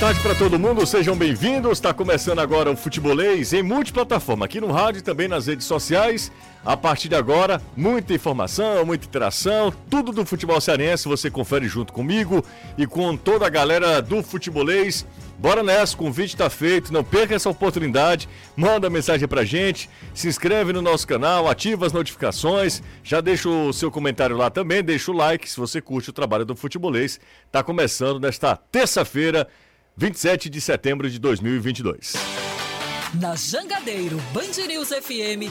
tarde 0.00 0.20
para 0.20 0.34
todo 0.34 0.58
mundo, 0.58 0.86
sejam 0.86 1.14
bem-vindos. 1.14 1.72
Está 1.72 1.92
começando 1.92 2.38
agora 2.38 2.70
o 2.70 2.76
Futebolês 2.76 3.52
em 3.52 3.62
multiplataforma, 3.62 4.46
aqui 4.46 4.58
no 4.58 4.72
rádio 4.72 5.00
e 5.00 5.02
também 5.02 5.28
nas 5.28 5.46
redes 5.46 5.66
sociais. 5.66 6.32
A 6.64 6.74
partir 6.74 7.10
de 7.10 7.16
agora, 7.16 7.60
muita 7.76 8.14
informação, 8.14 8.82
muita 8.86 9.04
interação, 9.04 9.70
tudo 9.90 10.10
do 10.10 10.24
futebol 10.24 10.58
cearense 10.58 11.06
você 11.06 11.30
confere 11.30 11.68
junto 11.68 11.92
comigo 11.92 12.42
e 12.78 12.86
com 12.86 13.14
toda 13.14 13.46
a 13.46 13.50
galera 13.50 14.00
do 14.00 14.22
Futebolês. 14.22 15.06
Bora 15.38 15.62
nessa, 15.62 15.94
o 15.94 15.98
convite 15.98 16.34
está 16.34 16.48
feito, 16.48 16.94
não 16.94 17.04
perca 17.04 17.34
essa 17.34 17.50
oportunidade, 17.50 18.26
manda 18.56 18.88
mensagem 18.88 19.28
pra 19.28 19.44
gente, 19.44 19.88
se 20.14 20.28
inscreve 20.28 20.72
no 20.72 20.80
nosso 20.80 21.06
canal, 21.06 21.46
ativa 21.46 21.84
as 21.84 21.92
notificações, 21.92 22.82
já 23.04 23.20
deixa 23.20 23.50
o 23.50 23.70
seu 23.70 23.90
comentário 23.90 24.36
lá 24.36 24.48
também, 24.48 24.82
deixa 24.82 25.10
o 25.10 25.14
like 25.14 25.48
se 25.48 25.60
você 25.60 25.78
curte 25.78 26.08
o 26.08 26.12
trabalho 26.14 26.46
do 26.46 26.56
Futebolês. 26.56 27.20
Tá 27.52 27.62
começando 27.62 28.18
nesta 28.18 28.56
terça-feira, 28.56 29.46
27 30.00 30.48
de 30.48 30.62
setembro 30.62 31.10
de 31.10 31.18
2022. 31.18 32.14
Na 33.20 33.36
Jangadeiro 33.36 34.16
Band 34.32 34.66
News 34.66 34.88
FM, 34.88 35.50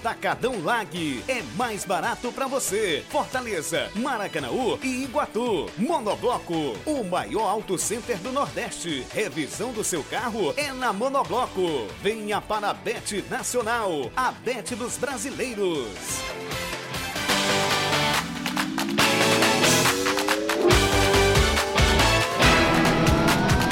Atacadão 0.00 0.64
Lag 0.64 1.22
é 1.28 1.42
mais 1.58 1.84
barato 1.84 2.32
para 2.32 2.46
você. 2.46 3.04
Fortaleza, 3.10 3.90
Maracanaú 3.94 4.78
e 4.82 5.04
Iguatu. 5.04 5.68
Monobloco, 5.76 6.74
o 6.86 7.04
maior 7.04 7.46
auto 7.46 7.76
center 7.76 8.16
do 8.16 8.32
Nordeste. 8.32 9.06
Revisão 9.12 9.72
do 9.72 9.84
seu 9.84 10.02
carro 10.04 10.54
é 10.56 10.72
na 10.72 10.90
Monobloco. 10.90 11.86
Venha 12.02 12.40
para 12.40 12.70
a 12.70 12.74
Bet 12.74 13.22
Nacional, 13.28 14.10
a 14.16 14.32
Bet 14.32 14.74
dos 14.74 14.96
brasileiros. 14.96 15.86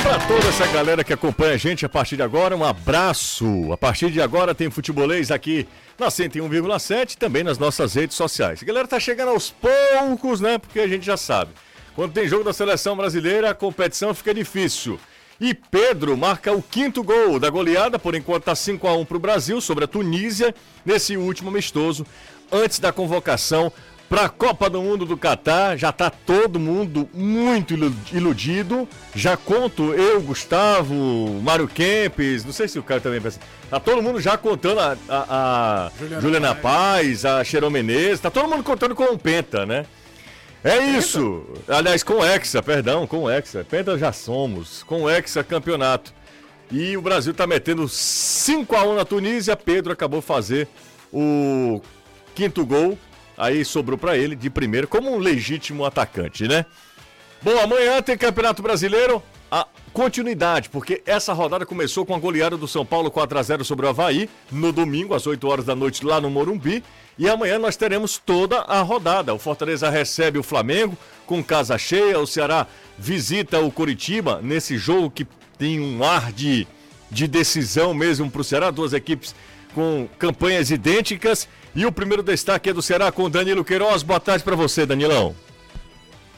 Para 0.03 0.19
toda 0.27 0.49
essa 0.49 0.67
galera 0.67 1.05
que 1.05 1.13
acompanha 1.13 1.55
a 1.55 1.59
gente 1.59 1.87
a 1.87 1.89
partir 1.89 2.17
de 2.17 2.23
agora, 2.23 2.57
um 2.57 2.65
abraço. 2.65 3.73
A 3.73 3.77
partir 3.77 4.11
de 4.11 4.21
agora 4.21 4.55
tem 4.55 4.71
futebolês 4.71 5.31
aqui 5.31 5.67
na 5.99 6.09
101,7 6.09 7.13
e 7.13 7.17
também 7.17 7.43
nas 7.43 7.59
nossas 7.59 7.95
redes 7.95 8.17
sociais. 8.17 8.63
A 8.63 8.67
galera 8.67 8.87
tá 8.87 9.01
chegando 9.01 9.31
aos 9.31 9.51
poucos, 9.51 10.41
né? 10.41 10.59
Porque 10.59 10.81
a 10.81 10.87
gente 10.87 11.05
já 11.05 11.17
sabe. 11.17 11.53
Quando 11.95 12.13
tem 12.13 12.29
jogo 12.29 12.45
da 12.45 12.53
seleção 12.53 12.97
brasileira, 12.97 13.51
a 13.51 13.55
competição 13.55 14.15
fica 14.15 14.33
difícil. 14.33 15.01
E 15.41 15.55
Pedro 15.55 16.17
marca 16.17 16.53
o 16.53 16.63
quinto 16.63 17.03
gol 17.03 17.39
da 17.39 17.51
goleada, 17.51 17.99
por 17.99 18.15
enquanto 18.15 18.45
tá 18.45 18.55
5 18.55 18.87
a 18.87 18.97
1 18.97 19.05
para 19.05 19.17
o 19.17 19.21
Brasil 19.21 19.61
sobre 19.61 19.85
a 19.85 19.89
Tunísia 19.89 20.55
nesse 20.85 21.17
último 21.17 21.49
amistoso 21.49 22.07
antes 22.51 22.79
da 22.79 22.93
convocação 22.93 23.73
para 24.09 24.25
a 24.25 24.29
Copa 24.29 24.71
do 24.71 24.81
Mundo 24.81 25.05
do 25.05 25.17
Catar. 25.17 25.77
Já 25.77 25.91
está 25.91 26.11
todo 26.11 26.59
mundo 26.59 27.09
muito 27.13 27.75
iludido. 28.13 28.89
Já 29.15 29.37
conto 29.37 29.93
eu, 29.95 30.21
Gustavo, 30.23 30.95
Mário 31.43 31.69
Kempes, 31.69 32.45
não 32.45 32.53
sei 32.53 32.67
se 32.69 32.79
o 32.79 32.83
cara 32.83 33.01
também 33.01 33.21
pensa. 33.21 33.39
Tá 33.69 33.79
todo 33.79 34.03
mundo 34.03 34.21
já 34.21 34.39
contando 34.39 34.81
a, 34.81 34.97
a, 35.09 35.87
a 35.87 35.91
Juliana, 35.99 36.23
Juliana 36.23 36.55
Paz, 36.55 37.25
a 37.25 37.45
Cheirão 37.45 37.71
Menezes, 37.71 38.21
tá 38.21 38.31
todo 38.31 38.49
mundo 38.49 38.65
contando 38.65 38.95
com 38.95 39.05
o 39.05 39.19
Penta, 39.19 39.67
né? 39.67 39.85
É 40.65 40.79
isso! 40.79 41.47
Aliás, 41.69 42.03
com 42.03 42.15
o 42.15 42.25
Hexa, 42.25 42.63
perdão, 42.63 43.07
com 43.07 43.25
o 43.25 43.31
Hexa. 43.31 43.65
Penta 43.65 43.97
já 43.97 44.13
somos, 44.13 44.83
com 44.83 45.03
o 45.03 45.11
Hexa 45.11 45.45
campeonato. 45.45 46.13
E 46.71 46.97
o 46.97 47.03
Brasil 47.03 47.33
tá 47.33 47.47
metendo 47.47 47.89
5 47.89 48.75
a 48.77 48.83
1 48.83 48.95
na 48.97 49.05
Tunísia. 49.05 49.57
Pedro 49.57 49.93
acabou 49.93 50.21
fazer 50.21 50.69
o 51.13 51.81
quinto 52.35 52.67
gol 52.67 52.99
Aí 53.39 53.65
sobrou 53.65 53.97
para 53.97 54.19
ele 54.19 54.35
de 54.35 54.51
primeiro 54.51 54.89
como 54.89 55.15
um 55.15 55.19
legítimo 55.19 55.85
atacante, 55.85 56.49
né? 56.49 56.67
Bom, 57.41 57.57
amanhã 57.61 58.03
tem 58.03 58.19
Campeonato 58.19 58.61
Brasileiro. 58.61 59.23
A 59.51 59.67
continuidade, 59.95 60.69
porque 60.69 61.03
essa 61.07 61.33
rodada 61.33 61.65
começou 61.65 62.05
com 62.05 62.15
a 62.15 62.19
goleada 62.19 62.55
do 62.55 62.69
São 62.69 62.85
Paulo 62.85 63.11
4 63.11 63.39
a 63.39 63.43
0 63.43 63.65
sobre 63.65 63.87
o 63.87 63.89
Havaí, 63.89 64.29
no 64.53 64.73
domingo, 64.73 65.15
às 65.15 65.27
8 65.27 65.49
horas 65.49 65.65
da 65.65 65.75
noite, 65.75 66.05
lá 66.05 66.21
no 66.21 66.29
Morumbi. 66.29 66.85
E 67.19 67.27
amanhã 67.27 67.59
nós 67.59 67.75
teremos 67.75 68.19
toda 68.19 68.59
a 68.59 68.83
rodada. 68.83 69.33
O 69.33 69.39
Fortaleza 69.39 69.89
recebe 69.89 70.39
o 70.39 70.43
Flamengo 70.43 70.99
com 71.27 71.43
casa 71.43 71.79
cheia. 71.79 72.19
O 72.19 72.27
Ceará 72.27 72.67
visita 72.99 73.59
o 73.61 73.73
Curitiba 73.73 74.41
nesse 74.43 74.77
jogo 74.77 75.11
que 75.11 75.27
tem 75.57 75.81
um 75.81 76.05
ar 76.05 76.31
de, 76.31 76.67
de 77.11 77.27
decisão 77.27 77.95
mesmo 77.95 78.31
para 78.31 78.43
o 78.43 78.45
Ceará. 78.45 78.71
Duas 78.71 78.93
equipes 78.93 79.35
com 79.75 80.09
campanhas 80.19 80.71
idênticas. 80.71 81.49
E 81.75 81.87
o 81.87 81.93
primeiro 81.93 82.23
destaque 82.23 82.71
é 82.71 82.73
do 82.73 82.83
Ceará 82.83 83.13
com 83.13 83.31
Danilo 83.31 83.65
Queiroz. 83.65 84.03
Boa 84.03 84.21
tarde 84.21 84.43
para 84.43 84.57
você, 84.57 84.85
Danilão. 84.85 85.35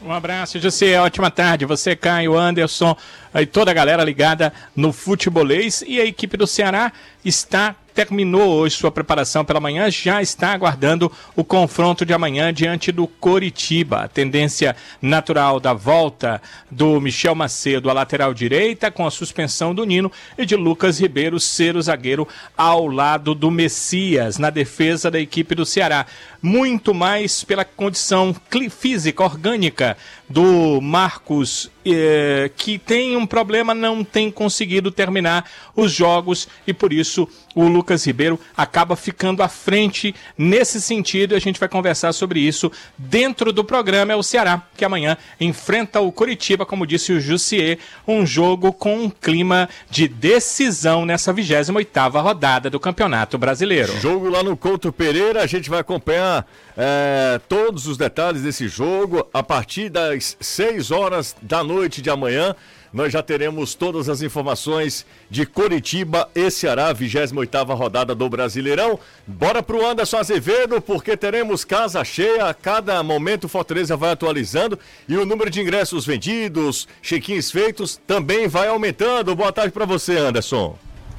Um 0.03 0.13
abraço, 0.13 0.59
José. 0.59 0.99
Ótima 0.99 1.31
tarde. 1.31 1.67
Você, 1.67 1.95
Caio, 1.95 2.37
Anderson 2.37 2.97
e 3.35 3.45
toda 3.45 3.71
a 3.71 3.75
galera 3.75 4.03
ligada 4.03 4.53
no 4.75 4.93
futebolês. 4.93 5.85
E 5.87 6.01
a 6.01 6.07
equipe 6.07 6.37
do 6.37 6.47
Ceará 6.47 6.91
está 7.25 7.77
terminou 7.95 8.49
hoje 8.49 8.77
sua 8.77 8.91
preparação 8.91 9.45
pela 9.45 9.61
manhã, 9.61 9.91
já 9.91 10.23
está 10.23 10.53
aguardando 10.53 11.11
o 11.37 11.45
confronto 11.45 12.05
de 12.05 12.13
amanhã 12.13 12.53
diante 12.53 12.91
do 12.93 13.07
Coritiba. 13.07 14.03
A 14.03 14.09
tendência 14.09 14.77
natural 15.01 15.61
da 15.61 15.73
volta 15.73 16.41
do 16.71 17.01
Michel 17.01 17.35
Macedo 17.35 17.91
à 17.91 17.93
lateral 17.93 18.33
direita, 18.33 18.91
com 18.91 19.07
a 19.07 19.11
suspensão 19.11 19.75
do 19.75 19.85
Nino 19.85 20.11
e 20.39 20.47
de 20.47 20.57
Lucas 20.57 21.01
Ribeiro 21.01 21.39
ser 21.41 21.77
o 21.77 21.83
zagueiro 21.83 22.27
ao 22.57 22.87
lado 22.87 23.35
do 23.35 23.51
Messias, 23.51 24.39
na 24.39 24.51
defesa 24.51 25.11
da 25.11 25.21
equipe 25.21 25.55
do 25.55 25.67
Ceará. 25.67 26.07
Muito 26.43 26.95
mais 26.95 27.45
pela 27.45 27.65
condição 27.65 28.35
física, 28.71 29.23
orgânica 29.23 29.97
do 30.31 30.81
Marcos, 30.81 31.69
eh, 31.85 32.53
que 32.57 32.79
tem 32.79 33.17
um 33.17 33.27
problema, 33.27 33.75
não 33.75 34.05
tem 34.05 34.31
conseguido 34.31 34.93
terminar 34.93 35.45
os 35.75 35.91
jogos 35.93 36.47
e 36.65 36.73
por 36.73 36.93
isso 36.93 37.29
o 37.53 37.65
Lucas 37.65 38.07
Ribeiro 38.07 38.39
acaba 38.57 38.95
ficando 38.95 39.43
à 39.43 39.49
frente 39.49 40.15
nesse 40.39 40.81
sentido. 40.81 41.33
E 41.33 41.37
a 41.37 41.41
gente 41.41 41.59
vai 41.59 41.69
conversar 41.69 42.13
sobre 42.13 42.39
isso 42.39 42.71
dentro 42.97 43.53
do 43.53 43.65
programa. 43.65 44.13
É 44.13 44.17
o 44.17 44.23
Ceará, 44.23 44.63
que 44.77 44.85
amanhã 44.85 45.17
enfrenta 45.41 46.01
o 46.01 46.13
Curitiba, 46.13 46.65
como 46.65 46.87
disse 46.87 47.13
o 47.13 47.21
Jussier, 47.21 47.79
um 48.07 48.25
jogo 48.25 48.73
com 48.73 49.05
um 49.05 49.11
clima 49.11 49.69
de 49.91 50.07
decisão 50.07 51.05
nessa 51.05 51.33
28 51.33 51.91
rodada 52.21 52.71
do 52.71 52.79
Campeonato 52.79 53.37
Brasileiro. 53.37 53.99
Jogo 54.01 54.29
lá 54.29 54.45
no 54.45 54.57
Couto 54.57 54.93
Pereira, 54.93 55.43
a 55.43 55.47
gente 55.47 55.69
vai 55.69 55.81
acompanhar 55.81 56.47
é, 56.77 57.41
todos 57.49 57.87
os 57.87 57.97
detalhes 57.97 58.43
desse 58.43 58.69
jogo 58.69 59.27
a 59.35 59.43
partir 59.43 59.89
das 60.21 60.37
6 60.39 60.91
horas 60.91 61.35
da 61.41 61.65
noite 61.65 62.03
de 62.03 62.11
amanhã. 62.11 62.55
Nós 62.93 63.13
já 63.13 63.23
teremos 63.23 63.75
todas 63.75 64.09
as 64.09 64.21
informações 64.21 65.07
de 65.31 65.47
Coritiba 65.47 66.29
e 66.35 66.51
Ceará, 66.51 66.93
28 66.93 67.73
rodada 67.73 68.15
do 68.15 68.29
Brasileirão. 68.29 68.99
Bora 69.27 69.63
pro 69.63 69.87
Anderson 69.87 70.19
Azevedo, 70.19 70.81
porque 70.81 71.17
teremos 71.17 71.65
casa 71.65 72.05
cheia. 72.05 72.47
A 72.47 72.55
cada 72.55 73.01
momento 73.03 73.45
o 73.45 73.49
Fortaleza 73.49 73.97
vai 73.97 74.11
atualizando 74.11 74.79
e 75.09 75.17
o 75.17 75.25
número 75.25 75.51
de 75.51 75.61
ingressos 75.61 76.05
vendidos, 76.05 76.87
check-ins 77.01 77.51
feitos, 77.51 77.99
também 78.07 78.49
vai 78.49 78.67
aumentando. 78.69 79.35
Boa 79.35 79.53
tarde 79.53 79.73
para 79.73 79.87
você, 79.87 80.19
Anderson. 80.19 80.77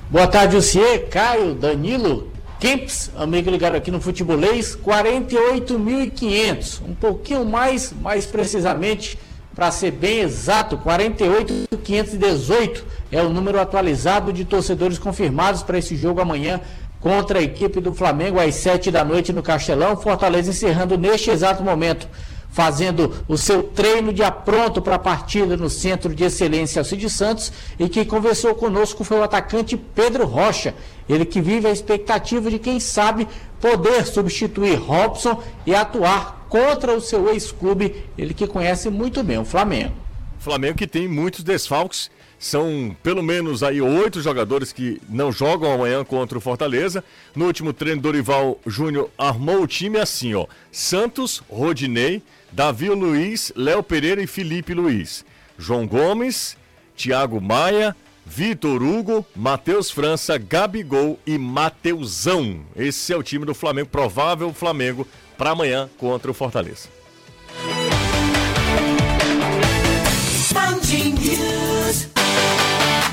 Boa 0.09 0.27
tarde, 0.27 0.57
Lucier, 0.57 1.07
Caio, 1.09 1.55
Danilo, 1.55 2.29
Kemps, 2.61 3.11
amigo 3.17 3.49
ligado 3.49 3.75
aqui 3.75 3.89
no 3.89 3.99
Futebolês, 3.99 4.77
48.500, 4.77 6.81
um 6.87 6.93
pouquinho 6.93 7.43
mais, 7.43 7.91
mais 7.91 8.27
precisamente 8.27 9.17
para 9.55 9.71
ser 9.71 9.89
bem 9.89 10.19
exato, 10.19 10.77
48.518 10.77 12.83
é 13.11 13.19
o 13.23 13.29
número 13.29 13.59
atualizado 13.59 14.31
de 14.31 14.45
torcedores 14.45 14.99
confirmados 14.99 15.63
para 15.63 15.79
esse 15.79 15.95
jogo 15.95 16.21
amanhã 16.21 16.61
contra 16.99 17.39
a 17.39 17.41
equipe 17.41 17.81
do 17.81 17.95
Flamengo 17.95 18.39
às 18.39 18.53
7 18.53 18.91
da 18.91 19.03
noite 19.03 19.33
no 19.33 19.41
Castelão. 19.41 19.97
Fortaleza 19.97 20.51
encerrando 20.51 20.99
neste 20.99 21.31
exato 21.31 21.63
momento, 21.63 22.07
fazendo 22.51 23.23
o 23.27 23.37
seu 23.37 23.63
treino 23.63 24.13
de 24.13 24.21
apronto 24.23 24.81
para 24.81 24.95
a 24.95 24.99
partida 24.99 25.55
no 25.55 25.69
Centro 25.69 26.13
de 26.13 26.23
Excelência 26.25 26.81
Alcide 26.81 27.09
Santos. 27.09 27.51
E 27.79 27.87
quem 27.87 28.05
conversou 28.05 28.53
conosco 28.53 29.03
foi 29.03 29.17
o 29.17 29.23
atacante 29.23 29.77
Pedro 29.77 30.25
Rocha. 30.25 30.75
Ele 31.09 31.25
que 31.25 31.41
vive 31.41 31.67
a 31.67 31.71
expectativa 31.71 32.49
de, 32.49 32.59
quem 32.59 32.79
sabe, 32.79 33.27
poder 33.59 34.05
substituir 34.05 34.75
Robson 34.75 35.41
e 35.65 35.73
atuar 35.73 36.45
contra 36.49 36.93
o 36.93 36.99
seu 36.99 37.29
ex-clube, 37.29 38.03
ele 38.17 38.33
que 38.33 38.45
conhece 38.45 38.89
muito 38.89 39.23
bem 39.23 39.37
o 39.37 39.45
Flamengo. 39.45 39.93
Flamengo 40.37 40.77
que 40.77 40.87
tem 40.87 41.07
muitos 41.07 41.43
desfalques, 41.43 42.11
São 42.41 42.95
pelo 43.03 43.21
menos 43.21 43.61
aí 43.61 43.79
oito 43.79 44.19
jogadores 44.19 44.73
que 44.73 44.99
não 45.07 45.31
jogam 45.31 45.71
amanhã 45.71 46.03
contra 46.03 46.35
o 46.35 46.41
Fortaleza. 46.41 47.03
No 47.35 47.45
último 47.45 47.71
treino, 47.71 48.01
Dorival 48.01 48.59
Júnior 48.65 49.11
armou 49.15 49.61
o 49.61 49.67
time 49.67 49.99
assim, 49.99 50.33
ó. 50.33 50.47
Santos, 50.71 51.43
Rodinei, 51.47 52.23
Davi 52.51 52.89
Luiz, 52.89 53.53
Léo 53.55 53.81
Pereira 53.81 54.21
e 54.21 54.27
Felipe 54.27 54.73
Luiz. 54.73 55.23
João 55.57 55.87
Gomes, 55.87 56.57
Thiago 56.95 57.39
Maia, 57.39 57.95
Vitor 58.25 58.83
Hugo, 58.83 59.25
Matheus 59.35 59.89
França, 59.89 60.37
Gabigol 60.37 61.17
e 61.25 61.37
Mateusão. 61.37 62.65
Esse 62.75 63.13
é 63.13 63.17
o 63.17 63.23
time 63.23 63.45
do 63.45 63.53
Flamengo, 63.53 63.89
provável 63.89 64.53
Flamengo, 64.53 65.07
para 65.37 65.51
amanhã 65.51 65.89
contra 65.97 66.29
o 66.29 66.33
Fortaleza. 66.33 66.89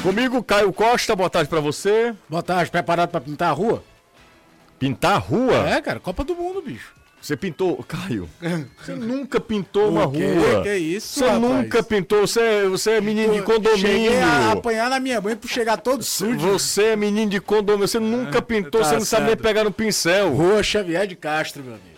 Comigo, 0.03 0.43
Caio 0.43 0.73
Costa, 0.73 1.15
boa 1.15 1.31
tarde 1.31 1.49
pra 1.49 1.61
você. 1.61 2.15
Boa 2.29 2.43
tarde, 2.43 2.71
preparado 2.71 3.11
pra 3.11 3.21
pintar 3.21 3.51
a 3.51 3.53
rua? 3.53 3.85
Pintar 4.79 5.15
a 5.15 5.19
rua? 5.19 5.69
É, 5.69 5.81
cara, 5.81 6.01
Copa 6.01 6.25
do 6.25 6.35
Mundo, 6.35 6.63
bicho. 6.63 6.98
Você 7.21 7.37
pintou. 7.37 7.83
Caio, 7.87 8.29
você 8.81 8.95
nunca 8.95 9.41
pintou 9.41 9.89
uma 9.91 10.05
rua. 10.05 10.63
Que 10.63 10.77
isso, 10.77 11.19
Você 11.19 11.25
rapaz? 11.27 11.43
nunca 11.43 11.83
pintou. 11.83 12.21
Você, 12.27 12.41
é- 12.41 12.69
você 12.69 12.91
é 12.93 13.01
menino 13.01 13.35
de 13.35 13.43
condomínio. 13.43 13.79
Cheguei 13.87 14.21
a 14.21 14.53
apanhar 14.53 14.89
na 14.89 15.01
minha 15.01 15.21
mãe 15.21 15.35
por 15.37 15.49
chegar 15.49 15.77
todo 15.79 16.03
sujo. 16.03 16.39
Você 16.39 16.85
é 16.85 16.97
menino 16.97 17.31
de 17.31 17.41
condomínio. 17.41 17.89
Você 17.89 17.99
nunca 17.99 18.41
pintou, 18.41 18.81
tá 18.81 18.89
você 18.89 18.95
não 18.95 19.05
sabe 19.05 19.23
nem 19.23 19.31
certo. 19.33 19.43
pegar 19.43 19.65
no 19.65 19.73
pincel. 19.73 20.31
Rua 20.33 20.63
Xavier 20.63 21.07
de 21.07 21.17
Castro, 21.17 21.63
meu 21.63 21.73
amigo. 21.75 21.98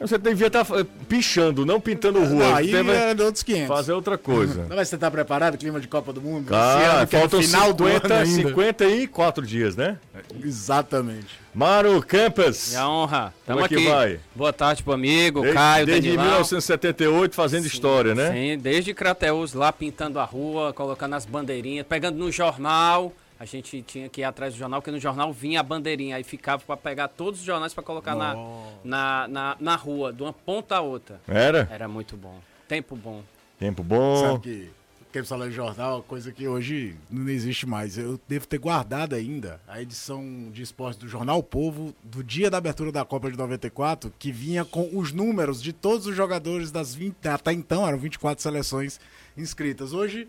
Você 0.00 0.18
devia 0.18 0.48
estar 0.48 0.66
eh, 0.72 0.84
pichando, 1.08 1.64
não 1.64 1.80
pintando 1.80 2.22
rua. 2.24 2.56
Aí 2.56 2.82
vai 2.82 3.10
é 3.10 3.14
de 3.14 3.22
outros 3.22 3.44
500. 3.44 3.68
fazer 3.68 3.92
outra 3.92 4.18
coisa. 4.18 4.66
Não, 4.68 4.74
mas 4.76 4.88
você 4.88 4.98
tá 4.98 5.08
preparado? 5.08 5.56
Clima 5.56 5.78
de 5.78 5.86
Copa 5.86 6.12
do 6.12 6.20
Mundo? 6.20 6.52
Ano, 6.52 7.06
que 7.06 7.14
é 7.14 7.20
faltam 7.20 7.40
final 7.40 7.72
do 7.72 7.86
50, 7.86 8.06
ano 8.06 8.24
ainda. 8.24 8.48
54 8.48 9.46
dias, 9.46 9.76
né? 9.76 9.96
Exatamente. 10.42 11.38
Maro 11.54 12.02
Campos. 12.02 12.70
Minha 12.70 12.88
honra. 12.88 13.34
Como 13.46 13.60
é 13.60 13.68
que 13.68 13.74
aqui. 13.76 13.88
vai? 13.88 14.20
Boa 14.34 14.52
tarde 14.52 14.82
pro 14.82 14.92
amigo, 14.92 15.42
Desde, 15.42 15.56
Caio, 15.56 15.86
desde 15.86 16.08
Danilão. 16.08 16.24
1978 16.24 17.34
fazendo 17.36 17.66
história, 17.66 18.14
né? 18.16 18.32
Sim, 18.32 18.58
desde 18.58 18.92
Crateus 18.92 19.52
lá 19.52 19.72
pintando 19.72 20.18
a 20.18 20.24
rua, 20.24 20.72
colocando 20.72 21.14
as 21.14 21.24
bandeirinhas, 21.24 21.86
pegando 21.88 22.18
no 22.18 22.32
jornal. 22.32 23.12
A 23.44 23.46
gente 23.46 23.82
tinha 23.82 24.08
que 24.08 24.22
ir 24.22 24.24
atrás 24.24 24.54
do 24.54 24.58
jornal, 24.58 24.80
porque 24.80 24.90
no 24.90 24.98
jornal 24.98 25.30
vinha 25.30 25.60
a 25.60 25.62
bandeirinha. 25.62 26.16
Aí 26.16 26.24
ficava 26.24 26.62
pra 26.64 26.78
pegar 26.78 27.08
todos 27.08 27.40
os 27.40 27.44
jornais 27.44 27.74
pra 27.74 27.82
colocar 27.82 28.16
na, 28.16 28.34
na, 28.82 29.28
na, 29.28 29.56
na 29.60 29.76
rua, 29.76 30.14
de 30.14 30.22
uma 30.22 30.32
ponta 30.32 30.76
a 30.76 30.80
outra. 30.80 31.20
Era? 31.28 31.68
Era 31.70 31.86
muito 31.86 32.16
bom. 32.16 32.40
Tempo 32.66 32.96
bom. 32.96 33.22
Tempo 33.58 33.82
bom. 33.84 34.16
Sabe 34.16 34.40
que 34.40 34.70
quem 35.12 35.22
fala 35.22 35.46
de 35.46 35.54
jornal, 35.54 36.02
coisa 36.02 36.32
que 36.32 36.48
hoje 36.48 36.96
não 37.10 37.28
existe 37.28 37.66
mais. 37.66 37.98
Eu 37.98 38.18
devo 38.26 38.46
ter 38.48 38.56
guardado 38.56 39.14
ainda 39.14 39.60
a 39.68 39.82
edição 39.82 40.50
de 40.50 40.62
esporte 40.62 41.00
do 41.00 41.06
Jornal 41.06 41.38
o 41.38 41.42
Povo 41.42 41.94
do 42.02 42.24
dia 42.24 42.50
da 42.50 42.56
abertura 42.56 42.90
da 42.90 43.04
Copa 43.04 43.30
de 43.30 43.36
94, 43.36 44.10
que 44.18 44.32
vinha 44.32 44.64
com 44.64 44.88
os 44.94 45.12
números 45.12 45.62
de 45.62 45.72
todos 45.74 46.06
os 46.06 46.16
jogadores 46.16 46.72
das 46.72 46.94
20, 46.94 47.28
até 47.28 47.52
então 47.52 47.86
eram 47.86 47.98
24 47.98 48.42
seleções 48.42 48.98
inscritas. 49.36 49.92
Hoje 49.92 50.26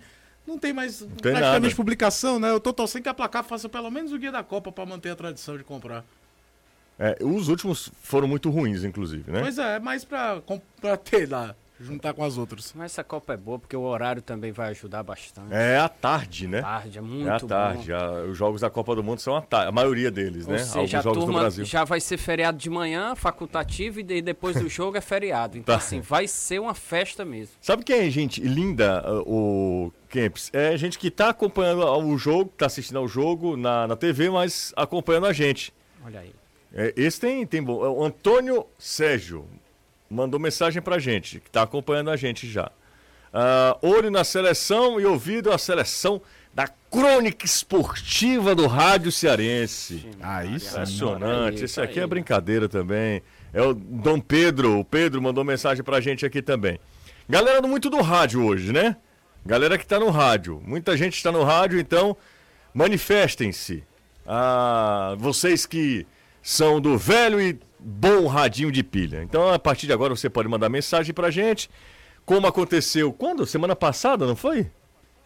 não 0.47 0.57
tem 0.57 0.71
mais 0.73 0.97
tem 0.99 1.07
praticamente 1.07 1.61
nada. 1.63 1.75
publicação, 1.75 2.39
né? 2.39 2.49
Eu 2.51 2.59
tô 2.59 2.71
torcendo 2.73 3.03
que 3.03 3.09
a 3.09 3.13
placar 3.13 3.43
faça 3.43 3.67
pelo 3.69 3.89
menos 3.89 4.11
o 4.11 4.17
guia 4.17 4.31
da 4.31 4.43
Copa 4.43 4.71
pra 4.71 4.85
manter 4.85 5.09
a 5.09 5.15
tradição 5.15 5.57
de 5.57 5.63
comprar. 5.63 6.03
É, 6.97 7.17
os 7.21 7.49
últimos 7.49 7.91
foram 8.01 8.27
muito 8.27 8.49
ruins, 8.49 8.83
inclusive, 8.83 9.29
né? 9.31 9.41
Pois 9.41 9.57
é, 9.57 9.79
mais 9.79 10.05
pra, 10.05 10.41
com- 10.45 10.61
pra 10.79 10.95
ter 10.95 11.29
lá, 11.29 11.53
juntar 11.79 12.13
com 12.13 12.23
as 12.23 12.37
outras. 12.37 12.71
Mas 12.75 12.91
essa 12.93 13.03
Copa 13.03 13.33
é 13.33 13.37
boa, 13.37 13.59
porque 13.59 13.75
o 13.75 13.81
horário 13.81 14.21
também 14.21 14.51
vai 14.51 14.69
ajudar 14.69 15.03
bastante. 15.03 15.53
É 15.53 15.77
à 15.77 15.89
tarde, 15.89 16.47
né? 16.47 16.61
Tarde, 16.61 16.97
é 16.97 17.01
muito 17.01 17.27
é 17.27 17.31
à 17.31 17.39
tarde. 17.39 17.91
A- 17.93 18.23
os 18.29 18.37
jogos 18.37 18.61
da 18.61 18.69
Copa 18.69 18.95
do 18.95 19.03
Mundo 19.03 19.19
são 19.19 19.35
à 19.35 19.41
tarde. 19.41 19.67
A 19.69 19.71
maioria 19.71 20.09
deles, 20.09 20.45
Ou 20.45 20.53
né? 20.53 20.59
seja, 20.59 20.77
Alguns 20.79 20.93
a 20.95 21.01
jogos 21.01 21.19
do 21.19 21.25
turma 21.25 21.39
Brasil. 21.41 21.65
já 21.65 21.83
vai 21.83 21.99
ser 21.99 22.17
feriado 22.17 22.57
de 22.57 22.69
manhã, 22.69 23.15
facultativo, 23.15 23.99
e 23.99 24.03
de- 24.03 24.21
depois 24.21 24.55
do 24.55 24.69
jogo 24.69 24.97
é 24.97 25.01
feriado. 25.01 25.57
Então, 25.65 25.73
Tá. 25.75 25.77
assim, 25.83 25.99
vai 25.99 26.27
ser 26.27 26.59
uma 26.59 26.73
festa 26.73 27.25
mesmo. 27.25 27.55
Sabe 27.59 27.83
quem 27.83 28.07
é 28.07 28.09
gente 28.09 28.41
linda, 28.41 29.03
o 29.25 29.91
Kempis? 30.09 30.49
É 30.53 30.77
gente 30.77 30.97
que 30.97 31.09
tá 31.11 31.29
acompanhando 31.29 31.83
o 31.85 32.17
jogo, 32.17 32.51
tá 32.57 32.67
assistindo 32.67 32.97
ao 32.97 33.07
jogo 33.07 33.57
na, 33.57 33.87
na 33.87 33.95
TV, 33.95 34.29
mas 34.29 34.71
acompanhando 34.75 35.25
a 35.25 35.33
gente. 35.33 35.73
Olha 36.05 36.19
aí. 36.21 36.31
É, 36.73 36.93
esse 36.97 37.19
tem, 37.19 37.45
tem 37.45 37.63
bom. 37.63 37.83
é 37.85 37.89
O 37.89 38.03
Antônio 38.03 38.65
Sérgio 38.77 39.45
mandou 40.09 40.39
mensagem 40.39 40.81
pra 40.81 40.99
gente, 40.99 41.39
que 41.39 41.49
tá 41.49 41.63
acompanhando 41.63 42.09
a 42.09 42.15
gente 42.15 42.47
já. 42.47 42.71
Ah, 43.33 43.77
olho 43.81 44.09
na 44.09 44.23
seleção 44.23 44.99
e 44.99 45.05
ouvido 45.05 45.51
a 45.51 45.57
seleção 45.57 46.21
da 46.53 46.69
crônica 46.89 47.45
esportiva 47.45 48.55
do 48.55 48.65
Rádio 48.65 49.11
Cearense. 49.11 50.09
Aí 50.21 50.57
sim. 50.57 50.69
Impressionante. 50.69 51.55
Isso 51.55 51.65
Esse 51.65 51.81
aqui 51.81 51.99
é 51.99 52.07
brincadeira 52.07 52.69
também. 52.69 53.21
É 53.53 53.61
o 53.61 53.73
Dom 53.73 54.21
Pedro. 54.21 54.79
O 54.79 54.85
Pedro 54.85 55.21
mandou 55.21 55.43
mensagem 55.43 55.83
pra 55.83 55.99
gente 55.99 56.25
aqui 56.25 56.41
também. 56.41 56.79
Galera 57.27 57.61
do 57.61 57.67
muito 57.67 57.89
do 57.89 58.01
rádio 58.01 58.41
hoje, 58.45 58.71
né? 58.71 58.95
Galera 59.45 59.77
que 59.77 59.85
tá 59.85 59.99
no 59.99 60.09
rádio. 60.09 60.61
Muita 60.65 60.95
gente 60.95 61.17
está 61.17 61.29
no 61.31 61.43
rádio, 61.43 61.77
então 61.77 62.15
manifestem-se. 62.73 63.83
Ah, 64.25 65.15
vocês 65.17 65.65
que 65.65 66.07
são 66.41 66.79
do 66.79 66.97
velho 66.97 67.41
e 67.41 67.59
bom 67.87 68.25
radinho 68.25 68.71
de 68.71 68.83
pilha. 68.83 69.21
Então, 69.21 69.53
a 69.53 69.59
partir 69.59 69.85
de 69.85 69.93
agora, 69.93 70.15
você 70.15 70.29
pode 70.29 70.49
mandar 70.49 70.67
mensagem 70.69 71.13
pra 71.13 71.29
gente. 71.29 71.69
Como 72.25 72.47
aconteceu 72.47 73.13
quando? 73.13 73.45
Semana 73.45 73.75
passada, 73.75 74.25
não 74.25 74.35
foi? 74.35 74.67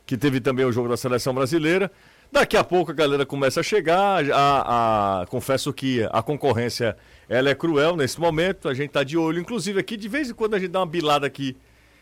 que 0.05 0.17
teve 0.17 0.41
também 0.41 0.65
o 0.65 0.71
jogo 0.71 0.89
da 0.89 0.97
seleção 0.97 1.35
brasileira. 1.35 1.91
Daqui 2.31 2.57
a 2.57 2.63
pouco 2.63 2.89
a 2.89 2.95
galera 2.95 3.27
começa 3.27 3.59
a 3.59 3.63
chegar. 3.63 4.23
A, 4.31 5.21
a- 5.21 5.25
confesso 5.27 5.71
que 5.71 6.03
a 6.11 6.23
concorrência 6.23 6.97
ela 7.29 7.47
é 7.47 7.53
cruel 7.53 7.95
nesse 7.95 8.19
momento. 8.19 8.67
A 8.67 8.73
gente 8.73 8.89
tá 8.89 9.03
de 9.03 9.15
olho, 9.15 9.39
inclusive 9.39 9.79
aqui 9.79 9.95
de 9.95 10.07
vez 10.07 10.31
em 10.31 10.33
quando 10.33 10.55
a 10.55 10.59
gente 10.59 10.71
dá 10.71 10.79
uma 10.79 10.87
bilada 10.87 11.27
aqui 11.27 11.55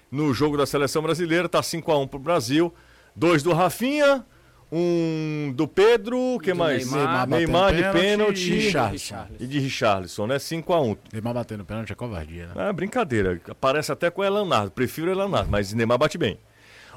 no 0.09 0.33
jogo 0.33 0.55
da 0.55 0.65
seleção 0.65 1.01
brasileira. 1.01 1.49
Tá 1.49 1.61
5 1.61 1.91
a 1.91 1.99
1 1.99 2.07
pro 2.07 2.17
Brasil. 2.17 2.73
Dois 3.13 3.43
do 3.43 3.51
Rafinha, 3.51 4.25
um 4.71 5.53
do 5.55 5.67
Pedro, 5.67 6.37
que 6.41 6.51
do 6.51 6.57
mais? 6.57 6.91
Neymar. 6.91 7.27
Neymar 7.27 7.75
de 7.75 7.83
pênalti 7.99 8.53
e 8.53 9.43
e 9.43 9.47
de 9.47 9.59
Richarlison, 9.59 10.27
né? 10.27 10.39
5 10.39 10.73
a 10.73 10.81
1 10.81 10.97
Neymar 11.13 11.33
batendo 11.33 11.63
pênalti 11.63 11.91
é 11.91 11.95
covardia, 11.95 12.47
né? 12.47 12.69
é 12.69 12.73
brincadeira. 12.73 13.39
Parece 13.59 13.91
até 13.91 14.09
com 14.09 14.21
o 14.21 14.25
Elanardo. 14.25 14.71
Prefiro 14.71 15.07
o 15.07 15.11
Elanardo, 15.11 15.49
mas 15.49 15.73
Neymar 15.73 15.97
bate 15.97 16.17
bem. 16.17 16.37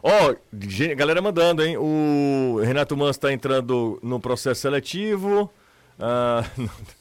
Ó, 0.02 0.34
gente, 0.52 0.94
galera 0.94 1.20
mandando, 1.20 1.62
hein? 1.62 1.76
O 1.76 2.60
Renato 2.64 2.96
Manso 2.96 3.18
está 3.18 3.32
entrando 3.32 3.98
no 4.02 4.18
processo 4.18 4.60
seletivo. 4.60 5.50
Ah, 5.98 6.44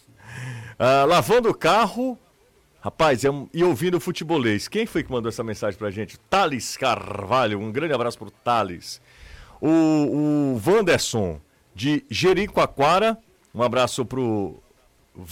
ah, 0.78 1.06
lavando 1.06 1.50
o 1.50 1.54
carro. 1.54 2.18
Rapaz, 2.82 3.26
é 3.26 3.30
e 3.54 3.64
ouvindo 3.64 3.98
o 3.98 4.00
futebolês. 4.00 4.68
Quem 4.68 4.86
foi 4.86 5.04
que 5.04 5.12
mandou 5.12 5.30
essa 5.30 5.44
mensagem 5.44 5.78
pra 5.78 5.92
gente? 5.92 6.18
Thales 6.30 6.78
Carvalho. 6.78 7.60
Um 7.60 7.72
grande 7.72 7.94
abraço 7.94 8.18
pro 8.18 8.32
Thales. 8.32 9.02
O, 9.62 9.68
o 9.68 10.62
Wanderson, 10.66 11.40
de 11.76 12.04
Jericoacoara. 12.10 13.18
Um 13.54 13.64
abraço 13.64 14.06
pro 14.06 14.62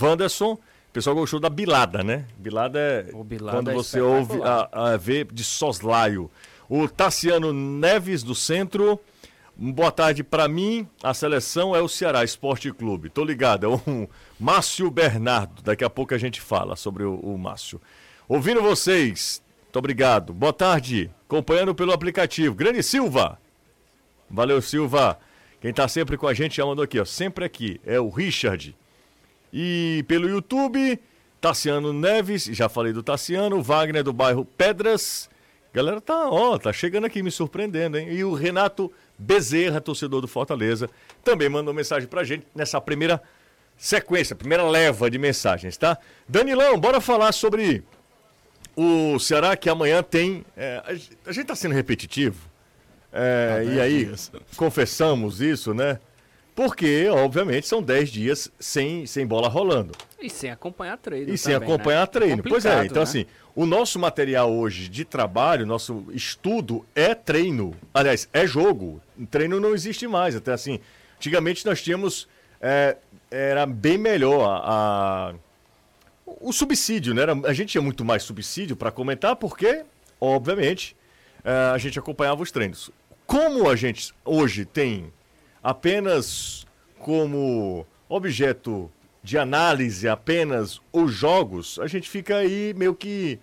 Wanderson. 0.01 0.53
O 0.53 0.93
pessoal 0.93 1.15
gostou 1.15 1.39
da 1.39 1.49
bilada, 1.49 2.03
né? 2.03 2.25
Bilada 2.37 2.79
é 2.79 3.03
bilada 3.23 3.57
quando 3.57 3.71
é 3.71 3.73
você 3.73 4.01
ouve 4.01 4.41
a, 4.41 4.93
a 4.93 4.97
vê 4.97 5.23
de 5.23 5.43
soslaio. 5.43 6.29
O 6.69 6.87
Tassiano 6.87 7.53
Neves 7.53 8.23
do 8.23 8.33
Centro. 8.33 8.99
Boa 9.55 9.91
tarde 9.91 10.23
pra 10.23 10.47
mim. 10.47 10.87
A 11.01 11.13
seleção 11.13 11.75
é 11.75 11.81
o 11.81 11.87
Ceará 11.87 12.23
Esporte 12.23 12.71
Clube. 12.71 13.09
Tô 13.09 13.23
ligado, 13.23 13.65
é 13.65 13.69
o 13.69 14.09
Márcio 14.39 14.89
Bernardo. 14.91 15.61
Daqui 15.63 15.83
a 15.83 15.89
pouco 15.89 16.13
a 16.13 16.17
gente 16.17 16.39
fala 16.39 16.75
sobre 16.75 17.03
o, 17.03 17.15
o 17.15 17.37
Márcio. 17.37 17.81
Ouvindo 18.27 18.61
vocês, 18.61 19.41
muito 19.65 19.79
obrigado. 19.79 20.33
Boa 20.33 20.53
tarde. 20.53 21.09
Acompanhando 21.25 21.73
pelo 21.73 21.91
aplicativo. 21.91 22.55
Grande 22.55 22.83
Silva. 22.83 23.39
Valeu, 24.29 24.61
Silva. 24.61 25.17
Quem 25.61 25.73
tá 25.73 25.87
sempre 25.87 26.17
com 26.17 26.27
a 26.27 26.33
gente 26.33 26.57
já 26.57 26.65
mandou 26.65 26.83
aqui, 26.83 26.99
ó. 26.99 27.05
Sempre 27.05 27.45
aqui. 27.45 27.81
É 27.85 27.99
o 27.99 28.09
Richard. 28.09 28.75
E 29.51 30.03
pelo 30.07 30.27
YouTube, 30.27 30.99
Tassiano 31.39 31.93
Neves, 31.93 32.45
já 32.45 32.67
falei 32.67 32.93
do 32.93 33.01
Tassiano, 33.01 33.61
Wagner 33.61 34.03
do 34.03 34.13
bairro 34.13 34.45
Pedras. 34.45 35.29
Galera 35.73 36.01
tá, 36.01 36.29
ó, 36.29 36.57
tá 36.57 36.73
chegando 36.73 37.05
aqui 37.05 37.21
me 37.21 37.31
surpreendendo, 37.31 37.97
hein? 37.97 38.09
E 38.11 38.23
o 38.23 38.33
Renato 38.33 38.91
Bezerra, 39.17 39.79
torcedor 39.79 40.21
do 40.21 40.27
Fortaleza, 40.27 40.89
também 41.23 41.49
mandou 41.49 41.73
mensagem 41.73 42.07
pra 42.07 42.23
gente 42.23 42.45
nessa 42.55 42.79
primeira 42.81 43.21
sequência, 43.77 44.35
primeira 44.35 44.67
leva 44.67 45.09
de 45.09 45.17
mensagens, 45.17 45.77
tá? 45.77 45.97
Danilão, 46.27 46.79
bora 46.79 46.99
falar 46.99 47.31
sobre 47.31 47.83
o 48.75 49.19
Ceará 49.19 49.55
que 49.55 49.69
amanhã 49.69 50.01
tem. 50.01 50.43
é, 50.55 50.81
a 51.25 51.31
gente 51.31 51.45
tá 51.45 51.55
sendo 51.55 51.75
repetitivo. 51.75 52.56
É, 53.19 53.63
e 53.65 53.79
aí, 53.79 54.11
confessamos 54.55 55.41
isso, 55.41 55.73
né? 55.73 55.99
Porque, 56.55 57.07
obviamente, 57.09 57.67
são 57.67 57.81
10 57.83 58.09
dias 58.09 58.51
sem, 58.59 59.05
sem 59.05 59.25
bola 59.27 59.47
rolando. 59.47 59.91
E 60.19 60.29
sem 60.29 60.49
acompanhar 60.49 60.97
treino. 60.97 61.31
E 61.33 61.37
sem 61.37 61.53
também, 61.53 61.67
acompanhar 61.71 62.01
né? 62.01 62.05
treino. 62.07 62.43
Pois 62.43 62.65
é, 62.65 62.85
então 62.85 62.97
né? 62.97 63.03
assim, 63.03 63.25
o 63.55 63.65
nosso 63.65 63.99
material 63.99 64.51
hoje 64.51 64.87
de 64.89 65.05
trabalho, 65.05 65.65
nosso 65.67 66.05
estudo 66.11 66.83
é 66.95 67.13
treino. 67.13 67.75
Aliás, 67.93 68.27
é 68.33 68.45
jogo. 68.47 68.99
Treino 69.29 69.59
não 69.59 69.73
existe 69.75 70.07
mais. 70.07 70.35
Até 70.35 70.51
assim, 70.53 70.79
antigamente 71.17 71.65
nós 71.65 71.81
tínhamos. 71.81 72.27
é, 72.61 72.97
era 73.29 73.65
bem 73.67 73.97
melhor 73.97 74.41
a, 74.49 75.29
a- 75.29 75.33
o 76.25 76.51
subsídio, 76.51 77.13
né? 77.13 77.21
Era- 77.21 77.33
a 77.45 77.53
gente 77.53 77.69
tinha 77.69 77.81
muito 77.81 78.03
mais 78.03 78.23
subsídio 78.23 78.75
para 78.75 78.89
comentar, 78.89 79.35
porque, 79.35 79.83
obviamente, 80.19 80.95
é, 81.43 81.51
a 81.73 81.77
gente 81.77 81.99
acompanhava 81.99 82.41
os 82.41 82.51
treinos. 82.51 82.89
Como 83.27 83.69
a 83.69 83.75
gente 83.75 84.13
hoje 84.23 84.63
tem 84.63 85.11
apenas 85.61 86.65
como 86.97 87.85
objeto 88.07 88.89
de 89.21 89.37
análise 89.37 90.07
apenas 90.07 90.79
os 90.93 91.11
jogos, 91.11 91.77
a 91.79 91.87
gente 91.87 92.09
fica 92.09 92.37
aí 92.37 92.73
meio 92.73 92.95
que 92.95 93.37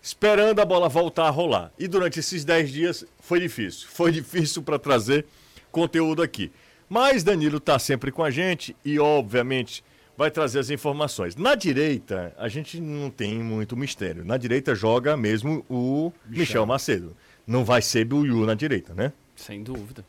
esperando 0.00 0.60
a 0.60 0.64
bola 0.64 0.88
voltar 0.88 1.26
a 1.26 1.30
rolar. 1.30 1.70
E 1.78 1.86
durante 1.86 2.20
esses 2.20 2.42
10 2.42 2.72
dias 2.72 3.04
foi 3.20 3.38
difícil. 3.38 3.86
Foi 3.90 4.10
difícil 4.12 4.62
para 4.62 4.78
trazer 4.78 5.26
conteúdo 5.70 6.22
aqui. 6.22 6.50
Mas 6.88 7.22
Danilo 7.22 7.58
está 7.58 7.78
sempre 7.78 8.10
com 8.10 8.24
a 8.24 8.30
gente 8.30 8.74
e, 8.82 8.98
obviamente, 8.98 9.84
vai 10.16 10.30
trazer 10.30 10.58
as 10.58 10.70
informações. 10.70 11.36
Na 11.36 11.54
direita, 11.54 12.34
a 12.38 12.48
gente 12.48 12.80
não 12.80 13.10
tem 13.10 13.42
muito 13.42 13.76
mistério. 13.76 14.24
Na 14.24 14.38
direita 14.38 14.74
joga 14.74 15.16
mesmo 15.16 15.64
o 15.68 16.12
Michel, 16.26 16.64
Macedo. 16.64 17.14
Não 17.46 17.64
vai 17.64 17.82
ser 17.82 18.04
Buiu 18.04 18.46
na 18.46 18.54
direita, 18.54 18.94
né? 18.94 19.12
Sem 19.36 19.62
dúvida. 19.62 20.04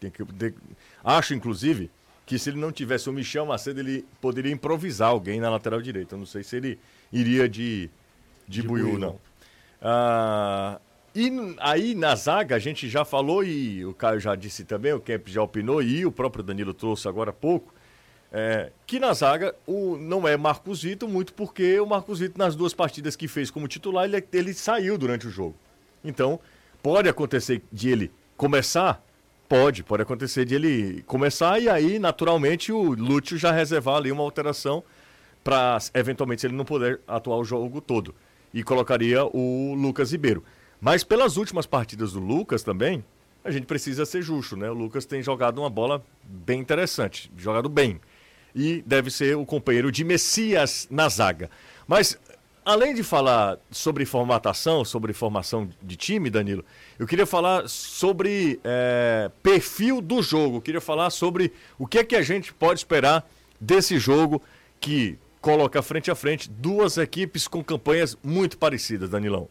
Tem 0.00 0.10
que, 0.10 0.24
de- 0.24 0.54
Acho, 1.04 1.34
inclusive, 1.34 1.90
que 2.24 2.38
se 2.38 2.50
ele 2.50 2.58
não 2.58 2.72
tivesse 2.72 3.08
o 3.08 3.12
Michel 3.12 3.46
Macedo, 3.46 3.80
ele 3.80 4.04
poderia 4.20 4.52
improvisar 4.52 5.08
alguém 5.10 5.40
na 5.40 5.50
lateral 5.50 5.80
direita. 5.80 6.14
Eu 6.14 6.18
não 6.18 6.26
sei 6.26 6.42
se 6.42 6.56
ele 6.56 6.78
iria 7.12 7.48
de, 7.48 7.88
de, 8.48 8.62
Buiú, 8.62 8.86
Buiú. 8.86 8.98
não. 8.98 9.18
Ah, 9.80 10.80
e 11.14 11.30
aí 11.58 11.94
na 11.94 12.14
zaga 12.14 12.56
a 12.56 12.58
gente 12.58 12.88
já 12.88 13.04
falou 13.04 13.44
e 13.44 13.84
o 13.84 13.94
Caio 13.94 14.18
já 14.20 14.34
disse 14.34 14.64
também, 14.64 14.92
o 14.92 15.00
Kemp 15.00 15.28
já 15.28 15.42
opinou 15.42 15.82
e 15.82 16.04
o 16.04 16.12
próprio 16.12 16.42
Danilo 16.42 16.74
trouxe 16.74 17.06
agora 17.08 17.30
há 17.30 17.32
pouco, 17.32 17.72
é, 18.32 18.70
que 18.86 18.98
na 18.98 19.12
zaga 19.14 19.54
o, 19.66 19.96
não 19.96 20.26
é 20.26 20.36
Marcos 20.36 20.82
Vitor, 20.82 21.08
muito 21.08 21.32
porque 21.32 21.78
o 21.78 21.86
Marcos 21.86 22.18
Vitor, 22.18 22.36
nas 22.38 22.56
duas 22.56 22.74
partidas 22.74 23.14
que 23.16 23.28
fez 23.28 23.50
como 23.50 23.68
titular, 23.68 24.04
ele, 24.04 24.22
ele 24.32 24.52
saiu 24.52 24.98
durante 24.98 25.26
o 25.26 25.30
jogo. 25.30 25.54
Então, 26.06 26.40
pode 26.82 27.08
acontecer 27.08 27.62
de 27.72 27.88
ele 27.88 28.12
começar? 28.36 29.02
Pode, 29.48 29.84
pode 29.84 30.02
acontecer 30.02 30.44
de 30.44 30.54
ele 30.54 31.02
começar 31.02 31.60
e 31.60 31.68
aí, 31.68 31.98
naturalmente, 31.98 32.72
o 32.72 32.94
Lúcio 32.94 33.38
já 33.38 33.52
reservar 33.52 33.96
ali 33.96 34.10
uma 34.10 34.22
alteração 34.22 34.82
para, 35.44 35.78
eventualmente, 35.94 36.40
se 36.40 36.46
ele 36.48 36.56
não 36.56 36.64
puder 36.64 37.00
atuar 37.06 37.36
o 37.36 37.44
jogo 37.44 37.80
todo. 37.80 38.14
E 38.52 38.62
colocaria 38.64 39.24
o 39.24 39.74
Lucas 39.74 40.10
Ribeiro. 40.10 40.42
Mas 40.80 41.04
pelas 41.04 41.36
últimas 41.36 41.66
partidas 41.66 42.12
do 42.12 42.20
Lucas 42.20 42.62
também, 42.64 43.04
a 43.44 43.50
gente 43.52 43.66
precisa 43.66 44.04
ser 44.04 44.22
justo, 44.22 44.56
né? 44.56 44.68
O 44.68 44.74
Lucas 44.74 45.06
tem 45.06 45.22
jogado 45.22 45.58
uma 45.58 45.70
bola 45.70 46.04
bem 46.24 46.60
interessante, 46.60 47.30
jogado 47.36 47.68
bem. 47.68 48.00
E 48.54 48.82
deve 48.84 49.10
ser 49.10 49.36
o 49.36 49.46
companheiro 49.46 49.92
de 49.92 50.02
Messias 50.02 50.88
na 50.90 51.08
zaga. 51.08 51.48
Mas, 51.86 52.18
além 52.66 52.92
de 52.92 53.04
falar 53.04 53.58
sobre 53.70 54.04
formatação, 54.04 54.84
sobre 54.84 55.12
formação 55.12 55.68
de 55.80 55.94
time, 55.94 56.28
Danilo, 56.28 56.64
eu 56.98 57.06
queria 57.06 57.24
falar 57.24 57.68
sobre 57.68 58.58
é, 58.64 59.30
perfil 59.40 60.00
do 60.00 60.20
jogo. 60.20 60.56
Eu 60.56 60.60
queria 60.60 60.80
falar 60.80 61.10
sobre 61.10 61.52
o 61.78 61.86
que 61.86 61.98
é 61.98 62.04
que 62.04 62.16
a 62.16 62.22
gente 62.22 62.52
pode 62.52 62.80
esperar 62.80 63.24
desse 63.60 64.00
jogo 64.00 64.42
que 64.80 65.16
coloca 65.40 65.80
frente 65.80 66.10
a 66.10 66.16
frente 66.16 66.50
duas 66.50 66.98
equipes 66.98 67.46
com 67.46 67.62
campanhas 67.62 68.18
muito 68.20 68.58
parecidas, 68.58 69.10
Danilão. 69.10 69.48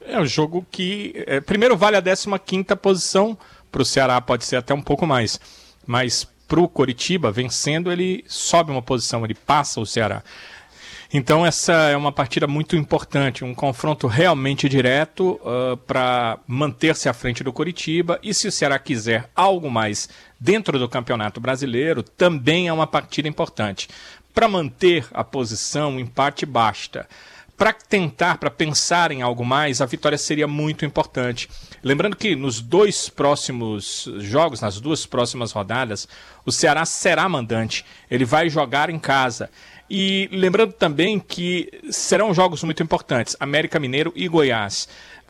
É 0.00 0.18
um 0.18 0.26
jogo 0.26 0.66
que. 0.70 1.12
é, 1.26 1.40
primeiro 1.42 1.76
vale 1.76 1.98
a 1.98 2.00
15 2.00 2.64
posição. 2.80 3.36
Para 3.70 3.82
o 3.82 3.84
Ceará 3.84 4.18
pode 4.22 4.46
ser 4.46 4.56
até 4.56 4.72
um 4.72 4.80
pouco 4.80 5.06
mais. 5.06 5.38
Mas 5.86 6.26
para 6.48 6.60
o 6.60 6.68
Coritiba, 6.68 7.30
vencendo, 7.30 7.92
ele 7.92 8.24
sobe 8.26 8.70
uma 8.70 8.80
posição, 8.80 9.24
ele 9.24 9.34
passa 9.34 9.80
o 9.80 9.84
Ceará. 9.84 10.22
Então 11.16 11.46
essa 11.46 11.72
é 11.72 11.96
uma 11.96 12.12
partida 12.12 12.46
muito 12.46 12.76
importante, 12.76 13.42
um 13.42 13.54
confronto 13.54 14.06
realmente 14.06 14.68
direto 14.68 15.40
para 15.86 16.38
manter-se 16.46 17.08
à 17.08 17.14
frente 17.14 17.42
do 17.42 17.54
Coritiba. 17.54 18.20
E 18.22 18.34
se 18.34 18.46
o 18.46 18.52
Ceará 18.52 18.78
quiser 18.78 19.30
algo 19.34 19.70
mais 19.70 20.10
dentro 20.38 20.78
do 20.78 20.86
Campeonato 20.86 21.40
Brasileiro, 21.40 22.02
também 22.02 22.68
é 22.68 22.72
uma 22.72 22.86
partida 22.86 23.26
importante. 23.26 23.88
Para 24.34 24.46
manter 24.46 25.06
a 25.10 25.24
posição, 25.24 25.96
o 25.96 26.00
empate 26.00 26.44
basta. 26.44 27.08
Para 27.56 27.72
tentar, 27.72 28.36
para 28.36 28.50
pensar 28.50 29.10
em 29.10 29.22
algo 29.22 29.42
mais, 29.42 29.80
a 29.80 29.86
vitória 29.86 30.18
seria 30.18 30.46
muito 30.46 30.84
importante. 30.84 31.48
Lembrando 31.82 32.14
que 32.14 32.36
nos 32.36 32.60
dois 32.60 33.08
próximos 33.08 34.06
jogos, 34.18 34.60
nas 34.60 34.78
duas 34.78 35.06
próximas 35.06 35.52
rodadas, 35.52 36.06
o 36.44 36.52
Ceará 36.52 36.84
será 36.84 37.26
mandante. 37.26 37.86
Ele 38.10 38.26
vai 38.26 38.50
jogar 38.50 38.90
em 38.90 38.98
casa. 38.98 39.48
E 39.88 40.28
lembrando 40.32 40.72
também 40.72 41.18
que 41.18 41.70
serão 41.90 42.34
jogos 42.34 42.62
muito 42.64 42.82
importantes: 42.82 43.36
América 43.38 43.78
Mineiro 43.78 44.12
e 44.16 44.26
Goiás. 44.28 44.88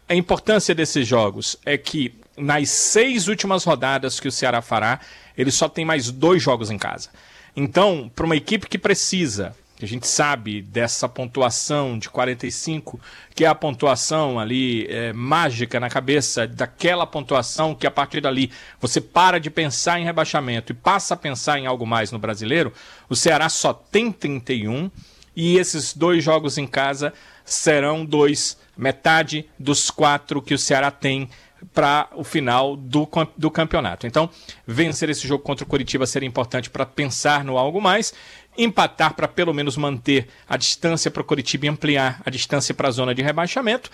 A 0.09 0.15
importância 0.15 0.75
desses 0.75 1.07
jogos 1.07 1.57
é 1.65 1.77
que 1.77 2.15
nas 2.37 2.69
seis 2.69 3.29
últimas 3.29 3.65
rodadas 3.65 4.21
que 4.21 4.29
o 4.29 4.33
Ceará 4.33 4.63
fará, 4.63 5.01
ele 5.37 5.51
só 5.51 5.69
tem 5.69 5.85
mais 5.85 6.11
dois 6.11 6.43
jogos 6.43 6.71
em 6.71 6.79
casa. 6.79 7.11
Então, 7.57 8.11
para 8.15 8.27
uma 8.27 8.37
equipe 8.37 8.69
que 8.69 8.79
precisa, 8.79 9.55
que 9.77 9.85
a 9.85 9.89
gente 9.89 10.07
sabe 10.07 10.63
dessa 10.63 11.09
pontuação 11.09 11.99
de 11.99 12.09
45, 12.09 12.99
que 13.35 13.45
é 13.45 13.49
a 13.49 13.55
pontuação 13.55 14.41
ali 14.41 14.87
é, 14.89 15.13
mágica 15.13 15.79
na 15.79 15.91
cabeça, 15.91 16.47
daquela 16.47 17.07
pontuação 17.07 17.75
que 17.75 17.87
a 17.87 17.91
partir 17.91 18.23
dali 18.23 18.51
você 18.81 19.01
para 19.01 19.39
de 19.39 19.51
pensar 19.51 20.01
em 20.01 20.05
rebaixamento 20.05 20.73
e 20.73 20.75
passa 20.75 21.15
a 21.15 21.17
pensar 21.17 21.59
em 21.59 21.67
algo 21.67 21.87
mais 21.87 22.11
no 22.11 22.19
brasileiro, 22.19 22.73
o 23.09 23.15
Ceará 23.15 23.51
só 23.51 23.75
tem 23.75 24.11
31 24.11 24.91
e 25.37 25.59
esses 25.59 25.93
dois 25.93 26.25
jogos 26.25 26.57
em 26.57 26.67
casa 26.67 27.13
serão 27.45 28.05
dois, 28.05 28.59
metade 28.77 29.47
dos 29.59 29.91
quatro 29.91 30.41
que 30.41 30.55
o 30.55 30.59
Ceará 30.59 30.91
tem 30.91 31.29
para 31.73 32.09
o 32.15 32.25
final 32.25 32.77
do, 32.77 33.09
do 33.37 33.51
campeonato. 33.51 34.07
Então, 34.07 34.31
vencer 34.67 35.11
esse 35.11 35.27
jogo 35.27 35.43
contra 35.43 35.65
o 35.65 35.69
Curitiba 35.69 36.07
seria 36.07 36.29
importante 36.29 36.71
para 36.71 36.87
pensar 36.87 37.45
no 37.45 37.59
algo 37.59 37.81
mais, 37.81 38.15
empatar 38.59 39.15
para 39.15 39.29
pelo 39.29 39.53
menos 39.53 39.77
manter 39.77 40.29
a 40.49 40.57
distância 40.57 41.11
para 41.11 41.23
o 41.23 41.25
Curitiba 41.25 41.67
e 41.67 41.69
ampliar 41.69 42.21
a 42.25 42.31
distância 42.31 42.75
para 42.75 42.89
a 42.89 42.91
zona 42.91 43.15
de 43.15 43.23
rebaixamento. 43.23 43.91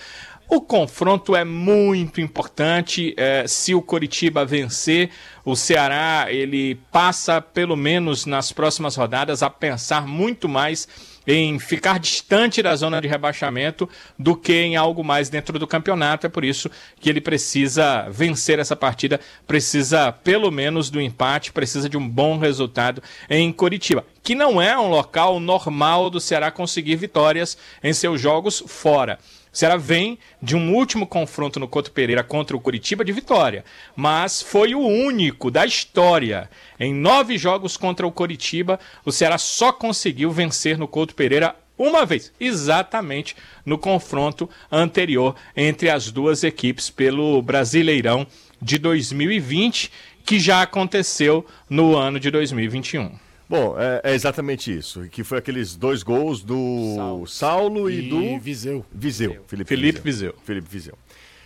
O 0.49 0.61
confronto 0.61 1.35
é 1.35 1.45
muito 1.45 2.21
importante. 2.21 3.15
eh, 3.17 3.47
se 3.47 3.75
o 3.75 3.81
Coritiba 3.81 4.45
vencer, 4.45 5.11
o 5.45 5.57
Ceará 5.57 6.27
ele 6.29 6.75
passa 6.91 7.41
pelo 7.41 7.77
menos 7.77 8.27
nas 8.27 8.53
próximas 8.53 8.97
rodadas 8.97 9.43
a 9.43 9.49
pensar 9.49 10.07
muito 10.07 10.49
mais 10.49 10.87
em 11.27 11.59
ficar 11.59 11.99
distante 11.99 12.63
da 12.63 12.75
zona 12.75 13.01
de 13.01 13.09
rebaixamento 13.09 13.89
do 14.19 14.37
que 14.37 14.55
em 14.55 14.77
algo 14.77 15.05
mais 15.05 15.29
dentro 15.29 15.59
do 15.59 15.67
campeonato. 15.67 16.27
É 16.27 16.31
por 16.31 16.45
isso 16.45 16.71
que 17.01 17.09
ele 17.09 17.21
precisa 17.21 18.09
vencer 18.11 18.59
essa 18.59 18.77
partida, 18.77 19.21
precisa 19.47 20.13
pelo 20.13 20.51
menos 20.51 20.91
do 20.91 21.01
empate, 21.01 21.53
precisa 21.53 21.89
de 21.89 21.97
um 21.97 22.09
bom 22.09 22.39
resultado 22.39 23.03
em 23.29 23.53
Curitiba, 23.53 24.05
que 24.23 24.35
não 24.35 24.61
é 24.61 24.79
um 24.79 24.89
local 24.89 25.39
normal 25.41 26.11
do 26.11 26.21
Ceará 26.21 26.51
conseguir 26.51 26.97
vitórias 26.97 27.57
em 27.83 27.93
seus 27.93 28.21
jogos 28.21 28.63
fora. 28.67 29.19
O 29.53 29.57
Ceará 29.57 29.77
vem 29.77 30.19
de 30.41 30.57
um 30.57 30.75
último 30.75 31.07
confronto 31.07 31.61
no 31.61 31.69
Couto 31.69 31.93
Pereira 31.93 32.25
contra 32.25 32.57
o 32.57 32.61
Curitiba 32.61 33.05
de 33.05 33.13
vitória, 33.13 33.65
mas 33.95 34.41
foi 34.41 34.75
o 34.75 34.81
único 34.81 35.51
da 35.51 35.67
história. 35.67 36.49
Em 36.81 36.95
nove 36.95 37.37
jogos 37.37 37.77
contra 37.77 38.07
o 38.07 38.13
Curitiba, 38.13 38.81
o 39.05 39.13
Ceará 39.13 39.37
só 39.37 39.71
conseguiu 39.71 40.31
vencer 40.31 40.79
no 40.79 40.89
Couto 40.89 41.15
Pereira 41.15 41.55
uma 41.77 42.07
vez, 42.07 42.33
exatamente 42.41 43.37
no 43.67 43.77
confronto 43.77 44.49
anterior 44.71 45.37
entre 45.55 45.91
as 45.91 46.11
duas 46.11 46.45
equipes 46.45 46.89
pelo 46.89 47.43
Brasileirão 47.43 48.27
de 48.61 48.79
2020, 48.79 49.91
que 50.25 50.41
já 50.41 50.63
aconteceu 50.63 51.45
no 51.69 51.95
ano 51.95 52.19
de 52.19 52.31
2021. 52.31 53.22
Bom, 53.53 53.77
é, 53.79 54.01
é 54.03 54.15
exatamente 54.15 54.75
isso. 54.75 55.03
Que 55.11 55.23
foi 55.23 55.37
aqueles 55.37 55.77
dois 55.77 56.03
gols 56.03 56.43
do 56.43 57.27
Saulo, 57.27 57.91
e, 57.91 58.07
E 58.07 58.09
do 58.09 58.39
Viseu. 58.41 58.83
Viseu. 58.91 59.45
Felipe, 59.47 59.69
Felipe 59.69 60.01
Viseu. 60.01 60.35
Felipe 60.43 60.69
Viseu. 60.71 60.95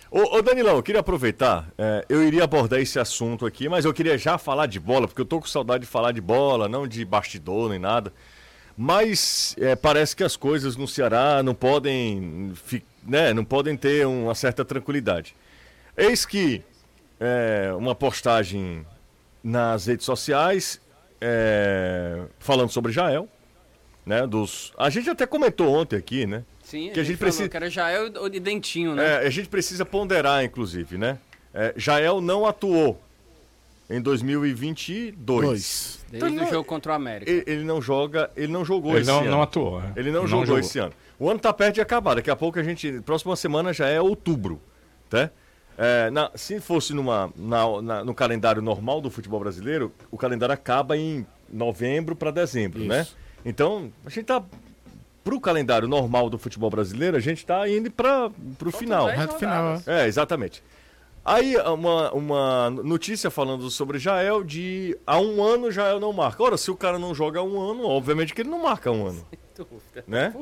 Ô, 0.08 0.36
ô 0.36 0.40
Danilão, 0.40 0.76
eu 0.76 0.82
queria 0.84 1.00
aproveitar, 1.00 1.68
é, 1.76 2.04
eu 2.08 2.22
iria 2.22 2.44
abordar 2.44 2.78
esse 2.80 2.96
assunto 2.96 3.44
aqui, 3.44 3.68
mas 3.68 3.84
eu 3.84 3.92
queria 3.92 4.16
já 4.16 4.38
falar 4.38 4.66
de 4.66 4.78
bola, 4.78 5.08
porque 5.08 5.20
eu 5.20 5.24
tô 5.26 5.40
com 5.40 5.48
saudade 5.48 5.80
de 5.80 5.90
falar 5.90 6.12
de 6.12 6.20
bola, 6.20 6.68
não 6.68 6.86
de 6.86 7.04
bastidor 7.04 7.70
nem 7.70 7.80
nada. 7.80 8.12
Mas 8.78 9.56
é, 9.58 9.74
parece 9.74 10.14
que 10.14 10.22
as 10.22 10.36
coisas 10.36 10.76
no 10.76 10.86
Ceará 10.86 11.42
não 11.42 11.56
podem, 11.56 12.52
fi- 12.54 12.84
né, 13.04 13.34
não 13.34 13.44
podem 13.44 13.76
ter 13.76 14.06
uma 14.06 14.34
certa 14.36 14.64
tranquilidade. 14.64 15.34
Eis 15.96 16.24
que 16.24 16.62
é, 17.18 17.72
uma 17.76 17.94
postagem 17.96 18.86
nas 19.42 19.86
redes 19.86 20.06
sociais 20.06 20.80
é, 21.20 22.22
falando 22.38 22.70
sobre 22.70 22.92
Jael. 22.92 23.28
Né, 24.04 24.24
dos... 24.24 24.72
A 24.78 24.88
gente 24.88 25.10
até 25.10 25.26
comentou 25.26 25.68
ontem 25.74 25.96
aqui, 25.96 26.26
né? 26.26 26.44
Sim, 26.62 26.90
que 26.90 27.00
a 27.00 27.02
gente 27.02 27.16
falou 27.16 27.32
precisa. 27.32 27.48
que 27.48 27.56
era 27.56 27.68
Jael 27.68 28.12
ou 28.20 28.28
de 28.28 28.38
Dentinho, 28.38 28.94
né? 28.94 29.24
É, 29.24 29.26
a 29.26 29.30
gente 29.30 29.48
precisa 29.48 29.84
ponderar, 29.84 30.44
inclusive, 30.44 30.96
né? 30.96 31.18
É, 31.52 31.74
Jael 31.76 32.20
não 32.20 32.46
atuou 32.46 33.00
em 33.88 34.00
2022. 34.00 35.14
Dois. 35.16 36.04
Desde 36.10 36.28
Então, 36.28 36.46
o 36.46 36.50
jogo 36.50 36.64
contra 36.64 36.92
o 36.92 36.94
América. 36.94 37.30
Ele, 37.30 37.44
ele 37.46 37.64
não 37.64 37.80
joga, 37.80 38.30
ele 38.36 38.52
não 38.52 38.64
jogou 38.64 38.92
Ele 38.92 39.00
esse 39.00 39.10
não, 39.10 39.20
ano. 39.20 39.30
não 39.30 39.42
atuou. 39.42 39.80
é. 39.80 39.92
Ele 39.96 40.10
não, 40.10 40.26
jogou, 40.26 40.58
esse 40.58 40.78
ano. 40.78 40.92
O 41.18 41.30
ano 41.30 41.38
tá 41.40 41.52
perto 41.52 41.76
de 41.76 41.80
acabar. 41.80 42.14
Daqui 42.14 42.30
a 42.30 42.36
pouco 42.36 42.58
a 42.58 42.62
gente. 42.62 43.00
Próxima 43.02 43.34
semana 43.36 43.72
já 43.72 43.88
é 43.88 44.00
outubro. 44.00 44.60
Tá? 45.08 45.30
É, 45.78 46.10
na- 46.10 46.30
se 46.34 46.58
fosse 46.60 46.94
numa, 46.94 47.30
na- 47.36 47.82
na- 47.82 48.04
no 48.04 48.14
calendário 48.14 48.62
normal 48.62 49.00
do 49.00 49.10
futebol 49.10 49.38
brasileiro, 49.40 49.92
o 50.10 50.16
calendário 50.16 50.52
acaba 50.54 50.96
em 50.96 51.26
novembro 51.52 52.16
para 52.16 52.30
dezembro, 52.30 52.80
Isso. 52.80 52.88
né? 52.88 53.06
Então, 53.44 53.92
a 54.04 54.10
gente 54.10 54.24
tá. 54.24 54.42
Pro 55.22 55.40
calendário 55.40 55.88
normal 55.88 56.30
do 56.30 56.38
futebol 56.38 56.70
brasileiro, 56.70 57.16
a 57.16 57.20
gente 57.20 57.44
tá 57.44 57.68
indo 57.68 57.90
para 57.90 58.30
pro 58.56 58.70
final. 58.70 59.06
Reto 59.06 59.34
final. 59.38 59.80
é. 59.86 60.04
É, 60.04 60.06
exatamente. 60.06 60.62
Aí, 61.24 61.56
uma, 61.56 62.12
uma 62.12 62.70
notícia 62.70 63.28
falando 63.28 63.68
sobre 63.68 63.98
Jael 63.98 64.44
de 64.44 64.96
há 65.04 65.18
um 65.18 65.42
ano 65.42 65.72
Jael 65.72 65.98
não 65.98 66.12
marca. 66.12 66.40
Ora, 66.40 66.56
se 66.56 66.70
o 66.70 66.76
cara 66.76 67.00
não 67.00 67.12
joga 67.12 67.40
há 67.40 67.42
um 67.42 67.60
ano, 67.60 67.82
obviamente 67.84 68.32
que 68.32 68.42
ele 68.42 68.48
não 68.50 68.62
marca 68.62 68.88
há 68.90 68.92
um 68.92 69.08
ano. 69.08 69.26
Né? 70.06 70.32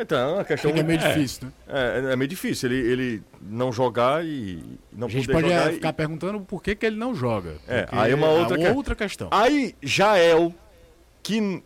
Então, 0.00 0.18
é 0.18 0.32
uma 0.34 0.44
questão 0.44 0.70
Fica 0.70 0.82
meio 0.82 1.00
é, 1.00 1.08
difícil, 1.08 1.46
né? 1.46 1.52
É, 1.68 2.12
é 2.12 2.16
meio 2.16 2.28
difícil 2.28 2.70
ele, 2.70 2.90
ele 2.90 3.22
não 3.42 3.72
jogar 3.72 4.24
e 4.24 4.62
não 4.92 5.06
A 5.06 5.10
gente 5.10 5.26
poder 5.26 5.42
pode 5.42 5.48
jogar. 5.54 5.66
é, 5.66 5.70
e- 5.70 5.74
ficar 5.74 5.92
perguntando 5.92 6.40
por 6.40 6.62
que, 6.62 6.74
que 6.74 6.86
ele 6.86 6.96
não 6.96 7.14
joga. 7.14 7.54
É, 7.66 7.86
aí 7.90 8.12
é 8.12 8.14
uma 8.14 8.28
outra 8.28 8.56
que- 8.58 8.68
outra 8.68 8.94
questão. 8.94 9.28
Aí, 9.30 9.74
Jael, 9.82 10.54
que 11.22 11.62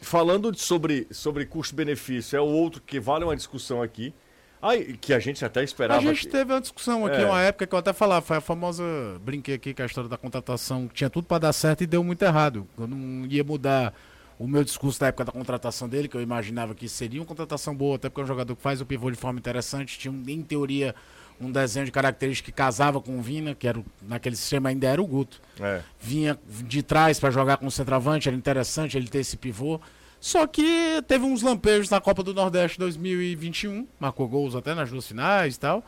falando 0.00 0.52
de- 0.52 0.60
sobre, 0.60 1.06
sobre 1.10 1.44
custo-benefício, 1.46 2.36
é 2.36 2.40
o 2.40 2.44
outro 2.46 2.80
que 2.84 2.98
vale 3.00 3.24
uma 3.24 3.36
discussão 3.36 3.82
aqui. 3.82 4.14
Aí, 4.62 4.96
que 4.96 5.12
a 5.12 5.18
gente 5.18 5.44
até 5.44 5.62
esperava. 5.62 6.00
A 6.00 6.02
gente 6.02 6.22
que- 6.22 6.28
teve 6.28 6.52
uma 6.52 6.60
discussão 6.60 7.04
aqui, 7.06 7.20
É. 7.20 7.26
uma 7.26 7.42
época 7.42 7.66
que 7.66 7.74
eu 7.74 7.78
até 7.78 7.92
falava, 7.92 8.24
foi 8.24 8.38
a 8.38 8.40
famosa. 8.40 8.82
Brinquei 9.20 9.54
aqui 9.54 9.74
com 9.74 9.82
a 9.82 9.86
história 9.86 10.08
da 10.08 10.16
contratação, 10.16 10.88
que 10.88 10.94
tinha 10.94 11.10
tudo 11.10 11.26
pra 11.26 11.38
dar 11.38 11.52
certo 11.52 11.82
e 11.82 11.86
deu 11.86 12.02
muito 12.02 12.22
errado. 12.22 12.66
Eu 12.78 12.86
não 12.86 13.26
ia 13.26 13.44
mudar 13.44 13.92
o 14.38 14.46
meu 14.46 14.62
discurso 14.62 15.00
da 15.00 15.06
época 15.08 15.24
da 15.24 15.32
contratação 15.32 15.88
dele, 15.88 16.08
que 16.08 16.16
eu 16.16 16.20
imaginava 16.20 16.74
que 16.74 16.88
seria 16.88 17.20
uma 17.20 17.26
contratação 17.26 17.74
boa, 17.74 17.96
até 17.96 18.08
porque 18.08 18.20
é 18.20 18.24
um 18.24 18.26
jogador 18.26 18.54
que 18.54 18.62
faz 18.62 18.80
o 18.80 18.86
pivô 18.86 19.10
de 19.10 19.16
forma 19.16 19.38
interessante, 19.38 19.98
tinha, 19.98 20.14
em 20.28 20.42
teoria, 20.42 20.94
um 21.40 21.50
desenho 21.50 21.86
de 21.86 21.92
características 21.92 22.52
que 22.52 22.56
casava 22.56 23.00
com 23.00 23.18
o 23.18 23.22
Vina, 23.22 23.54
que 23.54 23.66
era, 23.66 23.82
naquele 24.02 24.36
sistema 24.36 24.68
ainda 24.68 24.86
era 24.86 25.00
o 25.00 25.06
Guto. 25.06 25.40
É. 25.60 25.80
Vinha 26.00 26.38
de 26.48 26.82
trás 26.82 27.20
pra 27.20 27.30
jogar 27.30 27.58
com 27.58 27.66
o 27.66 27.70
centroavante, 27.70 28.28
era 28.28 28.36
interessante 28.36 28.96
ele 28.96 29.08
ter 29.08 29.18
esse 29.18 29.36
pivô. 29.36 29.80
Só 30.18 30.46
que 30.46 31.02
teve 31.06 31.24
uns 31.24 31.42
lampejos 31.42 31.90
na 31.90 32.00
Copa 32.00 32.22
do 32.22 32.34
Nordeste 32.34 32.78
2021, 32.78 33.86
marcou 34.00 34.26
gols 34.26 34.54
até 34.54 34.74
nas 34.74 34.90
duas 34.90 35.06
finais 35.06 35.56
e 35.56 35.60
tal. 35.60 35.84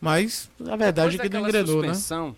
Mas 0.00 0.50
a 0.66 0.76
verdade 0.76 1.16
é 1.16 1.18
que 1.18 1.28
não 1.28 1.40
engrenou, 1.46 1.82
né? 1.82 1.92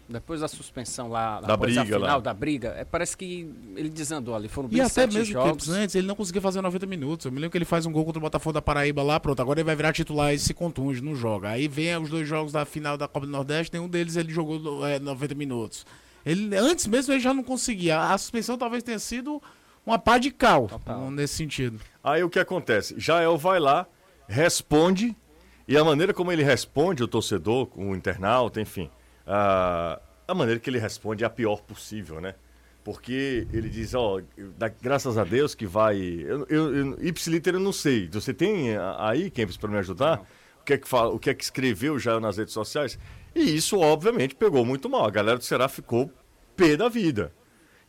Depois 0.09 0.41
da 0.41 0.49
suspensão 0.49 1.09
lá, 1.09 1.41
Da 1.41 1.57
briga 1.57 1.81
lá. 1.83 1.87
final 1.87 2.21
da 2.21 2.35
briga, 2.35 2.75
é, 2.77 2.85
parece 2.85 3.17
que 3.17 3.49
ele 3.77 3.89
desandou 3.89 4.35
ali. 4.35 4.49
Foram 4.49 4.69
E 4.73 4.81
até 4.81 5.07
27 5.07 5.15
mesmo 5.15 5.33
jogos. 5.33 5.51
tempos 5.51 5.69
antes, 5.69 5.95
ele 5.95 6.07
não 6.09 6.17
conseguia 6.17 6.41
fazer 6.43 6.61
90 6.61 6.87
minutos. 6.87 7.25
Eu 7.27 7.31
me 7.31 7.39
lembro 7.39 7.53
que 7.53 7.59
ele 7.59 7.65
faz 7.65 7.87
um 7.87 7.93
gol 7.93 8.05
contra 8.05 8.19
o 8.19 8.23
Botafogo 8.23 8.53
da 8.55 8.61
Paraíba 8.63 9.03
lá, 9.05 9.21
pronto. 9.21 9.41
Agora 9.41 9.61
ele 9.61 9.65
vai 9.67 9.77
virar 9.77 9.93
titular 9.93 10.35
e 10.35 10.39
se 10.41 10.53
contunde, 10.53 11.01
não 11.01 11.15
joga. 11.15 11.51
Aí 11.51 11.69
vem 11.69 11.97
os 11.97 12.11
dois 12.11 12.27
jogos 12.27 12.51
da 12.53 12.65
final 12.65 12.97
da 12.99 13.07
Copa 13.07 13.27
do 13.27 13.33
Nordeste, 13.33 13.73
nenhum 13.73 13.89
deles 13.89 14.17
ele 14.17 14.33
jogou 14.33 14.85
é, 14.85 14.99
90 14.99 15.35
minutos. 15.37 15.87
Ele, 16.27 16.57
antes 16.57 16.87
mesmo 16.89 17.13
ele 17.13 17.21
já 17.21 17.33
não 17.33 17.45
conseguia. 17.45 18.01
A 18.01 18.19
suspensão 18.19 18.59
talvez 18.59 18.83
tenha 18.83 18.99
sido 18.99 19.41
uma 19.87 20.01
pá 20.01 20.19
de 20.19 20.33
cal, 20.33 20.69
nesse 21.13 21.35
sentido. 21.35 21.81
Aí 22.03 22.25
o 22.25 22.29
que 22.31 22.41
acontece? 22.41 22.95
Jael 22.99 23.39
vai 23.39 23.61
lá, 23.61 23.87
responde, 24.29 25.15
e 25.67 25.77
a 25.77 25.85
maneira 25.85 26.13
como 26.13 26.31
ele 26.33 26.43
responde 26.43 27.03
o 27.03 27.09
torcedor, 27.09 27.69
o 27.77 27.95
internauta, 27.95 28.61
enfim, 28.61 28.91
a, 29.27 30.01
a 30.27 30.35
maneira 30.35 30.59
que 30.61 30.69
ele 30.69 30.79
responde 30.79 31.25
é 31.25 31.27
a 31.27 31.31
pior 31.31 31.63
possível, 31.63 32.21
né? 32.21 32.35
Porque 32.85 33.47
ele 33.53 33.69
diz, 33.69 33.95
ó, 33.95 34.21
dá- 34.59 34.69
graças 34.69 35.17
a 35.17 35.23
Deus 35.23 35.55
que 35.55 35.67
vai. 35.67 35.97
Eu, 35.99 36.47
eu, 36.49 36.77
eu, 36.77 36.99
Ipsiliter 37.01 37.55
eu 37.55 37.61
não 37.61 37.73
sei. 37.73 38.09
Você 38.09 38.35
tem 38.35 38.77
aí, 38.99 39.31
Kempis, 39.31 39.57
para 39.57 39.71
me 39.71 39.79
ajudar? 39.79 40.21
O 40.61 40.65
que, 40.65 40.73
é 40.73 40.79
que 40.79 40.89
fala, 40.89 41.13
o 41.13 41.19
que 41.19 41.31
é 41.31 41.35
que 41.35 41.45
escreveu 41.45 41.97
já 41.99 42.19
nas 42.19 42.39
redes 42.39 42.53
sociais? 42.53 42.99
E 43.35 43.55
isso, 43.57 43.79
obviamente, 43.79 44.35
pegou 44.35 44.65
muito 44.65 44.91
mal. 44.91 45.07
A 45.07 45.11
galera 45.11 45.39
do 45.39 45.45
Ceará 45.45 45.69
ficou 45.69 46.11
pé 46.57 46.77
da 46.77 46.89
vida. 46.89 47.33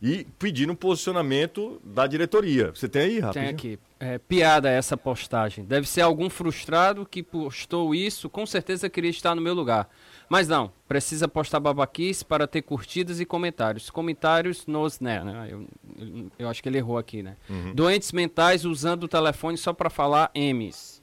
E 0.06 0.26
pedindo 0.38 0.70
um 0.70 0.76
posicionamento 0.76 1.80
da 1.82 2.06
diretoria. 2.06 2.70
Você 2.74 2.86
tem 2.86 3.00
aí, 3.00 3.08
Tem 3.14 3.20
rapidinho? 3.22 3.50
aqui. 3.50 3.78
É, 3.98 4.18
piada 4.18 4.68
essa 4.68 4.98
postagem. 4.98 5.64
Deve 5.64 5.88
ser 5.88 6.02
algum 6.02 6.28
frustrado 6.28 7.06
que 7.06 7.22
postou 7.22 7.94
isso, 7.94 8.28
com 8.28 8.44
certeza 8.44 8.90
queria 8.90 9.08
estar 9.08 9.34
no 9.34 9.40
meu 9.40 9.54
lugar. 9.54 9.88
Mas 10.28 10.46
não, 10.46 10.70
precisa 10.86 11.26
postar 11.26 11.58
babaquice 11.58 12.22
para 12.22 12.46
ter 12.46 12.60
curtidas 12.60 13.18
e 13.18 13.24
comentários. 13.24 13.88
Comentários 13.88 14.66
nos, 14.66 15.00
né? 15.00 15.24
né, 15.24 15.48
Eu, 15.50 15.66
eu, 15.98 16.30
eu 16.40 16.48
acho 16.50 16.62
que 16.62 16.68
ele 16.68 16.76
errou 16.76 16.98
aqui, 16.98 17.22
né? 17.22 17.36
Doentes 17.74 18.12
mentais 18.12 18.66
usando 18.66 19.04
o 19.04 19.08
telefone 19.08 19.56
só 19.56 19.72
para 19.72 19.88
falar 19.88 20.30
M's. 20.34 21.02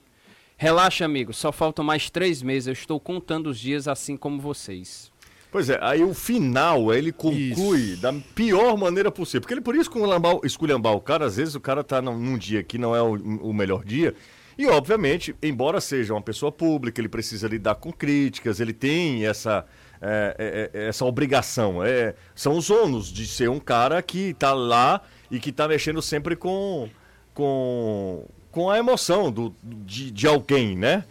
Relaxa, 0.56 1.04
amigo, 1.04 1.32
só 1.32 1.50
faltam 1.50 1.84
mais 1.84 2.08
três 2.08 2.40
meses. 2.40 2.68
Eu 2.68 2.72
estou 2.72 3.00
contando 3.00 3.48
os 3.48 3.58
dias 3.58 3.88
assim 3.88 4.16
como 4.16 4.40
vocês. 4.40 5.11
Pois 5.52 5.68
é, 5.68 5.78
aí 5.82 6.02
o 6.02 6.14
final, 6.14 6.94
ele 6.94 7.12
conclui 7.12 7.94
da 7.96 8.10
pior 8.34 8.74
maneira 8.74 9.12
possível. 9.12 9.42
Porque 9.42 9.52
ele, 9.52 9.60
por 9.60 9.74
isso, 9.74 9.82
esculhambar, 9.82 10.38
esculhambar 10.42 10.94
o 10.94 11.00
cara, 11.00 11.26
às 11.26 11.36
vezes 11.36 11.54
o 11.54 11.60
cara 11.60 11.84
tá 11.84 12.00
num, 12.00 12.18
num 12.18 12.38
dia 12.38 12.62
que 12.62 12.78
não 12.78 12.96
é 12.96 13.02
o, 13.02 13.12
o 13.12 13.52
melhor 13.52 13.84
dia. 13.84 14.14
E, 14.56 14.66
obviamente, 14.66 15.36
embora 15.42 15.78
seja 15.78 16.14
uma 16.14 16.22
pessoa 16.22 16.50
pública, 16.50 17.02
ele 17.02 17.08
precisa 17.08 17.46
lidar 17.46 17.74
com 17.74 17.92
críticas, 17.92 18.60
ele 18.60 18.72
tem 18.72 19.26
essa, 19.26 19.66
é, 20.00 20.70
é, 20.74 20.80
é, 20.80 20.88
essa 20.88 21.04
obrigação. 21.04 21.84
É, 21.84 22.14
são 22.34 22.56
os 22.56 22.70
ônus 22.70 23.12
de 23.12 23.26
ser 23.26 23.50
um 23.50 23.60
cara 23.60 24.00
que 24.00 24.32
tá 24.32 24.54
lá 24.54 25.02
e 25.30 25.38
que 25.38 25.52
tá 25.52 25.68
mexendo 25.68 26.00
sempre 26.00 26.34
com, 26.34 26.88
com, 27.34 28.26
com 28.50 28.70
a 28.70 28.78
emoção 28.78 29.30
do, 29.30 29.54
de, 29.62 30.10
de 30.10 30.26
alguém, 30.26 30.78
né? 30.78 31.04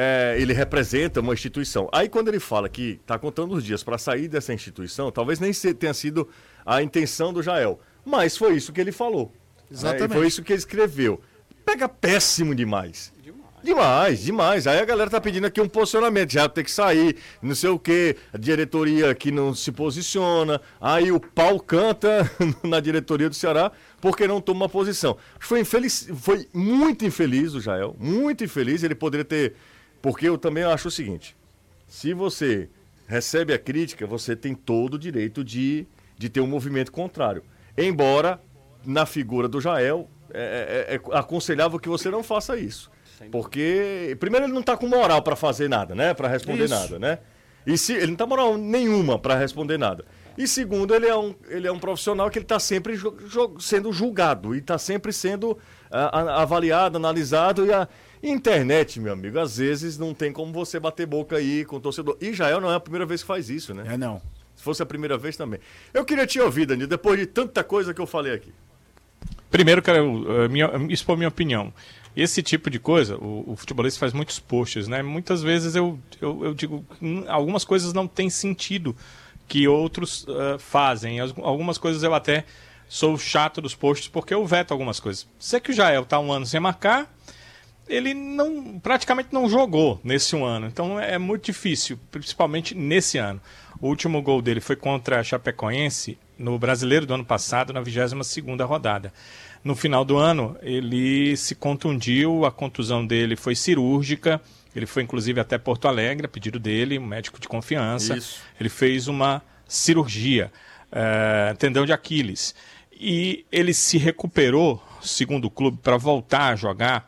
É, 0.00 0.36
ele 0.38 0.52
representa 0.52 1.18
uma 1.20 1.34
instituição. 1.34 1.88
Aí 1.92 2.08
quando 2.08 2.28
ele 2.28 2.38
fala 2.38 2.68
que 2.68 3.00
está 3.00 3.18
contando 3.18 3.52
os 3.56 3.64
dias 3.64 3.82
para 3.82 3.98
sair 3.98 4.28
dessa 4.28 4.54
instituição, 4.54 5.10
talvez 5.10 5.40
nem 5.40 5.52
se- 5.52 5.74
tenha 5.74 5.92
sido 5.92 6.28
a 6.64 6.80
intenção 6.80 7.32
do 7.32 7.42
Jael, 7.42 7.80
mas 8.04 8.36
foi 8.36 8.54
isso 8.54 8.72
que 8.72 8.80
ele 8.80 8.92
falou. 8.92 9.32
Exatamente. 9.68 10.08
Né? 10.10 10.14
E 10.14 10.18
foi 10.18 10.26
isso 10.28 10.42
que 10.44 10.52
ele 10.52 10.60
escreveu. 10.60 11.20
Pega 11.64 11.88
péssimo 11.88 12.54
demais. 12.54 13.12
Demais, 13.60 14.22
demais. 14.22 14.68
Aí 14.68 14.78
a 14.78 14.84
galera 14.84 15.10
tá 15.10 15.20
pedindo 15.20 15.48
aqui 15.48 15.60
um 15.60 15.68
posicionamento, 15.68 16.32
já 16.32 16.48
tem 16.48 16.62
que 16.62 16.70
sair, 16.70 17.16
não 17.42 17.56
sei 17.56 17.70
o 17.70 17.78
quê, 17.78 18.14
a 18.32 18.38
diretoria 18.38 19.12
que 19.16 19.32
não 19.32 19.52
se 19.52 19.72
posiciona, 19.72 20.60
aí 20.80 21.10
o 21.10 21.18
pau 21.18 21.58
canta 21.58 22.30
na 22.62 22.78
diretoria 22.78 23.28
do 23.28 23.34
Ceará 23.34 23.72
porque 24.00 24.28
não 24.28 24.40
toma 24.40 24.60
uma 24.60 24.68
posição. 24.68 25.16
Foi, 25.40 25.58
infeliz, 25.58 26.08
foi 26.20 26.46
muito 26.54 27.04
infeliz 27.04 27.52
o 27.52 27.60
Jael, 27.60 27.96
muito 27.98 28.44
infeliz, 28.44 28.84
ele 28.84 28.94
poderia 28.94 29.24
ter... 29.24 29.54
Porque 30.00 30.28
eu 30.28 30.38
também 30.38 30.64
acho 30.64 30.88
o 30.88 30.90
seguinte, 30.90 31.36
se 31.86 32.12
você 32.14 32.68
recebe 33.06 33.52
a 33.52 33.58
crítica, 33.58 34.06
você 34.06 34.36
tem 34.36 34.54
todo 34.54 34.94
o 34.94 34.98
direito 34.98 35.42
de, 35.42 35.86
de 36.16 36.28
ter 36.28 36.40
um 36.40 36.46
movimento 36.46 36.92
contrário. 36.92 37.42
Embora, 37.76 38.40
na 38.84 39.06
figura 39.06 39.48
do 39.48 39.60
Jael, 39.60 40.08
é, 40.32 40.86
é- 40.90 40.94
é 40.96 41.18
aconselhável 41.18 41.78
que 41.78 41.88
você 41.88 42.10
não 42.10 42.22
faça 42.22 42.56
isso. 42.56 42.90
Porque, 43.32 44.16
primeiro, 44.20 44.46
ele 44.46 44.52
não 44.52 44.60
está 44.60 44.76
com 44.76 44.86
moral 44.86 45.22
para 45.22 45.34
fazer 45.34 45.68
nada, 45.68 45.94
né? 45.94 46.14
Para 46.14 46.28
responder 46.28 46.64
Isso. 46.66 46.74
nada, 46.74 46.98
né? 47.00 47.18
E 47.66 47.76
se, 47.76 47.92
ele 47.92 48.08
não 48.08 48.16
tá 48.16 48.24
moral 48.26 48.56
nenhuma 48.56 49.18
para 49.18 49.34
responder 49.36 49.76
nada. 49.76 50.04
E 50.36 50.46
segundo, 50.46 50.94
ele 50.94 51.06
é 51.06 51.16
um, 51.16 51.34
ele 51.48 51.66
é 51.66 51.72
um 51.72 51.80
profissional 51.80 52.30
que 52.30 52.38
ele 52.38 52.44
está 52.44 52.60
sempre 52.60 52.94
ju- 52.94 53.16
ju- 53.26 53.56
sendo 53.58 53.92
julgado 53.92 54.54
e 54.54 54.58
está 54.58 54.78
sempre 54.78 55.12
sendo 55.12 55.58
ah, 55.90 56.20
a- 56.20 56.42
avaliado, 56.42 56.96
analisado. 56.96 57.66
E 57.66 57.72
a 57.72 57.88
internet, 58.22 58.98
meu 59.00 59.12
amigo, 59.12 59.38
às 59.38 59.56
vezes 59.58 59.96
não 59.98 60.12
tem 60.14 60.32
como 60.32 60.52
você 60.52 60.78
bater 60.80 61.06
boca 61.06 61.36
aí 61.36 61.64
com 61.64 61.76
o 61.76 61.80
torcedor. 61.80 62.16
E 62.20 62.32
Jael 62.32 62.60
não 62.60 62.70
é 62.70 62.74
a 62.74 62.80
primeira 62.80 63.06
vez 63.06 63.20
que 63.22 63.26
faz 63.26 63.48
isso, 63.50 63.72
né? 63.74 63.84
É 63.94 63.96
não. 63.96 64.20
Se 64.56 64.62
fosse 64.64 64.82
a 64.82 64.86
primeira 64.86 65.16
vez 65.16 65.36
também. 65.36 65.60
Eu 65.94 66.04
queria 66.04 66.26
te 66.26 66.40
ouvir, 66.40 66.66
Danilo, 66.66 66.88
depois 66.88 67.18
de 67.18 67.26
tanta 67.26 67.62
coisa 67.62 67.94
que 67.94 68.00
eu 68.00 68.06
falei 68.06 68.32
aqui. 68.34 68.52
Primeiro, 69.50 69.80
quero 69.80 70.42
eh, 70.44 70.48
minha, 70.48 70.70
expor 70.90 71.16
minha 71.16 71.28
opinião. 71.28 71.72
Esse 72.16 72.42
tipo 72.42 72.68
de 72.68 72.78
coisa, 72.80 73.16
o, 73.16 73.52
o 73.52 73.56
futebolista 73.56 74.00
faz 74.00 74.12
muitos 74.12 74.38
posts, 74.40 74.88
né? 74.88 75.02
Muitas 75.02 75.42
vezes 75.42 75.76
eu, 75.76 75.98
eu, 76.20 76.44
eu 76.46 76.54
digo, 76.54 76.84
hum, 77.00 77.24
algumas 77.28 77.64
coisas 77.64 77.92
não 77.92 78.06
têm 78.08 78.28
sentido 78.28 78.94
que 79.46 79.66
outros 79.68 80.26
eh, 80.28 80.56
fazem. 80.58 81.20
As- 81.20 81.32
Algumas 81.38 81.78
coisas 81.78 82.02
eu 82.02 82.12
até 82.12 82.44
sou 82.88 83.16
chato 83.16 83.60
dos 83.60 83.74
posts 83.74 84.08
porque 84.08 84.34
eu 84.34 84.44
veto 84.44 84.72
algumas 84.72 84.98
coisas. 84.98 85.26
Sei 85.38 85.60
que 85.60 85.70
o 85.70 85.74
Jael 85.74 86.04
tá 86.04 86.18
um 86.18 86.32
ano 86.32 86.44
sem 86.44 86.58
marcar, 86.58 87.08
ele 87.88 88.14
não 88.14 88.78
praticamente 88.78 89.30
não 89.32 89.48
jogou 89.48 90.00
nesse 90.04 90.36
um 90.36 90.44
ano. 90.44 90.66
Então 90.66 91.00
é 91.00 91.18
muito 91.18 91.46
difícil, 91.46 91.98
principalmente 92.10 92.74
nesse 92.74 93.18
ano. 93.18 93.40
O 93.80 93.88
último 93.88 94.20
gol 94.22 94.42
dele 94.42 94.60
foi 94.60 94.76
contra 94.76 95.20
a 95.20 95.22
Chapecoense 95.22 96.18
no 96.38 96.58
Brasileiro 96.58 97.06
do 97.06 97.14
ano 97.14 97.24
passado, 97.24 97.72
na 97.72 97.82
22ª 97.82 98.66
rodada. 98.66 99.12
No 99.64 99.74
final 99.74 100.04
do 100.04 100.16
ano, 100.16 100.56
ele 100.62 101.36
se 101.36 101.54
contundiu, 101.54 102.44
a 102.44 102.52
contusão 102.52 103.04
dele 103.06 103.36
foi 103.36 103.54
cirúrgica. 103.54 104.40
Ele 104.74 104.86
foi 104.86 105.02
inclusive 105.02 105.40
até 105.40 105.58
Porto 105.58 105.88
Alegre, 105.88 106.26
a 106.26 106.28
pedido 106.28 106.58
dele, 106.58 106.98
um 106.98 107.06
médico 107.06 107.40
de 107.40 107.48
confiança. 107.48 108.16
Isso. 108.16 108.40
Ele 108.60 108.68
fez 108.68 109.08
uma 109.08 109.42
cirurgia, 109.66 110.52
uh, 110.92 111.56
tendão 111.56 111.84
de 111.84 111.92
Aquiles. 111.92 112.54
E 112.92 113.44
ele 113.50 113.74
se 113.74 113.98
recuperou, 113.98 114.82
segundo 115.00 115.46
o 115.46 115.50
clube, 115.50 115.78
para 115.82 115.96
voltar 115.96 116.52
a 116.52 116.56
jogar 116.56 117.07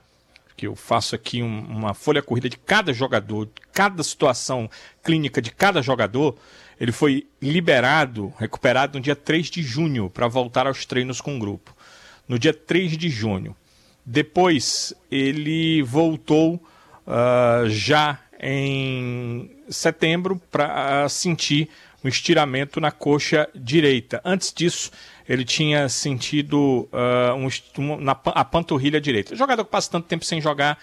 que 0.61 0.67
eu 0.67 0.77
faço 0.77 1.15
aqui 1.15 1.43
um, 1.43 1.61
uma 1.61 1.95
folha 1.95 2.21
corrida 2.21 2.47
de 2.47 2.59
cada 2.59 2.93
jogador, 2.93 3.47
de 3.47 3.53
cada 3.73 4.03
situação 4.03 4.69
clínica 5.03 5.41
de 5.41 5.51
cada 5.51 5.81
jogador, 5.81 6.37
ele 6.79 6.93
foi 6.93 7.27
liberado, 7.41 8.31
recuperado 8.39 8.99
no 8.99 9.03
dia 9.03 9.17
3 9.17 9.47
de 9.47 9.63
junho 9.63 10.11
para 10.11 10.29
voltar 10.29 10.67
aos 10.67 10.85
treinos 10.85 11.19
com 11.19 11.35
o 11.35 11.39
grupo. 11.39 11.75
No 12.29 12.39
dia 12.39 12.53
3 12.53 12.99
de 12.99 13.09
junho. 13.09 13.57
Depois 14.05 14.93
ele 15.11 15.83
voltou 15.83 16.57
uh, 17.07 17.67
já 17.71 18.21
em 18.39 19.51
setembro 19.71 20.39
para 20.51 21.09
sentir 21.09 21.71
um 22.05 22.09
estiramento 22.09 22.83
na 22.83 22.91
coxa 22.91 23.49
direita. 23.55 24.21
Antes 24.23 24.53
disso, 24.53 24.91
ele 25.31 25.45
tinha 25.45 25.89
sentido 25.89 26.89
uh, 26.93 27.79
um, 27.79 27.97
na, 27.99 28.19
a 28.25 28.45
panturrilha 28.45 29.01
direita. 29.01 29.37
Jogador 29.37 29.65
que 29.65 29.71
passa 29.71 29.89
tanto 29.89 30.09
tempo 30.09 30.25
sem 30.25 30.41
jogar, 30.41 30.77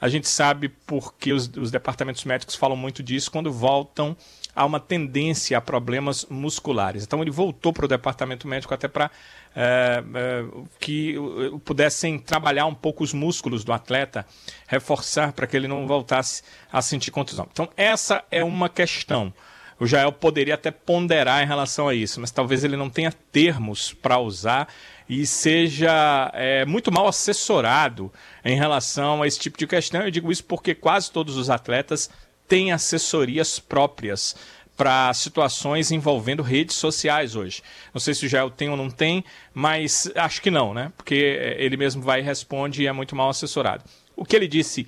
a 0.00 0.08
gente 0.08 0.26
sabe 0.26 0.68
porque 0.68 1.32
os, 1.32 1.48
os 1.56 1.70
departamentos 1.70 2.24
médicos 2.24 2.56
falam 2.56 2.76
muito 2.76 3.00
disso 3.00 3.30
quando 3.30 3.52
voltam 3.52 4.16
a 4.56 4.66
uma 4.66 4.80
tendência 4.80 5.56
a 5.56 5.60
problemas 5.60 6.26
musculares. 6.28 7.04
Então 7.04 7.22
ele 7.22 7.30
voltou 7.30 7.72
para 7.72 7.84
o 7.84 7.88
departamento 7.88 8.48
médico 8.48 8.74
até 8.74 8.88
para 8.88 9.08
é, 9.54 10.02
é, 10.14 10.44
que 10.80 11.14
pudessem 11.64 12.18
trabalhar 12.18 12.66
um 12.66 12.74
pouco 12.74 13.04
os 13.04 13.12
músculos 13.12 13.62
do 13.62 13.72
atleta, 13.72 14.26
reforçar 14.66 15.32
para 15.32 15.46
que 15.46 15.56
ele 15.56 15.68
não 15.68 15.86
voltasse 15.86 16.42
a 16.72 16.82
sentir 16.82 17.12
contusão. 17.12 17.46
Então 17.52 17.68
essa 17.76 18.24
é 18.32 18.42
uma 18.42 18.68
questão 18.68 19.32
o 19.82 19.86
Jael 19.86 20.12
poderia 20.12 20.54
até 20.54 20.70
ponderar 20.70 21.42
em 21.42 21.46
relação 21.46 21.88
a 21.88 21.94
isso, 21.94 22.20
mas 22.20 22.30
talvez 22.30 22.62
ele 22.62 22.76
não 22.76 22.88
tenha 22.88 23.12
termos 23.32 23.92
para 23.92 24.16
usar 24.16 24.72
e 25.08 25.26
seja 25.26 26.30
é, 26.34 26.64
muito 26.64 26.92
mal 26.92 27.08
assessorado 27.08 28.12
em 28.44 28.56
relação 28.56 29.22
a 29.22 29.26
esse 29.26 29.40
tipo 29.40 29.58
de 29.58 29.66
questão. 29.66 30.02
Eu 30.02 30.10
digo 30.12 30.30
isso 30.30 30.44
porque 30.44 30.72
quase 30.72 31.10
todos 31.10 31.36
os 31.36 31.50
atletas 31.50 32.08
têm 32.46 32.70
assessorias 32.70 33.58
próprias 33.58 34.36
para 34.76 35.12
situações 35.14 35.90
envolvendo 35.90 36.44
redes 36.44 36.76
sociais 36.76 37.34
hoje. 37.34 37.60
Não 37.92 38.00
sei 38.00 38.14
se 38.14 38.24
o 38.24 38.28
Jael 38.28 38.50
tem 38.50 38.68
ou 38.68 38.76
não 38.76 38.88
tem, 38.88 39.24
mas 39.52 40.08
acho 40.14 40.40
que 40.40 40.50
não, 40.50 40.72
né? 40.72 40.92
Porque 40.96 41.56
ele 41.58 41.76
mesmo 41.76 42.02
vai 42.02 42.20
e 42.20 42.22
responde 42.22 42.84
e 42.84 42.86
é 42.86 42.92
muito 42.92 43.16
mal 43.16 43.30
assessorado. 43.30 43.82
O 44.14 44.24
que 44.24 44.36
ele 44.36 44.46
disse 44.46 44.86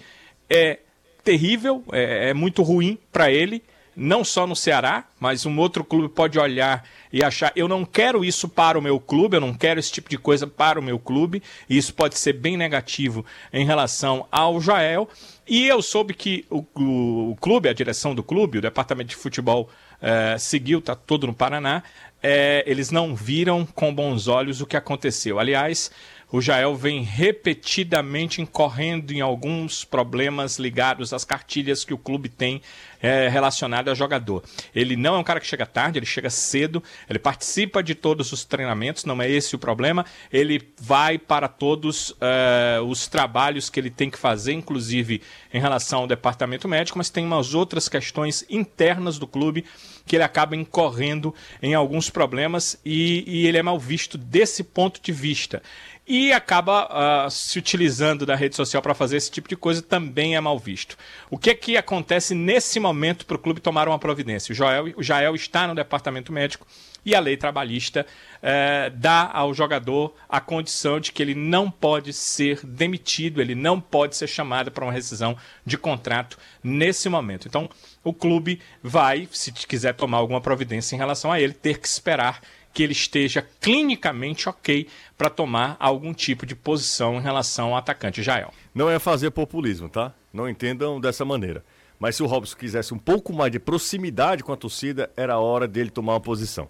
é 0.48 0.78
terrível, 1.24 1.82
é, 1.90 2.28
é 2.28 2.34
muito 2.34 2.62
ruim 2.62 2.96
para 3.10 3.32
ele 3.32 3.60
não 3.96 4.24
só 4.24 4.46
no 4.46 4.56
Ceará, 4.56 5.04
mas 5.20 5.46
um 5.46 5.58
outro 5.58 5.84
clube 5.84 6.08
pode 6.08 6.38
olhar 6.38 6.84
e 7.12 7.22
achar: 7.22 7.52
eu 7.54 7.68
não 7.68 7.84
quero 7.84 8.24
isso 8.24 8.48
para 8.48 8.78
o 8.78 8.82
meu 8.82 8.98
clube, 8.98 9.36
eu 9.36 9.40
não 9.40 9.54
quero 9.54 9.78
esse 9.78 9.92
tipo 9.92 10.08
de 10.08 10.18
coisa 10.18 10.46
para 10.46 10.78
o 10.78 10.82
meu 10.82 10.98
clube, 10.98 11.42
e 11.68 11.76
isso 11.76 11.94
pode 11.94 12.18
ser 12.18 12.34
bem 12.34 12.56
negativo 12.56 13.24
em 13.52 13.64
relação 13.64 14.26
ao 14.30 14.60
Jael. 14.60 15.08
E 15.46 15.66
eu 15.66 15.82
soube 15.82 16.14
que 16.14 16.44
o, 16.50 16.64
o, 16.74 17.30
o 17.32 17.36
clube, 17.36 17.68
a 17.68 17.72
direção 17.72 18.14
do 18.14 18.22
clube, 18.22 18.58
o 18.58 18.62
departamento 18.62 19.10
de 19.10 19.16
futebol 19.16 19.68
é, 20.00 20.36
seguiu, 20.38 20.78
está 20.78 20.94
todo 20.94 21.26
no 21.26 21.34
Paraná. 21.34 21.82
É, 22.22 22.64
eles 22.66 22.90
não 22.90 23.14
viram 23.14 23.66
com 23.66 23.94
bons 23.94 24.28
olhos 24.28 24.60
o 24.60 24.66
que 24.66 24.76
aconteceu. 24.76 25.38
Aliás, 25.38 25.90
o 26.34 26.40
Jael 26.40 26.74
vem 26.74 27.00
repetidamente 27.00 28.42
incorrendo 28.42 29.12
em 29.12 29.20
alguns 29.20 29.84
problemas 29.84 30.58
ligados 30.58 31.12
às 31.12 31.24
cartilhas 31.24 31.84
que 31.84 31.94
o 31.94 31.98
clube 31.98 32.28
tem 32.28 32.60
é, 33.00 33.28
relacionado 33.28 33.88
ao 33.88 33.94
jogador. 33.94 34.42
Ele 34.74 34.96
não 34.96 35.14
é 35.14 35.18
um 35.18 35.22
cara 35.22 35.38
que 35.38 35.46
chega 35.46 35.64
tarde, 35.64 35.96
ele 35.96 36.06
chega 36.06 36.28
cedo, 36.28 36.82
ele 37.08 37.20
participa 37.20 37.84
de 37.84 37.94
todos 37.94 38.32
os 38.32 38.44
treinamentos, 38.44 39.04
não 39.04 39.22
é 39.22 39.30
esse 39.30 39.54
o 39.54 39.60
problema. 39.60 40.04
Ele 40.32 40.60
vai 40.80 41.18
para 41.18 41.46
todos 41.46 42.10
uh, 42.10 42.82
os 42.88 43.06
trabalhos 43.06 43.70
que 43.70 43.78
ele 43.78 43.90
tem 43.90 44.10
que 44.10 44.18
fazer, 44.18 44.54
inclusive 44.54 45.22
em 45.52 45.60
relação 45.60 46.00
ao 46.00 46.06
departamento 46.08 46.66
médico, 46.66 46.98
mas 46.98 47.10
tem 47.10 47.24
umas 47.24 47.54
outras 47.54 47.88
questões 47.88 48.44
internas 48.50 49.20
do 49.20 49.26
clube 49.28 49.64
que 50.04 50.16
ele 50.16 50.24
acaba 50.24 50.56
incorrendo 50.56 51.32
em 51.62 51.74
alguns 51.74 52.10
problemas 52.10 52.78
e, 52.84 53.22
e 53.26 53.46
ele 53.46 53.56
é 53.56 53.62
mal 53.62 53.78
visto 53.78 54.18
desse 54.18 54.64
ponto 54.64 55.00
de 55.00 55.12
vista 55.12 55.62
e 56.06 56.32
acaba 56.32 57.26
uh, 57.26 57.30
se 57.30 57.58
utilizando 57.58 58.26
da 58.26 58.34
rede 58.34 58.54
social 58.54 58.82
para 58.82 58.94
fazer 58.94 59.16
esse 59.16 59.30
tipo 59.30 59.48
de 59.48 59.56
coisa 59.56 59.80
também 59.80 60.36
é 60.36 60.40
mal 60.40 60.58
visto. 60.58 60.98
O 61.30 61.38
que 61.38 61.50
é 61.50 61.54
que 61.54 61.76
acontece 61.76 62.34
nesse 62.34 62.78
momento 62.78 63.24
para 63.24 63.36
o 63.36 63.38
clube 63.38 63.60
tomar 63.60 63.88
uma 63.88 63.98
providência? 63.98 64.52
O 64.52 64.54
Joel, 64.54 64.92
o 64.96 65.02
Jael 65.02 65.34
está 65.34 65.66
no 65.66 65.74
departamento 65.74 66.32
médico 66.32 66.66
e 67.04 67.14
a 67.14 67.20
lei 67.20 67.36
trabalhista 67.36 68.06
uh, 68.38 68.90
dá 68.96 69.30
ao 69.32 69.54
jogador 69.54 70.14
a 70.28 70.40
condição 70.40 71.00
de 71.00 71.12
que 71.12 71.22
ele 71.22 71.34
não 71.34 71.70
pode 71.70 72.12
ser 72.12 72.60
demitido, 72.64 73.40
ele 73.40 73.54
não 73.54 73.80
pode 73.80 74.16
ser 74.16 74.26
chamado 74.26 74.70
para 74.70 74.84
uma 74.84 74.92
rescisão 74.92 75.36
de 75.64 75.78
contrato 75.78 76.38
nesse 76.62 77.08
momento. 77.08 77.48
Então, 77.48 77.68
o 78.02 78.12
clube 78.12 78.60
vai, 78.82 79.28
se 79.32 79.52
quiser 79.52 79.94
tomar 79.94 80.18
alguma 80.18 80.40
providência 80.40 80.94
em 80.94 80.98
relação 80.98 81.32
a 81.32 81.40
ele, 81.40 81.52
ter 81.52 81.78
que 81.78 81.88
esperar 81.88 82.40
que 82.74 82.82
ele 82.82 82.92
esteja 82.92 83.46
clinicamente 83.60 84.48
ok 84.48 84.88
para 85.16 85.30
tomar 85.30 85.76
algum 85.78 86.12
tipo 86.12 86.44
de 86.44 86.56
posição 86.56 87.16
em 87.16 87.22
relação 87.22 87.68
ao 87.68 87.76
atacante 87.76 88.22
Jael. 88.22 88.52
Não 88.74 88.90
é 88.90 88.98
fazer 88.98 89.30
populismo, 89.30 89.88
tá? 89.88 90.12
Não 90.32 90.48
entendam 90.48 91.00
dessa 91.00 91.24
maneira. 91.24 91.64
Mas 92.00 92.16
se 92.16 92.22
o 92.24 92.26
Robson 92.26 92.56
quisesse 92.56 92.92
um 92.92 92.98
pouco 92.98 93.32
mais 93.32 93.52
de 93.52 93.60
proximidade 93.60 94.42
com 94.42 94.52
a 94.52 94.56
torcida, 94.56 95.08
era 95.16 95.38
hora 95.38 95.68
dele 95.68 95.88
tomar 95.88 96.14
uma 96.14 96.20
posição. 96.20 96.68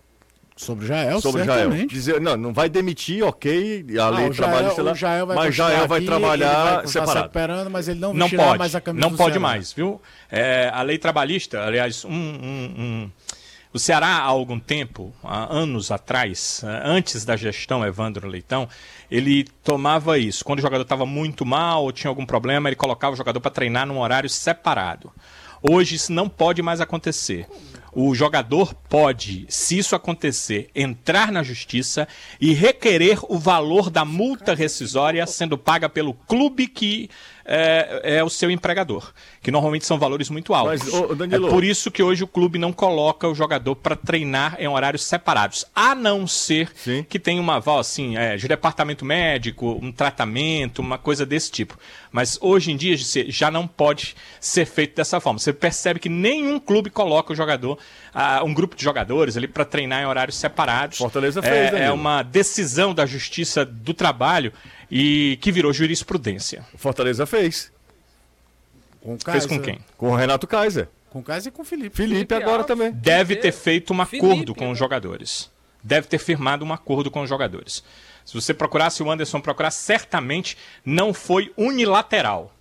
Sobre 0.57 0.85
o 0.85 0.87
Jael, 0.89 1.21
Sobre 1.21 1.43
certamente. 1.43 1.79
Jael. 1.79 1.87
Dizer, 1.89 2.21
não, 2.21 2.37
não 2.37 2.53
vai 2.53 2.69
demitir, 2.69 3.25
ok, 3.25 3.85
a 3.99 4.09
lei 4.09 4.27
ah, 4.27 4.31
trabalhista 4.31 4.83
lá, 4.85 4.95
Jael 4.95 5.27
vai 5.27 5.37
mas 5.37 5.55
Jael 5.55 5.89
vai 5.89 5.99
aqui, 5.99 6.07
trabalhar 6.07 6.75
vai 6.77 6.87
separado. 6.87 7.21
recuperando, 7.23 7.71
mas 7.71 7.89
ele 7.89 7.99
não, 7.99 8.15
não 8.15 8.31
pode, 8.31 8.59
mais 8.59 8.75
a 8.77 8.81
camisa 8.81 9.09
Não 9.09 9.17
pode 9.17 9.39
mais, 9.41 9.73
viu? 9.73 10.01
É, 10.31 10.71
a 10.73 10.81
lei 10.83 10.97
trabalhista, 10.97 11.61
aliás, 11.61 12.05
um, 12.05 12.13
um, 12.13 12.75
um 12.79 13.11
o 13.75 13.79
Ceará, 13.79 14.07
há 14.07 14.23
algum 14.23 14.61
tempo, 14.61 15.13
há 15.25 15.53
anos 15.53 15.91
atrás, 15.91 16.63
eh, 16.65 16.83
antes 16.85 17.25
da 17.25 17.35
gestão 17.35 17.85
Evandro 17.85 18.29
Leitão, 18.29 18.69
ele 19.11 19.43
tomava 19.65 20.17
isso. 20.17 20.45
Quando 20.45 20.61
o 20.61 20.63
jogador 20.63 20.85
estava 20.85 21.05
muito 21.05 21.45
mal 21.45 21.83
ou 21.83 21.91
tinha 21.91 22.09
algum 22.09 22.25
problema, 22.25 22.69
ele 22.69 22.77
colocava 22.77 23.15
o 23.15 23.17
jogador 23.17 23.41
para 23.41 23.51
treinar 23.51 23.85
num 23.85 23.99
horário 23.99 24.31
separado. 24.31 25.13
Hoje 25.61 25.97
isso 25.97 26.13
não 26.13 26.29
pode 26.29 26.63
mais 26.63 26.81
acontecer. 26.81 27.49
O 27.93 28.15
jogador 28.15 28.75
pode, 28.75 29.45
se 29.49 29.79
isso 29.79 29.97
acontecer, 29.97 30.71
entrar 30.73 31.33
na 31.33 31.43
justiça 31.43 32.07
e 32.41 32.53
requerer 32.53 33.19
o 33.29 33.39
valor 33.39 33.91
da 33.91 34.05
multa 34.05 34.55
rescisória 34.55 35.27
sendo 35.27 35.59
paga 35.59 35.89
pelo 35.89 36.15
clube 36.15 36.69
que 36.69 37.11
é, 37.45 38.17
é 38.17 38.25
o 38.25 38.31
seu 38.31 38.51
empregador, 38.51 39.13
que 39.43 39.51
normalmente 39.51 39.85
são 39.85 39.99
valores 39.99 40.31
muito 40.31 40.55
altos. 40.55 40.83
Mas, 40.83 40.95
ô, 40.95 41.15
Danilo... 41.15 41.47
É 41.47 41.51
por 41.51 41.63
isso 41.63 41.91
que 41.91 42.03
hoje 42.03 42.25
o 42.25 42.27
clube 42.27 42.59
não 42.59 42.73
coloca 42.73 43.29
o 43.29 43.35
jogador 43.35 43.77
para 43.77 43.95
treinar 43.95 44.57
em 44.59 44.67
horários 44.67 45.05
separados, 45.05 45.67
a 45.75 45.95
não 45.95 46.27
ser 46.27 46.71
Sim. 46.75 47.05
que 47.09 47.19
tenha 47.19 47.41
uma 47.41 47.57
aval 47.57 47.79
assim, 47.79 48.17
é, 48.17 48.37
de 48.37 48.49
departamento 48.49 49.05
médico, 49.05 49.79
um 49.83 49.93
tratamento, 49.93 50.81
uma 50.81 50.99
coisa 50.99 51.27
desse 51.27 51.51
tipo. 51.51 51.79
Mas 52.11 52.39
hoje 52.41 52.71
em 52.71 52.77
dia 52.77 52.97
já 53.29 53.51
não 53.51 53.67
pode 53.67 54.15
ser 54.41 54.65
feito 54.65 54.97
dessa 54.97 55.21
forma. 55.21 55.39
Você 55.39 55.53
percebe 55.53 55.99
que 55.99 56.09
nenhum 56.09 56.59
clube 56.59 56.89
coloca 56.89 57.33
o 57.33 57.37
jogador, 57.37 57.79
uh, 58.15 58.45
um 58.45 58.55
grupo 58.55 58.77
de 58.77 58.85
jogadores 58.85 59.37
ali 59.37 59.49
para 59.49 59.65
treinar 59.65 60.03
em 60.03 60.07
horários 60.07 60.37
separados. 60.37 60.99
Fortaleza 60.99 61.43
fez, 61.43 61.73
é, 61.73 61.87
é 61.87 61.93
uma 61.93 62.23
decisão 62.23 62.95
da 62.95 63.05
Justiça 63.05 63.65
do 63.65 63.93
Trabalho 63.93 64.53
e 64.91 65.39
que 65.41 65.53
virou 65.53 65.73
jurisprudência. 65.73 66.65
Fortaleza 66.77 67.27
fez. 67.27 67.73
Com 69.01 69.19
fez 69.19 69.47
com 69.47 69.61
quem? 69.61 69.79
Com 69.97 70.11
o 70.11 70.17
Renato 70.17 70.47
Kaiser. 70.47 70.89
Com 71.11 71.21
o 71.21 71.23
Kaiser 71.23 71.53
e 71.53 71.55
com 71.55 71.63
o 71.63 71.65
Felipe. 71.65 71.97
Felipe, 71.97 72.15
Felipe 72.15 72.35
agora 72.35 72.63
Alves. 72.63 72.67
também. 72.67 72.93
Deve 72.93 73.37
ter 73.37 73.53
feito 73.53 73.93
um 73.93 74.05
Felipe, 74.05 74.27
acordo 74.27 74.55
com 74.55 74.71
os 74.71 74.79
jogadores. 74.79 75.51
Deve 75.83 76.07
ter 76.07 76.19
firmado 76.19 76.65
um 76.65 76.73
acordo 76.73 77.11
com 77.11 77.21
os 77.23 77.29
jogadores. 77.29 77.85
Se 78.25 78.35
você 78.35 78.55
procurasse 78.55 79.03
o 79.03 79.11
Anderson 79.11 79.41
procurar, 79.41 79.71
certamente 79.71 80.57
não 80.85 81.13
foi 81.13 81.53
unilateral. 81.57 82.55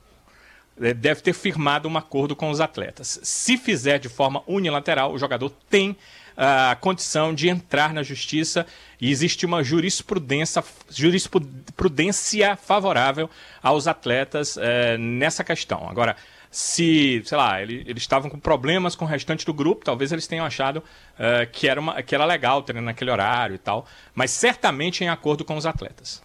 É, 0.82 0.94
deve 0.94 1.22
ter 1.22 1.34
firmado 1.34 1.88
um 1.88 1.98
acordo 1.98 2.36
com 2.36 2.50
os 2.50 2.60
atletas. 2.60 3.20
Se 3.24 3.58
fizer 3.58 4.00
de 4.00 4.10
forma 4.10 4.44
unilateral, 4.46 5.14
o 5.14 5.18
jogador 5.18 5.50
tem 5.70 5.96
a 6.36 6.76
condição 6.80 7.34
de 7.34 7.50
entrar 7.50 7.94
na 7.94 8.04
justiça 8.04 8.66
e 9.00 9.12
existe 9.12 9.46
uma 9.46 9.64
jurisprudência, 9.64 10.64
jurisprudência 10.90 12.56
favorável 12.56 13.30
aos 13.62 13.88
atletas 13.88 14.58
é, 14.58 14.98
nessa 14.98 15.44
questão. 15.44 15.88
Agora, 15.90 16.16
se, 16.54 17.24
sei 17.26 17.38
lá, 17.38 17.60
ele, 17.62 17.84
eles 17.88 18.04
estavam 18.04 18.30
com 18.30 18.40
problemas 18.40 18.96
com 18.96 19.06
o 19.06 19.08
restante 19.08 19.44
do 19.44 19.54
grupo, 19.54 19.84
talvez 19.84 20.12
eles 20.12 20.28
tenham 20.28 20.46
achado 20.46 20.78
uh, 20.78 21.52
que, 21.52 21.68
era 21.68 21.82
uma, 21.82 22.02
que 22.04 22.14
era 22.14 22.24
legal 22.26 22.62
treinar 22.62 22.86
naquele 22.86 23.10
horário 23.10 23.56
e 23.56 23.58
tal, 23.58 23.88
mas 24.14 24.30
certamente 24.30 25.04
em 25.04 25.10
acordo 25.10 25.44
com 25.44 25.58
os 25.58 25.66
atletas. 25.66 26.22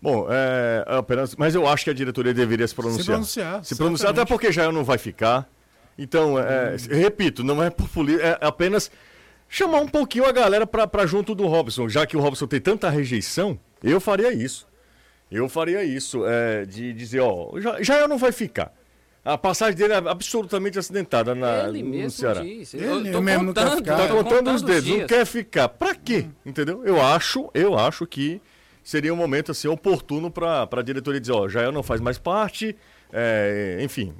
Bom, 0.00 0.26
é, 0.30 0.84
apenas, 0.86 1.34
mas 1.36 1.54
eu 1.54 1.66
acho 1.66 1.84
que 1.84 1.90
a 1.90 1.94
diretoria 1.94 2.34
deveria 2.34 2.68
se 2.68 2.74
pronunciar. 2.74 3.02
Se 3.02 3.10
pronunciar. 3.10 3.64
Se 3.64 3.76
pronunciar, 3.76 4.10
até 4.12 4.24
porque 4.26 4.52
já 4.52 4.70
não 4.70 4.84
vai 4.84 4.98
ficar. 4.98 5.48
Então, 5.98 6.38
é, 6.38 6.76
hum. 6.76 6.96
repito, 6.96 7.42
não 7.42 7.62
é 7.62 7.68
populismo, 7.68 8.22
é 8.22 8.38
apenas 8.40 8.90
chamar 9.48 9.80
um 9.80 9.88
pouquinho 9.88 10.24
a 10.24 10.32
galera 10.32 10.66
para 10.66 11.06
junto 11.06 11.34
do 11.34 11.46
Robson. 11.46 11.88
Já 11.88 12.06
que 12.06 12.16
o 12.16 12.20
Robson 12.20 12.46
tem 12.46 12.60
tanta 12.60 12.88
rejeição, 12.88 13.58
eu 13.82 14.00
faria 14.00 14.32
isso. 14.32 14.68
Eu 15.30 15.48
faria 15.48 15.84
isso, 15.84 16.24
é, 16.26 16.64
de 16.64 16.92
dizer, 16.92 17.20
ó, 17.20 17.50
já, 17.60 17.82
já 17.82 17.98
eu 17.98 18.08
não 18.08 18.16
vai 18.16 18.32
ficar. 18.32 18.72
A 19.24 19.36
passagem 19.36 19.76
dele 19.76 19.92
é 19.92 19.96
absolutamente 19.96 20.78
acidentada 20.78 21.34
na, 21.34 21.68
ele 21.68 21.82
mesmo 21.82 22.04
no 22.04 22.10
Ceará. 22.10 22.40
Diz. 22.40 22.72
Ele 22.72 23.14
eu 23.14 23.20
mesmo 23.20 23.48
contando, 23.48 23.64
não 23.64 23.74
quer 23.74 23.76
ficar. 23.76 23.96
Tá 23.96 24.08
contando 24.08 24.50
os 24.52 24.62
dedos, 24.62 24.88
não 24.88 25.06
quer 25.06 25.26
ficar. 25.26 25.68
Pra 25.68 25.94
quê? 25.94 26.26
Entendeu? 26.46 26.82
Eu 26.82 27.02
acho, 27.02 27.50
eu 27.52 27.78
acho 27.78 28.06
que 28.06 28.40
seria 28.82 29.12
um 29.12 29.16
momento 29.16 29.52
assim 29.52 29.68
oportuno 29.68 30.30
para 30.30 30.66
a 30.70 30.82
diretoria 30.82 31.20
dizer, 31.20 31.32
ó, 31.32 31.46
já 31.46 31.60
eu 31.62 31.72
não 31.72 31.82
faz 31.82 32.00
mais 32.00 32.16
parte, 32.16 32.74
é, 33.12 33.78
enfim, 33.80 34.12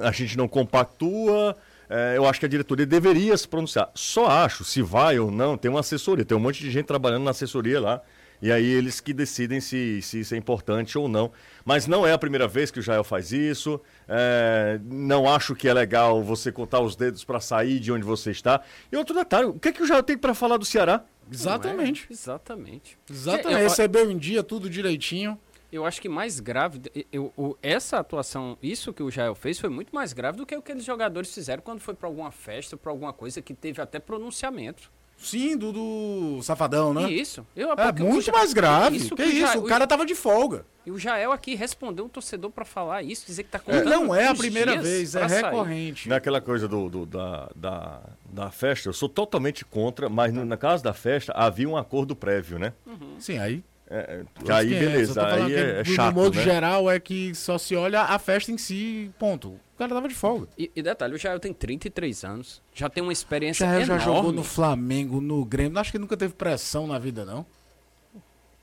a 0.00 0.10
gente 0.10 0.36
não 0.36 0.48
compactua. 0.48 1.56
É, 1.88 2.16
eu 2.16 2.26
acho 2.26 2.40
que 2.40 2.46
a 2.46 2.48
diretoria 2.48 2.86
deveria 2.86 3.36
se 3.36 3.46
pronunciar. 3.46 3.90
Só 3.94 4.26
acho, 4.26 4.64
se 4.64 4.80
vai 4.80 5.18
ou 5.18 5.30
não, 5.30 5.56
tem 5.56 5.70
uma 5.70 5.80
assessoria, 5.80 6.24
tem 6.24 6.36
um 6.36 6.40
monte 6.40 6.60
de 6.60 6.70
gente 6.70 6.86
trabalhando 6.86 7.24
na 7.24 7.30
assessoria 7.32 7.80
lá. 7.80 8.02
E 8.40 8.50
aí 8.50 8.66
eles 8.66 8.98
que 8.98 9.12
decidem 9.12 9.60
se, 9.60 10.02
se 10.02 10.20
isso 10.20 10.34
é 10.34 10.36
importante 10.36 10.98
ou 10.98 11.08
não. 11.08 11.30
Mas 11.64 11.86
não 11.86 12.04
é 12.04 12.12
a 12.12 12.18
primeira 12.18 12.48
vez 12.48 12.72
que 12.72 12.80
o 12.80 12.82
Jael 12.82 13.04
faz 13.04 13.30
isso. 13.30 13.80
É, 14.08 14.80
não 14.84 15.32
acho 15.32 15.54
que 15.54 15.68
é 15.68 15.72
legal 15.72 16.20
você 16.24 16.50
contar 16.50 16.80
os 16.80 16.96
dedos 16.96 17.22
para 17.22 17.38
sair 17.38 17.78
de 17.78 17.92
onde 17.92 18.04
você 18.04 18.32
está. 18.32 18.60
E 18.90 18.96
outro 18.96 19.14
detalhe, 19.14 19.46
o 19.46 19.54
que, 19.54 19.68
é 19.68 19.72
que 19.72 19.82
o 19.82 19.86
Jael 19.86 20.02
tem 20.02 20.18
para 20.18 20.34
falar 20.34 20.56
do 20.56 20.64
Ceará? 20.64 21.04
Exatamente. 21.30 22.06
É? 22.10 22.12
Exatamente. 22.12 22.98
Exatamente. 23.08 23.62
Eu, 23.62 23.68
Recebeu 23.68 24.10
em 24.10 24.18
dia, 24.18 24.42
tudo 24.42 24.68
direitinho. 24.68 25.38
Eu 25.72 25.86
acho 25.86 26.02
que 26.02 26.08
mais 26.08 26.38
grave, 26.38 26.82
eu, 27.10 27.32
eu, 27.36 27.58
essa 27.62 27.98
atuação, 27.98 28.58
isso 28.62 28.92
que 28.92 29.02
o 29.02 29.10
Jael 29.10 29.34
fez 29.34 29.58
foi 29.58 29.70
muito 29.70 29.94
mais 29.94 30.12
grave 30.12 30.36
do 30.36 30.44
que 30.44 30.54
o 30.54 30.60
que 30.60 30.70
aqueles 30.70 30.84
jogadores 30.84 31.32
fizeram 31.32 31.62
quando 31.62 31.80
foi 31.80 31.94
para 31.94 32.06
alguma 32.06 32.30
festa, 32.30 32.76
para 32.76 32.92
alguma 32.92 33.12
coisa 33.12 33.40
que 33.40 33.54
teve 33.54 33.80
até 33.80 33.98
pronunciamento. 33.98 34.90
Sim, 35.16 35.56
do, 35.56 35.72
do 35.72 36.42
Safadão, 36.42 36.92
né? 36.92 37.08
Isso. 37.10 37.46
Eu, 37.54 37.70
é 37.72 37.92
muito 37.92 38.26
já, 38.26 38.32
mais 38.32 38.52
grave. 38.52 38.96
Isso 38.96 39.14
que, 39.14 39.22
que 39.22 39.28
isso? 39.28 39.58
o 39.58 39.62
cara 39.62 39.86
tava 39.86 40.04
de 40.04 40.14
folga. 40.14 40.66
E 40.84 40.90
o 40.90 40.98
Jael 40.98 41.30
aqui 41.30 41.54
respondeu 41.54 42.04
um 42.04 42.08
torcedor 42.08 42.50
para 42.50 42.64
falar 42.64 43.02
isso, 43.04 43.24
dizer 43.24 43.44
que 43.44 43.50
tá 43.50 43.60
contando. 43.60 43.86
É, 43.86 43.96
não 43.96 44.12
é 44.12 44.26
a 44.26 44.34
primeira 44.34 44.82
vez, 44.82 45.14
é 45.14 45.24
recorrente. 45.24 46.08
Naquela 46.08 46.40
coisa 46.40 46.66
do, 46.66 46.90
do, 46.90 47.06
da, 47.06 47.48
da, 47.54 48.00
da 48.24 48.50
festa, 48.50 48.88
eu 48.88 48.92
sou 48.92 49.08
totalmente 49.08 49.64
contra, 49.64 50.08
mas 50.08 50.32
no, 50.32 50.44
na 50.44 50.56
casa 50.56 50.82
da 50.82 50.92
festa 50.92 51.32
havia 51.36 51.68
um 51.68 51.76
acordo 51.76 52.16
prévio, 52.16 52.58
né? 52.58 52.72
Uhum. 52.84 53.14
Sim, 53.20 53.38
aí. 53.38 53.62
É, 53.94 54.24
é 54.48 54.52
aí, 54.52 54.70
beleza. 54.70 55.26
Aí 55.26 55.54
é, 55.54 55.80
é 55.80 55.84
chato. 55.84 56.14
No 56.14 56.22
modo 56.22 56.36
né? 56.36 56.42
geral 56.42 56.90
é 56.90 56.98
que 56.98 57.34
só 57.34 57.58
se 57.58 57.76
olha 57.76 58.02
a 58.02 58.18
festa 58.18 58.50
em 58.50 58.58
si, 58.58 59.10
ponto 59.18 59.58
cara 59.82 59.94
tava 59.94 60.08
de 60.08 60.14
folga. 60.14 60.48
E, 60.56 60.70
e 60.74 60.82
detalhe, 60.82 61.14
o 61.14 61.18
Jael 61.18 61.40
tem 61.40 61.52
33 61.52 62.24
anos, 62.24 62.62
já 62.74 62.88
tem 62.88 63.02
uma 63.02 63.12
experiência 63.12 63.66
Jael 63.66 63.82
enorme. 63.82 63.98
já 63.98 64.04
jogou 64.04 64.32
no 64.32 64.44
Flamengo, 64.44 65.20
no 65.20 65.44
Grêmio, 65.44 65.78
acho 65.78 65.90
que 65.90 65.98
nunca 65.98 66.16
teve 66.16 66.34
pressão 66.34 66.86
na 66.86 66.98
vida, 66.98 67.24
não. 67.24 67.44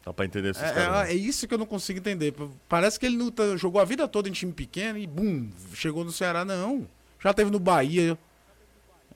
Dá 0.05 0.13
pra 0.13 0.25
entender 0.25 0.51
esses 0.51 0.63
é, 0.63 0.73
caras. 0.73 1.09
É, 1.09 1.11
é, 1.11 1.15
isso 1.15 1.47
que 1.47 1.53
eu 1.53 1.57
não 1.57 1.65
consigo 1.65 1.99
entender. 1.99 2.33
Parece 2.67 2.99
que 2.99 3.05
ele 3.05 3.17
não 3.17 3.57
jogou 3.57 3.81
a 3.81 3.85
vida 3.85 4.07
toda 4.07 4.29
em 4.29 4.31
time 4.31 4.53
pequeno 4.53 4.97
e, 4.97 5.05
bum, 5.05 5.49
chegou 5.73 6.05
no 6.05 6.11
Ceará. 6.11 6.45
Não. 6.45 6.87
Já 7.21 7.33
teve 7.33 7.51
no 7.51 7.59
Bahia. 7.59 8.17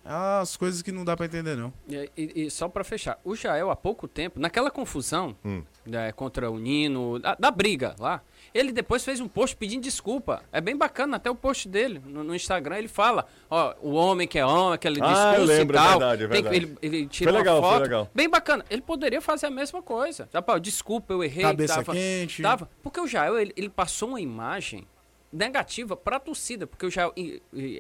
As 0.06 0.58
coisas 0.58 0.82
que 0.82 0.92
não 0.92 1.06
dá 1.06 1.16
para 1.16 1.26
entender, 1.26 1.56
não. 1.56 1.72
E, 1.88 2.10
e, 2.18 2.46
e 2.46 2.52
só 2.52 2.68
para 2.68 2.84
fechar, 2.84 3.18
o 3.24 3.36
Jael, 3.36 3.72
há 3.72 3.76
pouco 3.76 4.06
tempo, 4.08 4.38
naquela 4.40 4.70
confusão 4.70 5.36
hum. 5.46 5.64
né, 5.86 6.12
contra 6.12 6.52
o 6.52 6.60
Nino, 6.60 7.20
da, 7.20 7.36
da 7.36 7.50
briga 7.50 7.96
lá, 7.98 8.22
ele 8.54 8.74
depois 8.74 9.04
fez 9.06 9.22
um 9.22 9.28
post 9.28 9.56
pedindo 9.56 9.82
desculpa. 9.82 10.44
É 10.52 10.60
bem 10.60 10.76
bacana, 10.76 11.16
até 11.16 11.30
o 11.30 11.36
post 11.36 11.70
dele 11.70 12.02
no, 12.06 12.24
no 12.24 12.36
Instagram. 12.36 12.78
Ele 12.78 12.88
fala: 12.90 13.26
Ó, 13.50 13.74
o 13.82 13.94
homem 13.94 14.28
que 14.28 14.38
é 14.38 14.46
homem, 14.46 14.74
aquele 14.74 15.02
ah, 15.02 15.08
discurso 15.08 15.54
lembro, 15.54 15.76
e 15.76 15.80
tal. 15.80 15.88
É 15.88 15.90
verdade, 15.92 16.24
é 16.24 16.28
verdade. 16.28 16.50
Tem, 16.50 16.58
ele, 16.58 16.78
ele 16.82 17.08
tira 17.08 17.32
foi 17.32 17.40
legal, 17.40 17.56
uma 17.56 17.62
foto. 17.62 17.74
Foi 17.76 17.84
legal. 17.84 18.12
Bem 18.14 18.30
bacana. 18.30 18.66
Ele 18.70 18.82
poderia 18.82 19.22
fazer 19.22 19.48
a 19.48 19.52
mesma 19.52 19.82
coisa. 19.82 20.28
Desculpa, 20.62 21.14
eu 21.14 21.24
errei. 21.24 21.44
Cabeça 21.44 21.76
tava, 21.76 21.94
quente. 21.94 22.42
Tava, 22.42 22.70
porque 22.84 23.00
o 23.00 23.08
Jael, 23.08 23.40
ele, 23.40 23.54
ele 23.56 23.70
passou 23.70 24.10
uma 24.10 24.22
imagem 24.22 24.86
negativa 25.34 25.98
para 25.98 26.18
a 26.18 26.20
torcida, 26.20 26.68
porque 26.68 26.86
o 26.86 26.92
Jael, 26.92 27.12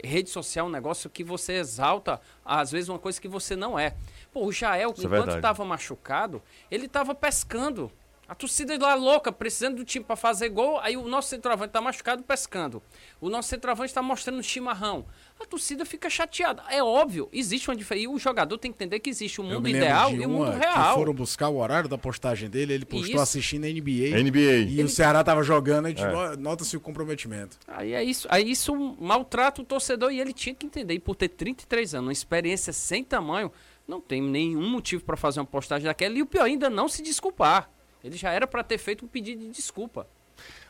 rede 0.04 0.30
social 0.30 0.66
é 0.66 0.70
um 0.70 0.72
negócio 0.72 1.10
que 1.10 1.24
você 1.24 1.54
exalta, 1.54 2.20
às 2.44 2.72
vezes, 2.72 2.90
uma 2.90 2.98
coisa 2.98 3.22
que 3.22 3.28
você 3.28 3.56
não 3.56 3.78
é. 3.78 3.96
Pô, 4.32 4.46
o 4.46 4.52
Jael, 4.52 4.92
Isso 4.92 5.04
é 5.04 5.06
enquanto 5.06 5.36
estava 5.36 5.64
machucado, 5.64 6.42
ele 6.72 6.88
estava 6.88 7.14
pescando. 7.14 7.92
A 8.28 8.34
torcida 8.34 8.78
lá 8.80 8.96
louca, 8.96 9.32
precisando 9.32 9.78
do 9.78 9.86
time 9.86 10.04
para 10.04 10.16
fazer 10.16 10.48
gol, 10.48 10.80
aí 10.80 10.96
o 10.96 11.06
nosso 11.08 11.28
centroavante 11.28 11.74
tá 11.74 11.82
machucado 11.82 12.24
pescando. 12.24 12.82
O 13.20 13.30
nosso 13.30 13.50
centroavante 13.50 13.90
está 13.90 14.02
mostrando 14.02 14.42
chimarrão. 14.42 15.06
A 15.42 15.46
torcida 15.46 15.86
fica 15.86 16.10
chateada. 16.10 16.64
É 16.70 16.82
óbvio, 16.82 17.28
existe 17.34 17.70
uma 17.70 17.76
diferença. 17.76 18.06
E 18.06 18.08
o 18.08 18.18
jogador 18.18 18.58
tem 18.58 18.72
que 18.72 18.78
entender 18.78 19.00
que 19.02 19.10
existe 19.10 19.42
o 19.42 19.44
um 19.44 19.48
mundo 19.48 19.68
ideal 19.68 20.14
e 20.14 20.26
o 20.26 20.30
um 20.30 20.32
mundo 20.32 20.52
real. 20.52 20.96
foram 20.96 21.14
buscar 21.14 21.50
o 21.50 21.58
horário 21.58 21.90
da 21.90 21.98
postagem 21.98 22.50
dele, 22.50 22.74
ele 22.74 22.86
postou 22.86 23.10
isso. 23.10 23.20
assistindo 23.20 23.66
a 23.66 23.68
NBA. 23.68 24.18
NBA. 24.24 24.40
E 24.40 24.80
ele... 24.80 24.84
o 24.84 24.90
Ceará 24.90 25.22
tava 25.22 25.44
jogando, 25.44 25.90
é. 25.90 26.38
nota-se 26.38 26.78
o 26.78 26.80
comprometimento. 26.80 27.58
Aí 27.68 27.94
é 27.94 28.04
isso, 28.04 28.26
aí 28.32 28.50
isso 28.50 28.74
maltrata 29.00 29.62
o 29.62 29.66
torcedor 29.66 30.12
e 30.12 30.22
ele 30.22 30.32
tinha 30.32 30.56
que 30.56 30.66
entender. 30.66 30.94
E 30.94 31.00
por 31.00 31.16
ter 31.16 31.28
33 31.28 31.96
anos, 31.96 32.08
uma 32.08 32.14
experiência 32.14 32.72
sem 32.72 33.04
tamanho, 33.04 33.52
não 33.86 34.00
tem 34.00 34.22
nenhum 34.22 34.70
motivo 34.70 35.04
para 35.04 35.18
fazer 35.18 35.42
uma 35.42 35.46
postagem 35.46 35.86
daquela. 35.86 36.18
E 36.18 36.22
o 36.22 36.26
pior 36.26 36.46
ainda, 36.46 36.70
não 36.70 36.88
se 36.88 37.02
desculpar. 37.02 37.70
Ele 38.04 38.18
já 38.18 38.32
era 38.32 38.46
para 38.46 38.64
ter 38.64 38.78
feito 38.78 39.06
um 39.06 39.08
pedido 39.08 39.42
de 39.42 39.50
desculpa. 39.50 40.06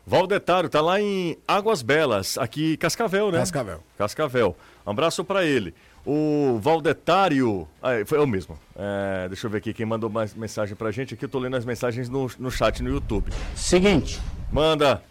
Valdetário 0.06 0.69
tá 0.69 0.82
lá 0.82 1.00
em 1.02 1.38
Águas 1.48 1.82
Belas, 1.82 2.38
aqui 2.38 2.78
Cascavel, 2.78 3.32
né? 3.32 3.39
Cascavel. 3.39 3.84
Cascavel. 3.98 4.56
Um 4.86 4.91
abraço 4.91 5.24
para 5.24 5.43
ele. 5.43 5.74
O 6.06 6.60
Valdetário. 6.62 7.67
Ah, 7.82 7.91
foi 8.06 8.17
eu 8.17 8.28
mesmo. 8.28 8.60
É, 8.76 9.28
deixa 9.30 9.48
eu 9.48 9.50
ver 9.50 9.60
aqui 9.60 9.74
quem 9.74 9.86
mandou 9.86 10.10
mais 10.10 10.36
mensagem 10.36 10.76
pra 10.76 10.91
gente. 10.91 11.13
Aqui 11.13 11.26
eu 11.26 11.30
tô 11.30 11.39
lendo 11.39 11.56
as 11.56 11.65
mensagens 11.65 12.10
no, 12.10 12.30
no 12.38 12.52
chat 12.52 12.84
no 12.84 12.89
YouTube. 12.89 13.32
Seguinte. 13.56 14.19
Manda. 14.52 15.02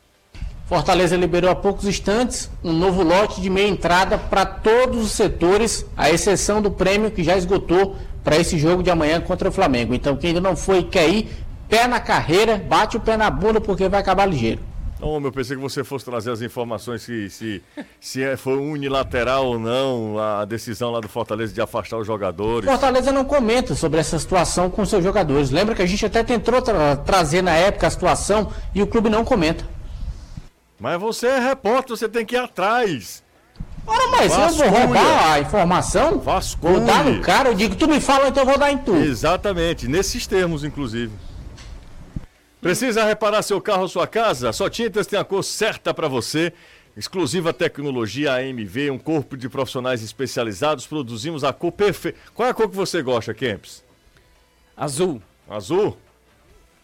Fortaleza 0.66 1.16
liberou 1.16 1.50
há 1.50 1.56
poucos 1.56 1.86
instantes 1.86 2.50
um 2.62 2.72
novo 2.72 3.02
lote 3.02 3.40
de 3.40 3.50
meia 3.50 3.68
entrada 3.68 4.16
para 4.16 4.46
todos 4.46 5.04
os 5.04 5.12
setores, 5.12 5.84
à 5.96 6.10
exceção 6.10 6.62
do 6.62 6.70
prêmio 6.70 7.10
que 7.10 7.24
já 7.24 7.36
esgotou 7.36 7.96
para 8.22 8.36
esse 8.36 8.58
jogo 8.58 8.82
de 8.82 8.90
amanhã 8.90 9.20
contra 9.20 9.48
o 9.48 9.52
Flamengo. 9.52 9.94
Então, 9.94 10.16
quem 10.16 10.28
ainda 10.28 10.40
não 10.40 10.56
foi 10.56 10.78
e 10.78 10.84
quer 10.84 11.08
ir, 11.08 11.28
pé 11.72 11.88
na 11.88 11.98
carreira, 11.98 12.58
bate 12.58 12.98
o 12.98 13.00
pé 13.00 13.16
na 13.16 13.30
bunda 13.30 13.58
porque 13.58 13.88
vai 13.88 13.98
acabar 13.98 14.26
ligeiro. 14.26 14.60
Ô, 15.00 15.18
meu, 15.18 15.32
pensei 15.32 15.56
que 15.56 15.62
você 15.62 15.82
fosse 15.82 16.04
trazer 16.04 16.30
as 16.30 16.42
informações 16.42 17.00
se, 17.00 17.30
se, 17.30 17.62
se 17.98 18.22
é, 18.22 18.36
foi 18.36 18.58
unilateral 18.58 19.46
ou 19.46 19.58
não 19.58 20.18
a 20.18 20.44
decisão 20.44 20.90
lá 20.90 21.00
do 21.00 21.08
Fortaleza 21.08 21.54
de 21.54 21.62
afastar 21.62 21.96
os 21.96 22.06
jogadores. 22.06 22.68
Fortaleza 22.68 23.10
não 23.10 23.24
comenta 23.24 23.74
sobre 23.74 23.98
essa 23.98 24.18
situação 24.18 24.68
com 24.68 24.84
seus 24.84 25.02
jogadores. 25.02 25.50
Lembra 25.50 25.74
que 25.74 25.80
a 25.80 25.86
gente 25.86 26.04
até 26.04 26.22
tentou 26.22 26.60
tra 26.60 26.94
trazer 26.94 27.40
na 27.40 27.54
época 27.54 27.86
a 27.86 27.90
situação 27.90 28.52
e 28.74 28.82
o 28.82 28.86
clube 28.86 29.08
não 29.08 29.24
comenta. 29.24 29.64
Mas 30.78 31.00
você 31.00 31.26
é 31.26 31.38
repórter, 31.40 31.96
você 31.96 32.08
tem 32.08 32.26
que 32.26 32.36
ir 32.36 32.38
atrás. 32.38 33.24
Ora, 33.86 34.08
mas 34.08 34.30
Vasculha. 34.30 34.66
eu 34.66 34.70
vou 34.70 34.80
roubar 34.80 35.32
a 35.32 35.40
informação, 35.40 36.18
Vasculha. 36.18 36.74
vou 36.74 36.86
dar 36.86 37.04
no 37.04 37.20
cara, 37.22 37.48
eu 37.48 37.54
digo, 37.54 37.74
tu 37.74 37.88
me 37.88 37.98
fala, 37.98 38.28
então 38.28 38.42
eu 38.42 38.48
vou 38.48 38.58
dar 38.58 38.70
em 38.70 38.78
tu. 38.78 38.94
Exatamente, 38.94 39.88
nesses 39.88 40.26
termos, 40.26 40.62
inclusive. 40.62 41.10
Precisa 42.62 43.04
reparar 43.04 43.42
seu 43.42 43.60
carro 43.60 43.82
ou 43.82 43.88
sua 43.88 44.06
casa? 44.06 44.52
Só 44.52 44.70
Tintas 44.70 45.08
tem 45.08 45.18
a 45.18 45.24
cor 45.24 45.42
certa 45.42 45.92
para 45.92 46.06
você. 46.06 46.52
Exclusiva 46.96 47.52
tecnologia 47.52 48.34
AMV, 48.34 48.88
um 48.92 48.98
corpo 48.98 49.36
de 49.36 49.48
profissionais 49.48 50.00
especializados. 50.00 50.86
Produzimos 50.86 51.42
a 51.42 51.52
cor 51.52 51.72
perfeita. 51.72 52.16
Qual 52.32 52.46
é 52.46 52.52
a 52.52 52.54
cor 52.54 52.70
que 52.70 52.76
você 52.76 53.02
gosta, 53.02 53.34
Kemps? 53.34 53.82
Azul. 54.76 55.20
Azul? 55.50 55.98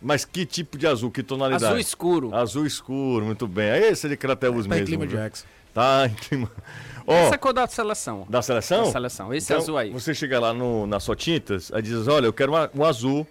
Mas 0.03 0.25
que 0.25 0.45
tipo 0.45 0.77
de 0.77 0.87
azul? 0.89 1.13
Que 1.13 1.23
tonalidade? 1.23 1.67
Azul 1.67 1.79
escuro. 1.79 2.35
Azul 2.35 2.67
escuro, 2.67 3.27
muito 3.27 3.47
bem. 3.47 3.69
É 3.69 3.89
esse 3.89 4.09
de 4.09 4.17
Crateus 4.17 4.67
tá 4.67 4.71
mesmo. 4.71 4.83
Em 4.83 4.85
clima 4.85 5.07
Jackson. 5.07 5.47
Tá 5.73 6.07
em 6.07 6.15
clima. 6.15 6.51
Oh, 7.07 7.13
Essa 7.15 7.35
é 7.35 7.37
a 7.37 7.39
cor 7.39 7.53
da 7.53 7.69
seleção. 7.69 8.27
Da 8.29 8.43
seleção? 8.43 8.85
Da 8.87 8.91
seleção. 8.91 9.33
Esse 9.33 9.53
então, 9.53 9.63
azul 9.63 9.79
aí. 9.79 9.91
Você 9.91 10.13
chega 10.13 10.41
lá 10.41 10.53
no, 10.53 10.89
na 10.89 10.99
sua 10.99 11.15
tintas, 11.15 11.73
aí 11.73 11.83
diz: 11.83 12.09
olha, 12.09 12.27
eu 12.27 12.33
quero 12.33 12.51
uma, 12.51 12.69
um 12.75 12.85
azul 12.85 13.25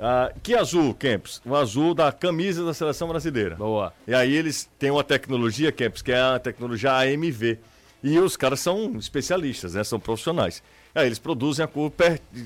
ah, 0.00 0.32
que 0.42 0.54
azul, 0.54 0.94
Kempis? 0.94 1.40
O 1.44 1.54
azul 1.54 1.94
da 1.94 2.10
camisa 2.10 2.64
da 2.64 2.72
seleção 2.74 3.08
brasileira. 3.08 3.54
Boa. 3.56 3.92
E 4.06 4.14
aí 4.14 4.34
eles 4.34 4.68
têm 4.78 4.90
uma 4.90 5.04
tecnologia, 5.04 5.70
Kempis, 5.70 6.02
que 6.02 6.12
é 6.12 6.20
a 6.20 6.38
tecnologia 6.38 6.92
AMV. 6.92 7.58
E 8.02 8.18
os 8.18 8.36
caras 8.36 8.60
são 8.60 8.96
especialistas, 8.96 9.74
né? 9.74 9.84
São 9.84 10.00
profissionais. 10.00 10.62
Aí 10.94 11.06
eles 11.06 11.18
produzem 11.18 11.64
a 11.64 11.68
cor 11.68 11.92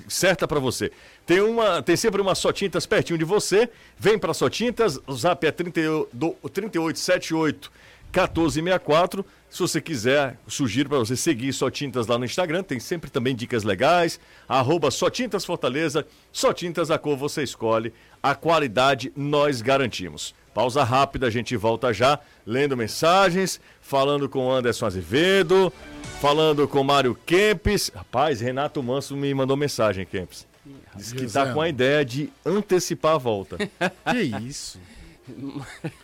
certa 0.09 0.47
para 0.49 0.59
você. 0.61 0.91
Tem, 1.25 1.41
uma, 1.41 1.81
tem 1.83 1.97
sempre 1.97 2.21
uma 2.21 2.35
Só 2.35 2.53
Tintas 2.53 2.85
pertinho 2.87 3.19
de 3.19 3.25
você. 3.25 3.71
Vem 3.99 4.19
para 4.19 4.35
Só 4.35 4.51
Tintas, 4.51 4.99
o 5.07 5.15
zap 5.15 5.47
é 5.47 5.51
30 5.53 5.81
e- 5.81 6.07
do- 6.13 6.37
3878 6.53 7.71
1464. 8.13 9.25
Se 9.55 9.61
você 9.61 9.81
quiser, 9.81 10.37
sugiro 10.49 10.89
para 10.89 10.99
você 10.99 11.15
seguir 11.15 11.53
Só 11.53 11.71
Tintas 11.71 12.09
lá 12.09 12.19
no 12.19 12.25
Instagram. 12.25 12.65
Tem 12.65 12.81
sempre 12.81 13.09
também 13.09 13.37
dicas 13.37 13.63
legais. 13.63 14.19
Arroba 14.49 14.91
Só 14.91 15.09
Tintas 15.09 15.45
Fortaleza. 15.45 16.05
Só 16.33 16.53
Tintas, 16.53 16.91
a 16.91 16.99
cor 16.99 17.17
você 17.17 17.45
escolhe. 17.45 17.93
A 18.21 18.35
qualidade 18.35 19.13
nós 19.15 19.63
garantimos. 19.63 20.35
Pausa 20.53 20.83
rápida, 20.83 21.29
a 21.29 21.31
gente 21.31 21.57
volta 21.57 21.93
já, 21.93 22.19
lendo 22.45 22.77
mensagens, 22.77 23.61
falando 23.81 24.29
com 24.29 24.51
Anderson 24.51 24.87
Azevedo, 24.87 25.73
falando 26.21 26.67
com 26.67 26.83
Mário 26.83 27.17
Kempes. 27.25 27.93
Rapaz, 27.95 28.41
Renato 28.41 28.83
Manso 28.83 29.17
me 29.17 29.33
mandou 29.33 29.57
mensagem, 29.57 30.05
Kempes. 30.05 30.49
Diz 30.97 31.13
que 31.13 31.31
tá 31.31 31.53
com 31.53 31.61
a 31.61 31.69
ideia 31.69 32.05
de 32.05 32.29
antecipar 32.45 33.15
a 33.15 33.19
volta. 33.19 33.57
Que 34.11 34.21
isso? 34.49 34.81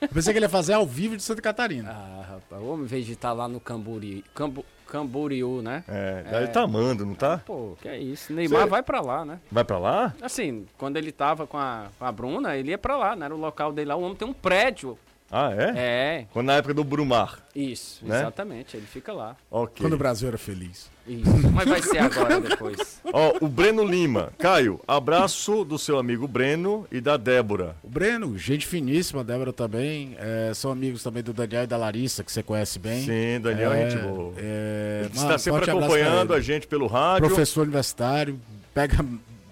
Eu 0.00 0.08
pensei 0.08 0.32
que 0.32 0.38
ele 0.38 0.46
ia 0.46 0.50
fazer 0.50 0.72
ao 0.74 0.86
vivo 0.86 1.16
de 1.16 1.22
Santa 1.22 1.42
Catarina. 1.42 1.90
Ah, 1.90 2.24
rapaz, 2.28 2.62
o 2.62 2.66
homem, 2.66 2.84
em 2.84 2.88
vez 2.88 3.04
de 3.06 3.12
estar 3.12 3.32
lá 3.32 3.46
no 3.48 3.60
Camburi, 3.60 4.24
Cambu, 4.34 4.64
Camboriú, 4.86 5.62
né? 5.62 5.84
É, 5.88 6.24
ele 6.38 6.48
tá 6.48 6.62
amando, 6.62 7.04
não 7.06 7.14
tá? 7.14 7.38
Pô, 7.38 7.76
que 7.80 7.88
é 7.88 7.98
isso. 7.98 8.32
Neymar 8.32 8.62
Cê- 8.62 8.68
vai 8.68 8.82
pra 8.82 9.00
lá, 9.00 9.24
né? 9.24 9.38
Vai 9.50 9.64
pra 9.64 9.78
lá? 9.78 10.14
Assim, 10.20 10.66
quando 10.76 10.96
ele 10.96 11.12
tava 11.12 11.46
com 11.46 11.56
a, 11.58 11.88
com 11.98 12.04
a 12.04 12.10
Bruna, 12.12 12.56
ele 12.56 12.70
ia 12.70 12.78
pra 12.78 12.96
lá, 12.96 13.14
não 13.14 13.24
era 13.24 13.34
o 13.34 13.38
local 13.38 13.72
dele 13.72 13.88
lá. 13.88 13.96
O 13.96 14.02
homem 14.02 14.16
tem 14.16 14.26
um 14.26 14.32
prédio. 14.32 14.98
Ah, 15.30 15.52
é? 15.56 15.72
É, 15.76 16.26
Quando 16.32 16.46
na 16.46 16.54
época 16.54 16.74
do 16.74 16.82
Brumar. 16.82 17.38
isso, 17.54 18.04
Né? 18.04 18.18
exatamente. 18.18 18.76
Ele 18.76 18.86
fica 18.86 19.12
lá. 19.12 19.36
Ok. 19.50 19.76
Quando 19.84 19.92
o 19.94 19.96
Brasil 19.96 20.26
era 20.28 20.36
feliz. 20.38 20.90
Isso. 21.06 21.30
Mas 21.52 21.68
vai 21.68 21.80
ser 21.82 21.98
agora, 21.98 22.40
depois. 22.42 23.00
Ó, 23.12 23.36
o 23.40 23.48
Breno 23.48 23.84
Lima. 23.84 24.32
Caio, 24.38 24.80
abraço 24.88 25.64
do 25.64 25.78
seu 25.78 25.98
amigo 25.98 26.26
Breno 26.28 26.86
e 26.90 27.00
da 27.00 27.16
Débora. 27.16 27.76
O 27.82 27.88
Breno, 27.88 28.36
gente 28.38 28.66
finíssima, 28.66 29.20
a 29.20 29.24
Débora 29.24 29.52
também. 29.52 30.16
é, 30.18 30.52
são 30.54 30.70
amigos 30.72 31.02
também 31.02 31.22
do 31.22 31.32
Daniel 31.32 31.62
e 31.64 31.66
da 31.66 31.76
Larissa, 31.76 32.22
que 32.24 32.30
você 32.32 32.42
conhece 32.42 32.78
bem. 32.78 33.04
Sim, 33.04 33.40
Daniel 33.40 33.72
é 33.72 33.82
É, 33.84 33.90
gente 33.90 34.02
boa. 34.02 34.34
é, 34.36 35.00
Ele 35.04 35.14
mano, 35.16 35.22
está 35.28 35.38
sempre 35.38 35.70
acompanhando 35.70 36.34
a 36.34 36.40
gente 36.40 36.66
pelo 36.66 36.86
rádio. 36.86 37.26
Professor 37.28 37.62
universitário, 37.62 38.38
pega 38.74 38.96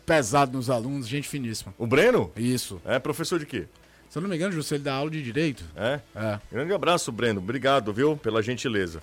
pesado 0.04 0.56
nos 0.56 0.70
alunos, 0.70 1.06
gente 1.06 1.28
finíssima. 1.28 1.72
O 1.78 1.86
Breno? 1.86 2.30
Isso. 2.36 2.80
É 2.84 2.98
professor 2.98 3.38
de 3.38 3.46
quê? 3.46 3.66
Se 4.08 4.16
eu 4.18 4.22
não 4.22 4.28
me 4.28 4.36
engano, 4.36 4.52
José, 4.52 4.76
ele 4.76 4.84
dá 4.84 4.94
aula 4.94 5.10
de 5.10 5.22
direito. 5.22 5.64
É? 5.76 6.00
É. 6.16 6.38
Grande 6.50 6.72
abraço, 6.72 7.12
Breno. 7.12 7.40
Obrigado, 7.40 7.92
viu, 7.92 8.16
pela 8.16 8.42
gentileza. 8.42 9.00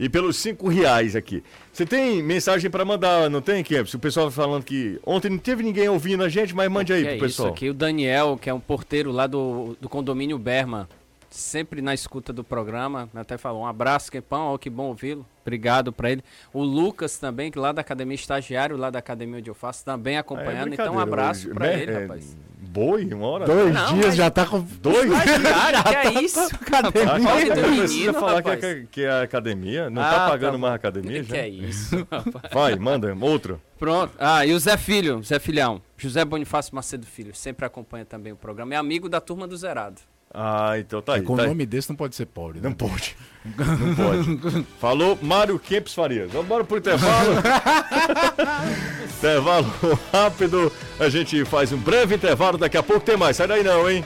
E 0.00 0.08
pelos 0.08 0.36
cinco 0.36 0.68
reais 0.68 1.16
aqui. 1.16 1.42
Você 1.72 1.84
tem 1.84 2.22
mensagem 2.22 2.70
pra 2.70 2.84
mandar, 2.84 3.28
não 3.28 3.42
tem, 3.42 3.64
Kempis? 3.64 3.92
O 3.94 3.98
pessoal 3.98 4.30
falando 4.30 4.62
que 4.62 4.98
ontem 5.04 5.28
não 5.28 5.38
teve 5.38 5.62
ninguém 5.62 5.88
ouvindo 5.88 6.22
a 6.22 6.28
gente, 6.28 6.54
mas 6.54 6.70
mande 6.70 6.92
aí 6.92 7.02
pro 7.04 7.14
é 7.14 7.18
pessoal. 7.18 7.48
isso 7.48 7.54
aqui, 7.54 7.68
o 7.68 7.74
Daniel, 7.74 8.38
que 8.40 8.48
é 8.48 8.54
um 8.54 8.60
porteiro 8.60 9.10
lá 9.10 9.26
do, 9.26 9.76
do 9.80 9.88
condomínio 9.88 10.38
Berma, 10.38 10.88
sempre 11.28 11.82
na 11.82 11.92
escuta 11.92 12.32
do 12.32 12.44
programa, 12.44 13.10
até 13.12 13.36
falou 13.36 13.62
um 13.62 13.66
abraço, 13.66 14.10
Quepão, 14.10 14.54
ó, 14.54 14.56
que 14.56 14.70
bom 14.70 14.84
ouvi-lo, 14.84 15.26
obrigado 15.42 15.92
pra 15.92 16.10
ele. 16.12 16.22
O 16.54 16.62
Lucas 16.62 17.18
também, 17.18 17.50
que 17.50 17.58
lá 17.58 17.72
da 17.72 17.80
academia, 17.80 18.14
estagiário 18.14 18.76
lá 18.76 18.90
da 18.90 19.00
academia 19.00 19.38
onde 19.38 19.50
eu 19.50 19.54
faço, 19.54 19.84
também 19.84 20.14
Ah, 20.14 20.18
é 20.18 20.20
acompanhando, 20.20 20.72
então 20.72 20.94
um 20.94 21.00
abraço 21.00 21.48
pra 21.50 21.66
Né? 21.66 21.82
ele, 21.82 21.90
É, 21.92 22.00
rapaz. 22.02 22.36
Boi, 22.60 23.04
uma 23.14 23.26
hora? 23.26 23.46
Dois 23.46 23.72
Não, 23.72 23.86
dias 23.94 24.06
mas- 24.06 24.16
já 24.16 24.30
tá 24.30 24.44
com. 24.44 24.60
Dois? 24.60 25.10
Estagiário, 25.12 25.84
que 25.84 25.94
é 25.94 26.22
isso? 26.22 26.40
academia. 26.40 27.32
Olha, 27.32 27.54
do 27.54 27.60
não 27.60 27.68
precisa 27.76 27.94
menino, 27.94 28.12
falar 28.14 28.42
que 28.42 28.48
rapaz. 28.50 28.64
é, 28.64 28.84
que 28.90 29.02
é 29.04 29.22
academia. 29.22 29.90
Não 29.90 30.02
Ah, 30.02 30.10
tá 30.10 30.28
pagando 30.28 30.52
tá 30.52 30.58
mais 30.58 30.74
academia 30.74 31.22
Que 31.22 31.30
já? 31.30 31.36
é 31.36 31.48
isso, 31.48 31.96
rapaz. 32.10 32.52
Vai, 32.52 32.76
manda, 32.76 33.16
outro. 33.20 33.60
Pronto. 33.78 34.12
Ah, 34.18 34.44
e 34.44 34.52
o 34.52 34.58
Zé 34.58 34.76
Filho, 34.76 35.22
Zé 35.22 35.38
Filhão. 35.38 35.80
José 35.96 36.24
Bonifácio 36.24 36.74
Macedo 36.74 37.06
Filho, 37.06 37.34
sempre 37.34 37.64
acompanha 37.64 38.04
também 38.04 38.32
o 38.32 38.36
programa. 38.36 38.74
É 38.74 38.76
amigo 38.76 39.08
da 39.08 39.20
turma 39.20 39.46
do 39.46 39.56
Zerado. 39.56 40.00
Ah, 40.32 40.78
então 40.78 41.00
tá 41.00 41.14
aí. 41.14 41.22
Com 41.22 41.36
tá 41.36 41.42
o 41.42 41.44
aí. 41.44 41.48
nome 41.48 41.66
desse 41.66 41.88
não 41.88 41.96
pode 41.96 42.14
ser 42.14 42.26
pobre. 42.26 42.60
Né? 42.60 42.68
Não 42.68 42.74
pode. 42.74 43.16
Não 43.44 43.94
pode. 43.94 44.66
Falou 44.78 45.18
Mário 45.22 45.58
Kempes 45.58 45.94
Farias. 45.94 46.30
Vamos 46.30 46.46
embora 46.46 46.64
pro 46.64 46.78
intervalo. 46.78 47.32
intervalo 49.18 49.66
rápido. 50.12 50.70
A 51.00 51.08
gente 51.08 51.44
faz 51.44 51.72
um 51.72 51.78
breve 51.78 52.14
intervalo. 52.14 52.58
Daqui 52.58 52.76
a 52.76 52.82
pouco 52.82 53.04
tem 53.04 53.16
mais. 53.16 53.36
Sai 53.36 53.46
daí 53.46 53.64
não, 53.64 53.90
hein? 53.90 54.04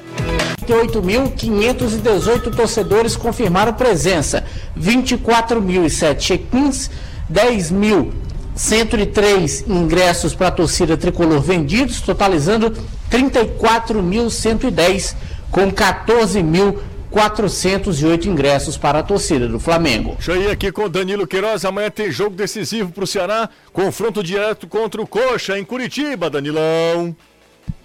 28.518 0.67 2.55
torcedores 2.55 3.17
confirmaram 3.17 3.73
presença, 3.73 4.45
24.007 4.79 6.19
check-ins, 6.19 6.91
10.103 7.31 9.65
ingressos 9.69 10.35
para 10.35 10.49
a 10.49 10.53
torcida 10.53 10.97
tricolor 10.97 11.41
vendidos, 11.41 12.01
totalizando 12.01 12.73
34.110, 13.11 15.15
com 15.53 15.71
14.408 15.71 18.25
ingressos 18.27 18.77
para 18.79 19.01
a 19.01 19.03
torcida 19.03 19.47
do 19.47 19.61
Flamengo. 19.61 20.15
Deixa 20.15 20.33
eu 20.33 20.43
ir 20.43 20.51
aqui 20.51 20.73
com 20.73 20.85
o 20.85 20.89
Danilo 20.89 21.27
Queiroz. 21.27 21.63
Amanhã 21.65 21.91
tem 21.91 22.11
jogo 22.11 22.35
decisivo 22.35 22.91
pro 22.91 23.07
Ceará. 23.07 23.49
Confronto 23.73 24.23
direto 24.23 24.67
contra 24.67 25.01
o 25.01 25.07
Coxa 25.07 25.59
em 25.59 25.65
Curitiba, 25.65 26.31
Danilão. 26.31 27.15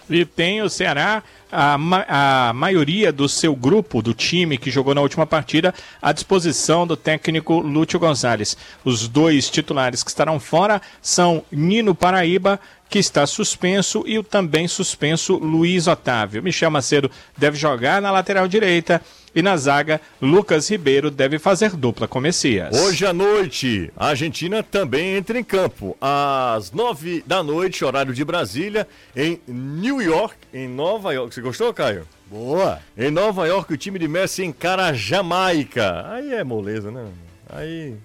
E 0.10 0.24
tem 0.24 0.62
o 0.62 0.70
Ceará, 0.70 1.22
a, 1.52 1.78
ma- 1.78 2.06
a 2.08 2.54
maioria 2.54 3.12
do 3.12 3.28
seu 3.28 3.54
grupo, 3.54 4.02
do 4.02 4.14
time 4.14 4.58
que 4.58 4.72
jogou 4.72 4.96
na 4.96 5.02
última 5.02 5.28
partida, 5.28 5.74
à 6.02 6.14
disposição 6.14 6.88
do 6.88 6.96
técnico 6.96 7.60
Lúcio 7.60 8.00
Gonzalez. 8.00 8.56
Os 8.86 9.06
dois 9.10 9.50
titulares 9.50 10.04
que 10.04 10.10
estarão 10.10 10.40
fora 10.40 10.82
são 11.02 11.44
Nino 11.52 11.94
Paraíba, 11.94 12.58
que 12.90 13.00
está 13.00 13.26
suspenso, 13.28 14.04
e 14.08 14.18
o 14.18 14.24
também 14.24 14.68
suspenso 14.68 15.36
Luiz 15.36 15.88
Otávio. 15.88 16.42
Michel 16.42 16.72
Macedo 16.72 17.12
deve 17.38 17.58
jogar 17.58 18.02
na 18.02 18.12
lateral 18.12 18.48
direita. 18.48 19.02
E 19.36 19.42
na 19.42 19.56
zaga, 19.56 20.02
Lucas 20.20 20.68
Ribeiro 20.68 21.12
deve 21.12 21.38
fazer 21.38 21.76
dupla 21.76 22.08
com 22.08 22.20
Messias. 22.20 22.76
Hoje 22.76 23.06
à 23.06 23.14
noite, 23.14 23.92
a 23.96 24.08
Argentina 24.08 24.64
também 24.64 25.16
entra 25.16 25.38
em 25.38 25.44
campo. 25.44 25.96
Às 26.02 26.72
nove 26.72 27.24
da 27.24 27.44
noite, 27.44 27.86
horário 27.86 28.16
de 28.16 28.26
Brasília, 28.26 28.88
em 29.16 29.40
New 29.48 30.02
York, 30.02 30.36
em 30.52 30.68
Nova 30.68 31.14
York. 31.14 31.36
Você 31.36 31.42
gostou, 31.42 31.72
Caio? 31.72 32.08
Boa. 32.26 32.80
Em 32.98 33.12
Nova 33.12 33.46
York, 33.48 33.72
o 33.72 33.78
time 33.78 34.00
de 34.00 34.08
Messi 34.08 34.44
encara 34.44 34.86
a 34.88 34.94
Jamaica. 34.94 36.12
Aí 36.12 36.34
é 36.34 36.44
moleza, 36.44 36.90
né? 36.90 37.06
Aí. 37.50 37.96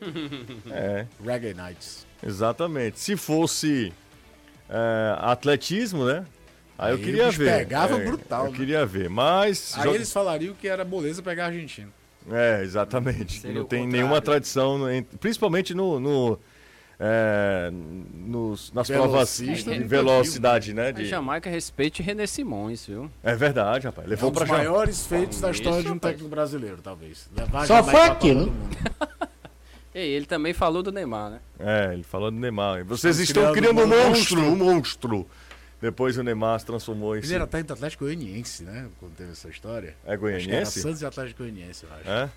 É, 0.70 1.06
Reggae 1.24 1.54
Nights. 1.54 2.06
exatamente. 2.26 3.00
Se 3.00 3.16
fosse 3.16 3.92
é, 4.68 5.14
atletismo, 5.18 6.04
né? 6.06 6.24
Aí, 6.76 6.92
eu 6.92 6.96
Aí 6.96 7.02
queria 7.02 7.22
o 7.24 7.26
bicho 7.26 7.38
ver. 7.38 7.58
pegava 7.58 7.96
É, 8.00 8.04
brutal, 8.04 8.46
Eu 8.46 8.50
né? 8.50 8.56
queria 8.56 8.84
ver, 8.84 9.08
mas. 9.08 9.74
Aí 9.76 9.84
joga- 9.84 9.94
eles 9.96 10.12
falariam 10.12 10.54
que 10.54 10.66
era 10.66 10.84
moleza 10.84 11.22
pegar 11.22 11.44
a 11.44 11.46
Argentina. 11.48 11.88
É, 12.30 12.62
exatamente. 12.62 13.40
Seria 13.40 13.58
não 13.60 13.66
tem 13.66 13.86
nenhuma 13.86 14.20
tradição, 14.20 14.80
principalmente 15.20 15.72
no, 15.74 16.00
no, 16.00 16.38
é, 16.98 17.70
nos- 17.70 18.72
nas 18.72 18.88
provas 18.88 19.36
de 19.36 19.46
nunca 19.70 19.86
velocidade, 19.86 20.72
né? 20.72 20.88
A 20.88 20.90
de- 20.92 21.06
Jamaica 21.06 21.48
respeite 21.50 22.02
René 22.02 22.26
Simões, 22.26 22.86
viu? 22.86 23.10
É 23.22 23.34
verdade, 23.36 23.86
rapaz. 23.86 24.06
É 24.06 24.10
Levou 24.10 24.30
um 24.30 24.32
dos 24.32 24.40
Jamaica. 24.42 24.56
maiores 24.70 25.06
feitos 25.06 25.40
da 25.40 25.50
história 25.50 25.82
de 25.82 25.88
um 25.90 25.94
rapaz. 25.94 26.12
técnico 26.14 26.30
brasileiro, 26.34 26.78
talvez. 26.82 27.28
Levar 27.36 27.62
a 27.62 27.66
Só 27.66 27.84
foi 27.84 28.00
aquilo. 28.00 28.52
E 29.94 29.98
ele 29.98 30.26
também 30.26 30.52
falou 30.52 30.82
do 30.82 30.90
Neymar, 30.90 31.30
né? 31.30 31.40
É, 31.58 31.94
ele 31.94 32.02
falou 32.02 32.30
do 32.30 32.36
Neymar. 32.36 32.84
Vocês 32.84 33.18
Estamos 33.18 33.50
estão 33.50 33.52
criando 33.52 33.80
criando 33.80 33.94
um 33.94 34.08
monstro, 34.08 34.40
um 34.40 34.56
monstro. 34.56 35.26
Depois 35.80 36.18
o 36.18 36.22
Neymar 36.22 36.58
se 36.58 36.66
transformou 36.66 37.16
em. 37.16 37.20
Ele 37.20 37.34
era 37.34 37.46
técnico 37.46 37.68
do 37.68 37.72
Atlético 37.74 38.04
Goianiense, 38.04 38.64
né? 38.64 38.88
Quando 38.98 39.14
teve 39.14 39.32
essa 39.32 39.48
história. 39.48 39.88
É 39.88 39.90
Acho 39.90 39.96
que 40.04 40.10
era 40.10 40.16
goianiense? 40.16 40.80
Santos 40.80 41.02
e 41.02 41.06
Atlético 41.06 41.42
Goianiense, 41.42 41.84
eu 41.84 41.90
acho. 41.92 42.10
É? 42.10 42.30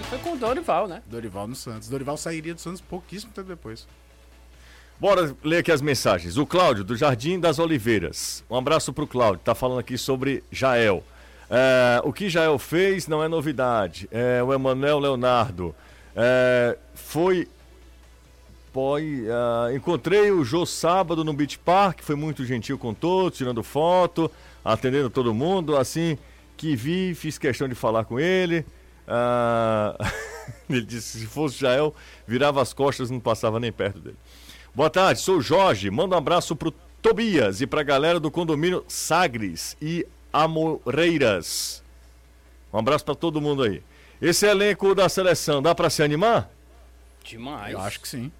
E 0.00 0.04
foi 0.04 0.18
com 0.18 0.32
o 0.32 0.36
Dorival, 0.36 0.86
né? 0.86 1.02
Dorival 1.06 1.46
no 1.48 1.54
Santos. 1.54 1.88
Dorival 1.88 2.16
sairia 2.16 2.52
do 2.52 2.60
Santos 2.60 2.80
pouquíssimo 2.80 3.32
tempo 3.32 3.48
depois. 3.48 3.86
Bora 4.98 5.34
ler 5.44 5.58
aqui 5.58 5.70
as 5.70 5.80
mensagens. 5.80 6.36
O 6.36 6.46
Cláudio, 6.46 6.82
do 6.82 6.96
Jardim 6.96 7.38
das 7.38 7.58
Oliveiras. 7.58 8.44
Um 8.50 8.56
abraço 8.56 8.92
pro 8.92 9.06
Cláudio. 9.06 9.40
Tá 9.44 9.54
falando 9.54 9.78
aqui 9.78 9.96
sobre 9.96 10.42
Jael. 10.50 11.04
É, 11.50 12.00
o 12.04 12.12
que 12.12 12.28
Jael 12.28 12.58
fez 12.58 13.06
não 13.06 13.22
é 13.22 13.28
novidade. 13.28 14.08
É, 14.10 14.42
o 14.42 14.52
Emanuel 14.52 14.98
Leonardo. 14.98 15.74
É, 16.14 16.76
foi. 16.94 17.48
Foi, 18.72 19.24
ah, 19.30 19.72
encontrei 19.74 20.30
o 20.30 20.44
Jô 20.44 20.66
sábado 20.66 21.24
no 21.24 21.32
Beach 21.32 21.58
Park. 21.58 22.02
Foi 22.02 22.14
muito 22.14 22.44
gentil 22.44 22.76
com 22.76 22.92
todos, 22.92 23.38
tirando 23.38 23.62
foto, 23.62 24.30
atendendo 24.62 25.08
todo 25.08 25.32
mundo. 25.32 25.76
Assim 25.76 26.18
que 26.58 26.76
vi, 26.76 27.14
fiz 27.14 27.38
questão 27.38 27.68
de 27.68 27.74
falar 27.74 28.04
com 28.04 28.20
ele. 28.20 28.66
Ah, 29.08 29.96
ele 30.68 30.82
disse 30.82 31.20
se 31.20 31.26
fosse 31.26 31.58
Jael, 31.58 31.94
virava 32.26 32.60
as 32.60 32.74
costas 32.74 33.08
e 33.08 33.12
não 33.12 33.20
passava 33.20 33.58
nem 33.58 33.72
perto 33.72 33.98
dele. 33.98 34.16
Boa 34.74 34.90
tarde, 34.90 35.20
sou 35.20 35.38
o 35.38 35.42
Jorge. 35.42 35.90
Manda 35.90 36.14
um 36.14 36.18
abraço 36.18 36.54
pro 36.54 36.74
Tobias 37.00 37.62
e 37.62 37.66
pra 37.66 37.82
galera 37.82 38.20
do 38.20 38.30
condomínio 38.30 38.84
Sagres 38.88 39.74
e 39.80 40.06
Amoreiras. 40.44 41.82
Um 42.72 42.78
abraço 42.78 43.04
pra 43.04 43.14
todo 43.14 43.40
mundo 43.40 43.62
aí. 43.62 43.82
Esse 44.20 44.46
elenco 44.46 44.94
da 44.94 45.08
seleção, 45.08 45.62
dá 45.62 45.74
pra 45.74 45.88
se 45.88 46.02
animar? 46.02 46.50
Demais. 47.24 47.72
Eu 47.72 47.80
acho 47.80 48.00
que 48.00 48.08
sim. 48.08 48.30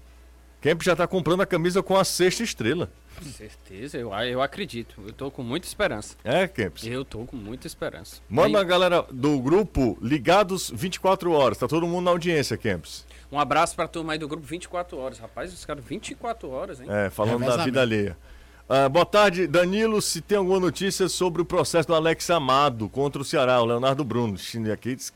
Kemp 0.61 0.81
já 0.81 0.95
tá 0.95 1.07
comprando 1.07 1.41
a 1.41 1.45
camisa 1.45 1.81
com 1.83 1.97
a 1.97 2.03
sexta 2.03 2.43
estrela. 2.43 2.89
Com 3.17 3.25
certeza, 3.25 3.97
eu, 3.97 4.13
eu 4.13 4.41
acredito. 4.41 5.01
Eu 5.05 5.11
tô 5.11 5.31
com 5.31 5.41
muita 5.41 5.67
esperança. 5.67 6.15
É, 6.23 6.47
Kemp. 6.47 6.77
Eu 6.83 7.03
tô 7.03 7.25
com 7.25 7.35
muita 7.35 7.65
esperança. 7.65 8.21
Manda 8.29 8.59
Aí, 8.59 8.63
a 8.63 8.67
galera 8.67 9.01
do 9.11 9.39
grupo 9.39 9.97
ligados 10.01 10.71
24 10.73 11.31
horas. 11.31 11.57
Tá 11.57 11.67
todo 11.67 11.87
mundo 11.87 12.05
na 12.05 12.11
audiência, 12.11 12.57
Kempis. 12.57 13.05
um 13.31 13.39
abraço 13.39 13.75
pra 13.75 13.87
turma 13.87 14.13
aí 14.13 14.19
do 14.19 14.27
grupo 14.27 14.45
24 14.45 14.97
horas. 14.97 15.17
Rapaz, 15.19 15.51
os 15.53 15.65
caras 15.65 15.83
24 15.83 16.49
horas, 16.49 16.79
hein? 16.79 16.87
É, 16.89 17.09
falando 17.09 17.43
da 17.45 17.63
vida 17.65 17.81
alheia. 17.81 18.15
Ah, 18.69 18.89
boa 18.89 19.05
tarde, 19.05 19.47
Danilo. 19.47 20.01
Se 20.01 20.19
tem 20.21 20.37
alguma 20.37 20.59
notícia 20.59 21.07
sobre 21.07 21.41
o 21.41 21.45
processo 21.45 21.87
do 21.87 21.95
Alex 21.95 22.29
Amado 22.29 22.89
contra 22.89 23.21
o 23.21 23.25
Ceará, 23.25 23.61
o 23.61 23.65
Leonardo 23.65 24.03
Bruno. 24.03 24.35
Aqui 24.73 24.95
des- 24.95 25.13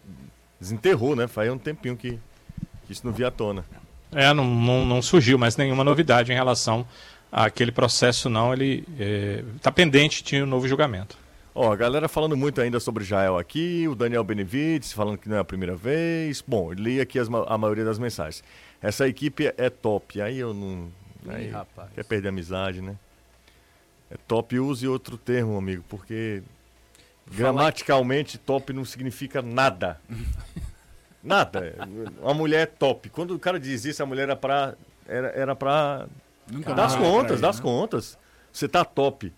desenterrou, 0.60 1.16
né? 1.16 1.28
Faz 1.28 1.52
um 1.52 1.58
tempinho 1.58 1.98
que, 1.98 2.12
que 2.86 2.94
isso 2.94 3.06
não 3.06 3.12
via 3.12 3.28
à 3.28 3.32
tona. 3.32 3.66
É, 4.14 4.34
não, 4.34 4.46
não, 4.46 4.86
não 4.86 5.02
surgiu 5.02 5.38
mais 5.38 5.58
nenhuma 5.58 5.84
novidade 5.84 6.32
em 6.32 6.36
relação 6.36 6.86
àquele 7.32 7.72
processo, 7.74 8.30
não. 8.30 8.54
Ele 8.54 8.86
está 9.58 9.72
pendente 9.72 10.24
de 10.24 10.42
um 10.42 10.46
novo 10.46 10.66
julgamento. 10.68 11.18
Ó, 11.54 11.74
a 11.74 11.76
galera 11.76 12.08
falando 12.08 12.38
muito 12.38 12.62
ainda 12.62 12.80
sobre 12.80 13.04
Jael 13.04 13.38
aqui, 13.38 13.86
o 13.86 13.94
Daniel 13.96 14.24
Benevides 14.24 14.94
falando 14.94 15.18
que 15.18 15.28
não 15.28 15.36
é 15.36 15.40
a 15.40 15.44
primeira 15.44 15.76
vez. 15.76 16.42
Bom, 16.46 16.72
eu 16.72 16.76
li 16.76 17.02
aqui 17.02 17.20
as 17.20 17.28
a 17.48 17.58
maioria 17.58 17.84
das 17.84 18.00
mensagens. 18.00 18.42
Essa 18.82 19.06
equipe 19.10 19.54
é 19.58 19.70
top. 19.70 20.22
Aí 20.22 20.40
eu 20.40 20.54
não. 20.54 20.88
Aí 21.28 21.50
rapaz. 21.50 21.90
quer 21.94 22.06
perder 22.06 22.30
a 22.30 22.32
amizade, 22.32 22.82
né? 22.82 22.96
É 24.12 24.16
top, 24.28 24.60
use 24.60 24.86
outro 24.88 25.18
termo, 25.18 25.58
amigo, 25.58 25.84
porque 25.88 26.44
gramaticalmente 27.32 28.38
top 28.38 28.74
não 28.74 28.84
significa 28.84 29.42
nada. 29.42 30.00
nada. 31.24 31.76
Uma 32.22 32.34
mulher 32.34 32.64
é 32.64 32.66
top. 32.66 33.10
Quando 33.10 33.34
o 33.34 33.40
cara 33.40 33.60
diz 33.60 33.86
isso, 33.86 34.04
a 34.04 34.06
mulher 34.06 34.24
era 34.24 34.36
pra. 34.36 34.76
Era, 35.08 35.28
era 35.30 35.56
pra 35.56 36.08
Nunca 36.52 36.74
das 36.74 36.96
contas, 36.96 37.40
das 37.40 37.58
né? 37.58 37.64
contas. 37.64 38.18
Você 38.52 38.68
tá 38.68 38.84
top. 38.84 39.34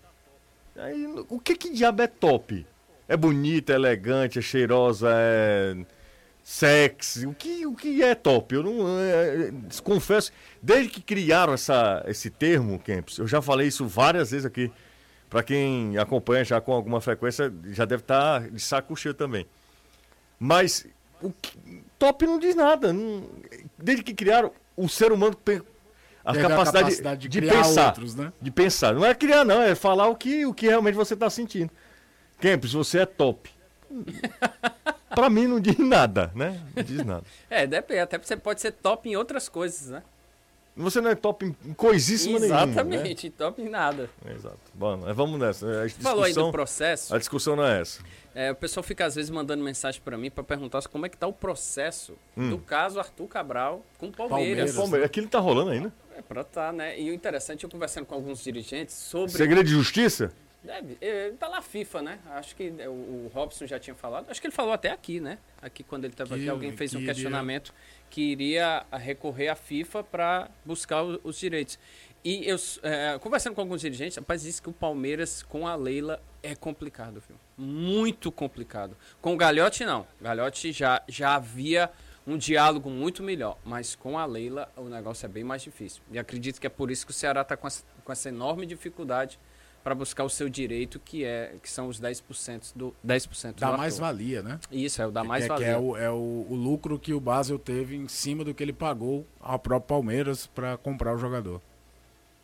Aí, 0.76 1.06
o 1.28 1.38
que 1.38 1.54
que 1.54 1.72
diabo 1.72 2.02
é 2.02 2.08
top? 2.08 2.66
É 3.06 3.16
bonita, 3.16 3.72
é 3.72 3.76
elegante, 3.76 4.40
é 4.40 4.42
cheirosa, 4.42 5.08
é 5.10 5.76
sexy. 6.44 7.26
O 7.26 7.32
que, 7.34 7.66
o 7.66 7.74
que 7.74 8.02
é 8.02 8.14
top? 8.14 8.54
Eu 8.54 8.62
não 8.62 9.00
é, 9.00 9.48
é, 9.48 9.52
confesso, 9.82 10.30
desde 10.62 10.90
que 10.90 11.00
criaram 11.00 11.54
essa, 11.54 12.04
esse 12.06 12.28
termo, 12.28 12.78
Kempis, 12.78 13.16
eu 13.18 13.26
já 13.26 13.40
falei 13.40 13.66
isso 13.66 13.86
várias 13.88 14.30
vezes 14.30 14.44
aqui. 14.44 14.70
Pra 15.30 15.42
quem 15.42 15.96
acompanha 15.98 16.44
já 16.44 16.60
com 16.60 16.72
alguma 16.72 17.00
frequência, 17.00 17.52
já 17.72 17.84
deve 17.84 18.02
estar 18.02 18.48
de 18.50 18.60
saco 18.60 18.94
cheio 18.94 19.14
também. 19.14 19.46
Mas 20.38 20.86
o 21.20 21.30
que- 21.32 21.82
top 21.98 22.26
não 22.26 22.38
diz 22.38 22.54
nada. 22.54 22.92
não- 22.92 23.28
desde 23.76 24.04
que 24.04 24.14
criaram, 24.14 24.52
o 24.76 24.88
ser 24.88 25.10
humano 25.10 25.36
a 26.24 26.32
Teve 26.32 26.46
a 26.46 26.48
capacidade, 26.48 26.84
capacidade 26.84 27.20
de 27.22 27.28
de, 27.28 27.38
criar 27.40 27.62
pensar, 27.62 27.86
outros, 27.86 28.14
né? 28.14 28.32
de 28.40 28.50
pensar. 28.50 28.94
Não 28.94 29.04
é 29.04 29.14
criar 29.14 29.44
não, 29.44 29.60
é 29.60 29.74
falar 29.74 30.08
o 30.08 30.14
que, 30.16 30.46
o 30.46 30.54
que 30.54 30.66
realmente 30.68 30.94
você 30.94 31.14
está 31.14 31.28
sentindo. 31.28 31.70
Kempis, 32.38 32.72
você 32.72 33.00
é 33.00 33.06
top. 33.06 33.50
pra 35.14 35.30
mim 35.30 35.46
não 35.46 35.60
diz 35.60 35.78
nada, 35.78 36.30
né? 36.34 36.60
Não 36.74 36.82
diz 36.82 37.04
nada. 37.04 37.24
É, 37.48 37.66
depende. 37.66 38.00
Até 38.00 38.18
você 38.18 38.36
pode 38.36 38.60
ser 38.60 38.72
top 38.72 39.08
em 39.08 39.16
outras 39.16 39.48
coisas, 39.48 39.90
né? 39.90 40.02
Você 40.76 41.00
não 41.00 41.10
é 41.10 41.14
top 41.14 41.54
em 41.64 41.72
coisíssima 41.74 42.40
nenhuma. 42.40 42.64
Exatamente, 42.64 43.30
top 43.30 43.62
em 43.62 43.68
nada. 43.68 44.10
Né? 44.24 44.34
Exato. 44.34 44.58
Bom, 44.74 44.98
vamos 45.14 45.38
nessa. 45.38 45.84
A 45.84 45.88
Falou 45.88 46.24
aí 46.24 46.32
do 46.32 46.34
discussão, 46.34 46.50
processo. 46.52 47.14
a 47.14 47.18
discussão 47.18 47.56
não 47.56 47.64
é 47.64 47.80
essa. 47.80 48.02
É, 48.34 48.50
o 48.50 48.56
pessoal 48.56 48.82
fica 48.82 49.04
às 49.06 49.14
vezes 49.14 49.30
mandando 49.30 49.62
mensagem 49.62 50.00
pra 50.04 50.18
mim 50.18 50.28
pra 50.30 50.42
perguntar 50.42 50.82
como 50.88 51.06
é 51.06 51.08
que 51.08 51.16
tá 51.16 51.28
o 51.28 51.32
processo 51.32 52.14
do 52.36 52.58
caso 52.58 52.98
Arthur 52.98 53.28
Cabral 53.28 53.84
com 53.98 54.08
o 54.08 54.12
Palmeiras. 54.12 54.48
Palmeiras. 54.48 54.74
Palmeiras, 54.74 55.06
aquilo 55.06 55.28
tá 55.28 55.38
rolando 55.38 55.70
ainda. 55.70 55.92
É 56.16 56.22
pra 56.22 56.42
tá, 56.42 56.72
né? 56.72 57.00
E 57.00 57.08
o 57.10 57.14
interessante, 57.14 57.62
eu 57.62 57.70
conversando 57.70 58.06
com 58.06 58.14
alguns 58.16 58.42
dirigentes 58.42 58.96
sobre. 58.96 59.30
Segredo 59.30 59.64
de 59.64 59.70
justiça? 59.70 60.32
Deve, 60.64 60.96
é, 61.00 61.30
tá 61.38 61.46
lá 61.46 61.58
a 61.58 61.62
FIFA, 61.62 62.00
né? 62.02 62.18
Acho 62.30 62.56
que 62.56 62.72
é, 62.78 62.88
o, 62.88 62.92
o 62.92 63.30
Robson 63.34 63.66
já 63.66 63.78
tinha 63.78 63.94
falado. 63.94 64.30
Acho 64.30 64.40
que 64.40 64.46
ele 64.46 64.54
falou 64.54 64.72
até 64.72 64.90
aqui, 64.90 65.20
né? 65.20 65.38
Aqui 65.60 65.82
quando 65.84 66.04
ele 66.06 66.14
estava 66.14 66.34
aqui, 66.36 66.48
alguém 66.48 66.72
fez 66.74 66.90
que 66.92 66.96
um 66.96 67.00
iria- 67.00 67.12
questionamento 67.12 67.74
que 68.08 68.22
iria 68.22 68.86
recorrer 68.92 69.48
à 69.48 69.54
FIFA 69.54 70.02
para 70.02 70.50
buscar 70.64 71.02
o- 71.04 71.20
os 71.22 71.38
direitos. 71.38 71.78
E 72.24 72.48
eu, 72.48 72.56
é, 72.82 73.18
conversando 73.18 73.54
com 73.54 73.60
alguns 73.60 73.82
dirigentes, 73.82 74.16
rapaz, 74.16 74.40
disse 74.42 74.62
que 74.62 74.70
o 74.70 74.72
Palmeiras 74.72 75.42
com 75.42 75.68
a 75.68 75.74
Leila 75.76 76.22
é 76.42 76.54
complicado, 76.54 77.22
viu? 77.28 77.36
Muito 77.58 78.32
complicado. 78.32 78.96
Com 79.20 79.34
o 79.34 79.36
Galhote, 79.36 79.84
não. 79.84 80.06
Galhote 80.18 80.72
já, 80.72 81.02
já 81.06 81.34
havia 81.34 81.90
um 82.26 82.38
diálogo 82.38 82.88
muito 82.88 83.22
melhor. 83.22 83.58
Mas 83.62 83.94
com 83.94 84.18
a 84.18 84.24
Leila, 84.24 84.72
o 84.76 84.84
negócio 84.84 85.26
é 85.26 85.28
bem 85.28 85.44
mais 85.44 85.60
difícil. 85.62 86.02
E 86.10 86.18
acredito 86.18 86.58
que 86.58 86.66
é 86.66 86.70
por 86.70 86.90
isso 86.90 87.04
que 87.04 87.10
o 87.12 87.14
Ceará 87.14 87.42
está 87.42 87.54
com, 87.54 87.68
com 88.02 88.10
essa 88.12 88.30
enorme 88.30 88.64
dificuldade 88.64 89.38
para 89.84 89.94
buscar 89.94 90.24
o 90.24 90.30
seu 90.30 90.48
direito, 90.48 90.98
que 90.98 91.24
é 91.24 91.54
que 91.62 91.70
são 91.70 91.88
os 91.88 92.00
10% 92.00 92.72
do 92.74 92.94
10% 93.06 93.54
Dá 93.60 93.70
do 93.70 93.76
mais 93.78 93.94
Arthur. 93.94 94.06
valia, 94.06 94.42
né? 94.42 94.58
Isso, 94.72 95.00
é 95.02 95.06
o 95.06 95.10
da 95.10 95.20
Que- 95.20 95.28
mais 95.28 95.44
que, 95.44 95.48
valia. 95.48 95.66
que 95.66 95.72
é, 95.72 95.78
o, 95.78 95.96
é 95.96 96.10
o, 96.10 96.46
o 96.50 96.54
lucro 96.56 96.98
que 96.98 97.12
o 97.12 97.20
Basel 97.20 97.58
teve 97.58 97.94
em 97.94 98.08
cima 98.08 98.42
do 98.42 98.54
que 98.54 98.62
ele 98.62 98.72
pagou 98.72 99.26
ao 99.38 99.58
próprio 99.58 99.86
Palmeiras 99.88 100.46
para 100.46 100.78
comprar 100.78 101.14
o 101.14 101.18
jogador. 101.18 101.60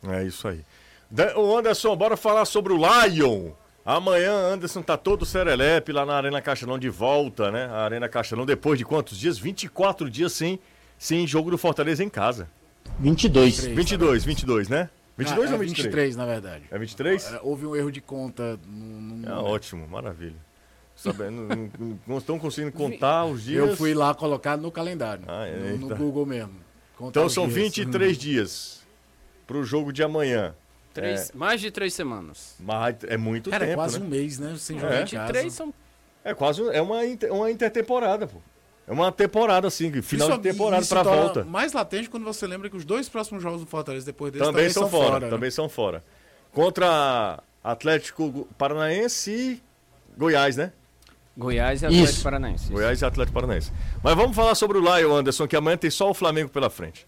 É 0.07 0.23
isso 0.23 0.47
aí. 0.47 0.61
Da- 1.09 1.35
Ô 1.37 1.57
Anderson, 1.57 1.95
bora 1.95 2.15
falar 2.15 2.45
sobre 2.45 2.71
o 2.73 2.77
Lion. 2.77 3.49
Amanhã, 3.83 4.31
Anderson 4.31 4.83
tá 4.83 4.95
todo 4.95 5.25
serelepe 5.25 5.91
lá 5.91 6.05
na 6.05 6.13
Arena 6.15 6.39
Castelão 6.41 6.77
de 6.77 6.89
volta, 6.89 7.49
né? 7.49 7.65
A 7.65 7.77
Arena 7.83 8.07
Castelão, 8.07 8.45
depois 8.45 8.77
de 8.77 8.85
quantos 8.85 9.17
dias? 9.17 9.39
24 9.39 10.07
dias 10.11 10.31
sem, 10.33 10.59
sem 10.99 11.25
jogo 11.25 11.49
do 11.49 11.57
Fortaleza 11.57 12.03
em 12.03 12.09
casa. 12.09 12.47
22. 12.99 13.65
22, 13.65 14.23
22, 14.23 14.69
né? 14.69 14.87
22 15.25 15.49
Ah, 15.51 15.55
ou 15.55 15.61
é 15.61 15.65
23? 15.65 15.85
23, 15.85 16.15
na 16.15 16.25
verdade. 16.25 16.63
É 16.71 16.77
23? 16.77 17.33
É, 17.33 17.39
Houve 17.43 17.65
um 17.65 17.75
erro 17.75 17.91
de 17.91 18.01
conta. 18.01 18.59
no- 18.67 19.01
no- 19.17 19.29
É 19.29 19.33
ótimo, 19.33 19.87
maravilha. 19.87 20.35
Sabendo, 20.95 21.47
não, 22.05 22.17
estão 22.17 22.37
conseguindo 22.37 22.71
contar 22.73 23.25
os 23.25 23.43
dias. 23.43 23.69
Eu 23.69 23.75
fui 23.75 23.93
lá 23.93 24.13
colocar 24.13 24.55
no 24.57 24.71
calendário. 24.71 25.23
Ah, 25.27 25.47
é, 25.47 25.55
no, 25.55 25.77
no 25.77 25.85
eita. 25.87 25.95
Google 25.95 26.25
mesmo. 26.25 26.53
Então 26.99 27.27
são 27.27 27.45
dias. 27.47 27.55
23 27.55 28.17
dias 28.17 28.81
pro 29.47 29.63
jogo 29.63 29.91
de 29.91 30.03
amanhã. 30.03 30.53
Três- 30.93 31.31
Mais 31.31 31.59
de 31.61 31.71
três 31.71 31.93
semanas. 31.93 32.55
Mas 32.59 32.97
é 33.07 33.15
muito 33.17 33.49
Cara, 33.49 33.63
é 33.63 33.67
tempo, 33.69 33.77
quase 33.79 33.99
né? 33.99 34.05
um 34.05 34.09
mês, 34.09 34.37
né? 34.37 34.55
Sem 34.57 34.77
jogar 34.77 34.93
É. 34.93 35.01
em 35.03 35.07
casa. 35.07 35.17
23 35.33 35.53
são. 35.53 35.73
É 36.23 36.33
quase 36.35 36.61
é 36.69 36.81
uma, 36.81 37.03
inter- 37.05 37.33
uma 37.33 37.49
intertemporada, 37.49 38.27
pô. 38.27 38.37
É 38.87 38.91
uma 38.91 39.11
temporada, 39.11 39.67
assim, 39.67 39.89
final 40.01 40.29
Isso- 40.29 40.37
de 40.37 40.43
temporada 40.49 40.81
isso 40.81 40.93
torna 40.95 41.11
volta. 41.11 41.43
Mais 41.43 41.71
latente 41.71 42.09
quando 42.09 42.23
você 42.23 42.45
lembra 42.47 42.69
que 42.69 42.75
os 42.75 42.83
dois 42.83 43.07
próximos 43.07 43.41
jogos 43.41 43.61
do 43.61 43.67
Fortaleza 43.67 44.05
depois 44.05 44.31
desse 44.33 44.43
Também, 44.43 44.69
são, 44.69 44.89
fora, 44.89 45.19
né? 45.19 45.29
também 45.29 45.51
são 45.51 45.69
fora. 45.69 46.03
Contra 46.51 47.39
Atlético 47.63 48.47
Paranaense 48.57 49.31
e 49.31 49.61
Goiás, 50.17 50.57
né? 50.57 50.71
Goiás 51.37 51.81
e 51.81 51.85
Isso. 51.85 51.95
Atlético 51.95 52.23
Paranaense. 52.23 52.63
isso. 52.65 52.73
Goiás 52.73 53.01
e 53.01 53.05
Atlético 53.05 53.33
Paranaense. 53.33 53.71
Mas 54.03 54.15
vamos 54.15 54.35
falar 54.35 54.55
sobre 54.55 54.77
o 54.77 54.81
Lion, 54.81 55.15
Anderson, 55.15 55.47
que 55.47 55.55
amanhã 55.55 55.77
tem 55.77 55.89
só 55.89 56.09
o 56.09 56.13
Flamengo 56.13 56.49
pela 56.49 56.69
frente. 56.69 57.07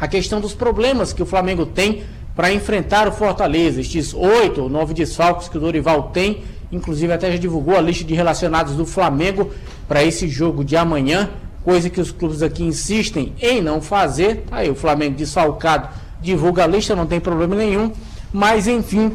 a 0.00 0.08
questão 0.08 0.40
dos 0.40 0.54
problemas 0.54 1.12
que 1.12 1.22
o 1.22 1.26
Flamengo 1.26 1.66
tem 1.66 2.04
para 2.36 2.52
enfrentar 2.52 3.08
o 3.08 3.12
Fortaleza. 3.12 3.80
Estes 3.80 4.14
oito 4.14 4.62
ou 4.62 4.68
nove 4.68 4.94
desfalques 4.94 5.48
que 5.48 5.56
o 5.56 5.60
Dorival 5.60 6.10
tem 6.12 6.44
inclusive 6.70 7.12
até 7.12 7.30
já 7.32 7.38
divulgou 7.38 7.76
a 7.76 7.80
lista 7.80 8.04
de 8.04 8.14
relacionados 8.14 8.74
do 8.74 8.84
Flamengo 8.84 9.50
para 9.86 10.04
esse 10.04 10.28
jogo 10.28 10.64
de 10.64 10.76
amanhã, 10.76 11.30
coisa 11.64 11.90
que 11.90 12.00
os 12.00 12.10
clubes 12.10 12.42
aqui 12.42 12.62
insistem 12.62 13.32
em 13.40 13.60
não 13.60 13.80
fazer. 13.80 14.44
Tá 14.48 14.56
aí 14.56 14.70
o 14.70 14.74
Flamengo 14.74 15.16
desfalcado 15.16 15.88
divulga 16.20 16.64
a 16.64 16.66
lista, 16.66 16.96
não 16.96 17.06
tem 17.06 17.20
problema 17.20 17.54
nenhum, 17.54 17.92
mas 18.32 18.66
enfim, 18.66 19.12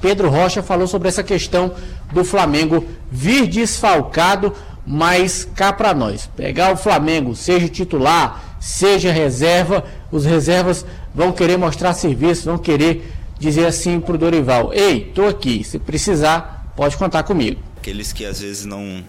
Pedro 0.00 0.28
Rocha 0.28 0.62
falou 0.62 0.86
sobre 0.86 1.08
essa 1.08 1.22
questão 1.22 1.72
do 2.12 2.24
Flamengo 2.24 2.84
vir 3.10 3.46
desfalcado, 3.46 4.52
mas 4.86 5.44
cá 5.54 5.72
para 5.72 5.94
nós, 5.94 6.28
pegar 6.36 6.72
o 6.72 6.76
Flamengo, 6.76 7.34
seja 7.36 7.68
titular, 7.68 8.56
seja 8.60 9.12
reserva, 9.12 9.84
os 10.10 10.24
reservas 10.24 10.84
vão 11.14 11.32
querer 11.32 11.56
mostrar 11.56 11.94
serviço, 11.94 12.44
vão 12.44 12.58
querer 12.58 13.12
dizer 13.38 13.66
assim 13.66 14.00
pro 14.00 14.18
Dorival: 14.18 14.72
"Ei, 14.72 15.12
tô 15.14 15.26
aqui, 15.26 15.64
se 15.64 15.78
precisar, 15.78 16.72
pode 16.76 16.96
contar 16.96 17.22
comigo. 17.22 17.60
Aqueles 17.76 18.12
que 18.12 18.24
às 18.24 18.40
vezes 18.40 18.64
não, 18.64 19.02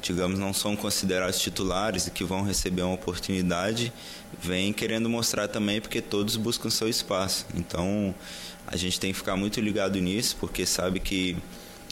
digamos, 0.00 0.38
não 0.38 0.52
são 0.52 0.76
considerados 0.76 1.38
titulares 1.38 2.06
e 2.06 2.10
que 2.10 2.24
vão 2.24 2.42
receber 2.42 2.82
uma 2.82 2.94
oportunidade, 2.94 3.92
vêm 4.42 4.72
querendo 4.72 5.08
mostrar 5.08 5.48
também 5.48 5.80
porque 5.80 6.00
todos 6.00 6.36
buscam 6.36 6.70
seu 6.70 6.88
espaço. 6.88 7.46
Então 7.54 8.14
a 8.66 8.76
gente 8.76 9.00
tem 9.00 9.12
que 9.12 9.18
ficar 9.18 9.36
muito 9.36 9.60
ligado 9.60 9.98
nisso, 9.98 10.36
porque 10.38 10.66
sabe 10.66 11.00
que 11.00 11.36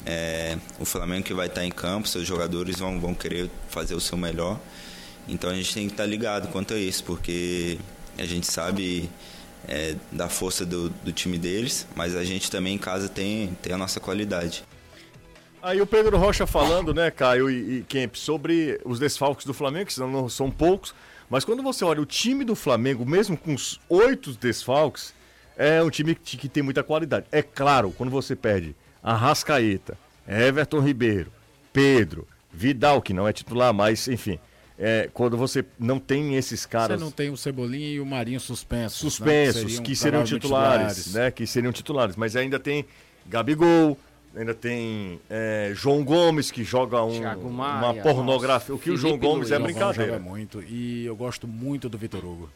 é, 0.06 0.56
o 0.78 0.84
Flamengo 0.84 1.24
que 1.24 1.34
vai 1.34 1.48
estar 1.48 1.64
em 1.64 1.70
campo, 1.70 2.06
seus 2.06 2.26
jogadores 2.26 2.78
vão, 2.78 3.00
vão 3.00 3.12
querer 3.12 3.50
fazer 3.68 3.94
o 3.94 4.00
seu 4.00 4.16
melhor. 4.16 4.58
Então 5.28 5.50
a 5.50 5.54
gente 5.54 5.74
tem 5.74 5.86
que 5.88 5.94
estar 5.94 6.06
ligado 6.06 6.48
quanto 6.48 6.72
a 6.74 6.78
isso, 6.78 7.02
porque 7.02 7.76
a 8.16 8.24
gente 8.24 8.46
sabe 8.46 9.10
é, 9.66 9.96
da 10.12 10.28
força 10.28 10.64
do, 10.64 10.88
do 10.88 11.12
time 11.12 11.36
deles, 11.36 11.88
mas 11.96 12.14
a 12.14 12.24
gente 12.24 12.48
também 12.50 12.76
em 12.76 12.78
casa 12.78 13.08
tem, 13.08 13.56
tem 13.60 13.72
a 13.72 13.76
nossa 13.76 13.98
qualidade. 13.98 14.64
Aí 15.60 15.80
o 15.80 15.86
Pedro 15.86 16.16
Rocha 16.16 16.46
falando, 16.46 16.94
né, 16.94 17.10
Caio 17.10 17.50
e, 17.50 17.82
Kemp, 17.88 18.14
sobre 18.14 18.80
os 18.84 19.00
desfalques 19.00 19.44
do 19.44 19.52
Flamengo, 19.52 19.86
que 19.86 19.98
não 19.98 20.28
são 20.28 20.48
poucos, 20.48 20.94
mas 21.28 21.44
quando 21.44 21.60
você 21.60 21.84
olha 21.84 22.00
o 22.00 22.06
time 22.06 22.44
do 22.44 22.54
Flamengo, 22.54 23.04
mesmo 23.04 23.36
com 23.36 23.52
os 23.52 23.80
oito 23.88 24.32
desfalques, 24.34 25.12
é 25.56 25.82
um 25.82 25.90
time 25.90 26.14
que, 26.14 26.36
que 26.36 26.48
tem 26.48 26.62
muita 26.62 26.84
qualidade. 26.84 27.26
É 27.32 27.42
claro, 27.42 27.90
quando 27.90 28.10
você 28.10 28.36
perde 28.36 28.76
Arrascaeta, 29.06 29.96
Everton 30.26 30.80
Ribeiro, 30.80 31.30
Pedro, 31.72 32.26
Vidal, 32.52 33.00
que 33.00 33.14
não 33.14 33.28
é 33.28 33.32
titular, 33.32 33.72
mas 33.72 34.08
enfim. 34.08 34.38
É, 34.78 35.08
quando 35.14 35.38
você 35.38 35.64
não 35.78 35.98
tem 35.98 36.34
esses 36.34 36.66
caras. 36.66 36.98
Você 36.98 37.04
não 37.04 37.10
tem 37.10 37.30
o 37.30 37.36
Cebolinha 37.36 37.88
e 37.88 38.00
o 38.00 38.04
Marinho 38.04 38.40
suspensos. 38.40 38.98
Suspensos, 38.98 39.62
né? 39.62 39.68
que 39.68 39.70
seriam, 39.70 39.82
que 39.84 39.96
seriam 39.96 40.24
titulares, 40.24 40.96
titulares, 40.96 41.14
né? 41.14 41.30
Que 41.30 41.46
seriam 41.46 41.72
titulares. 41.72 42.16
Mas 42.16 42.36
ainda 42.36 42.58
tem 42.58 42.84
Gabigol, 43.26 43.96
Ainda 44.36 44.52
tem 44.52 45.18
é, 45.30 45.72
João 45.74 46.04
Gomes, 46.04 46.50
que 46.50 46.62
joga 46.62 47.02
um, 47.02 47.18
Maia, 47.50 47.78
uma 47.78 47.94
pornografia. 47.94 48.74
O 48.74 48.78
que 48.78 48.90
o 48.90 48.96
João 48.96 49.16
Gomes 49.16 49.50
é 49.50 49.56
Luiz. 49.56 49.70
é 49.70 49.72
brincadeira. 49.72 50.12
Joga 50.12 50.22
muito. 50.22 50.62
E 50.62 51.06
eu 51.06 51.16
gosto 51.16 51.48
muito 51.48 51.88
do 51.88 51.96
Vitor 51.96 52.22
Hugo. 52.22 52.50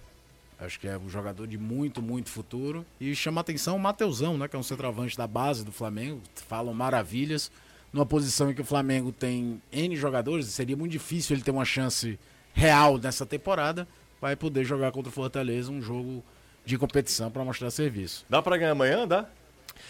Acho 0.60 0.78
que 0.78 0.86
é 0.86 0.98
um 0.98 1.08
jogador 1.08 1.46
de 1.46 1.56
muito, 1.56 2.02
muito 2.02 2.28
futuro. 2.28 2.84
E 3.00 3.14
chama 3.14 3.40
atenção 3.40 3.76
o 3.76 3.80
Mateusão, 3.80 4.36
né? 4.36 4.46
Que 4.46 4.56
é 4.56 4.58
um 4.58 4.62
centroavante 4.62 5.16
da 5.16 5.26
base 5.26 5.64
do 5.64 5.72
Flamengo. 5.72 6.20
Falam 6.34 6.74
maravilhas. 6.74 7.50
Numa 7.92 8.06
posição 8.06 8.50
em 8.50 8.54
que 8.54 8.60
o 8.60 8.64
Flamengo 8.64 9.10
tem 9.10 9.60
N 9.72 9.96
jogadores, 9.96 10.46
seria 10.46 10.76
muito 10.76 10.92
difícil 10.92 11.34
ele 11.34 11.42
ter 11.42 11.50
uma 11.50 11.64
chance 11.64 12.18
real 12.52 12.98
nessa 12.98 13.26
temporada. 13.26 13.88
Vai 14.20 14.36
poder 14.36 14.64
jogar 14.64 14.92
contra 14.92 15.08
o 15.08 15.12
Fortaleza 15.12 15.72
um 15.72 15.82
jogo 15.82 16.22
de 16.64 16.76
competição 16.78 17.30
para 17.30 17.44
mostrar 17.44 17.70
serviço. 17.70 18.24
Dá 18.28 18.42
para 18.42 18.58
ganhar 18.58 18.72
amanhã, 18.72 19.08
dá? 19.08 19.26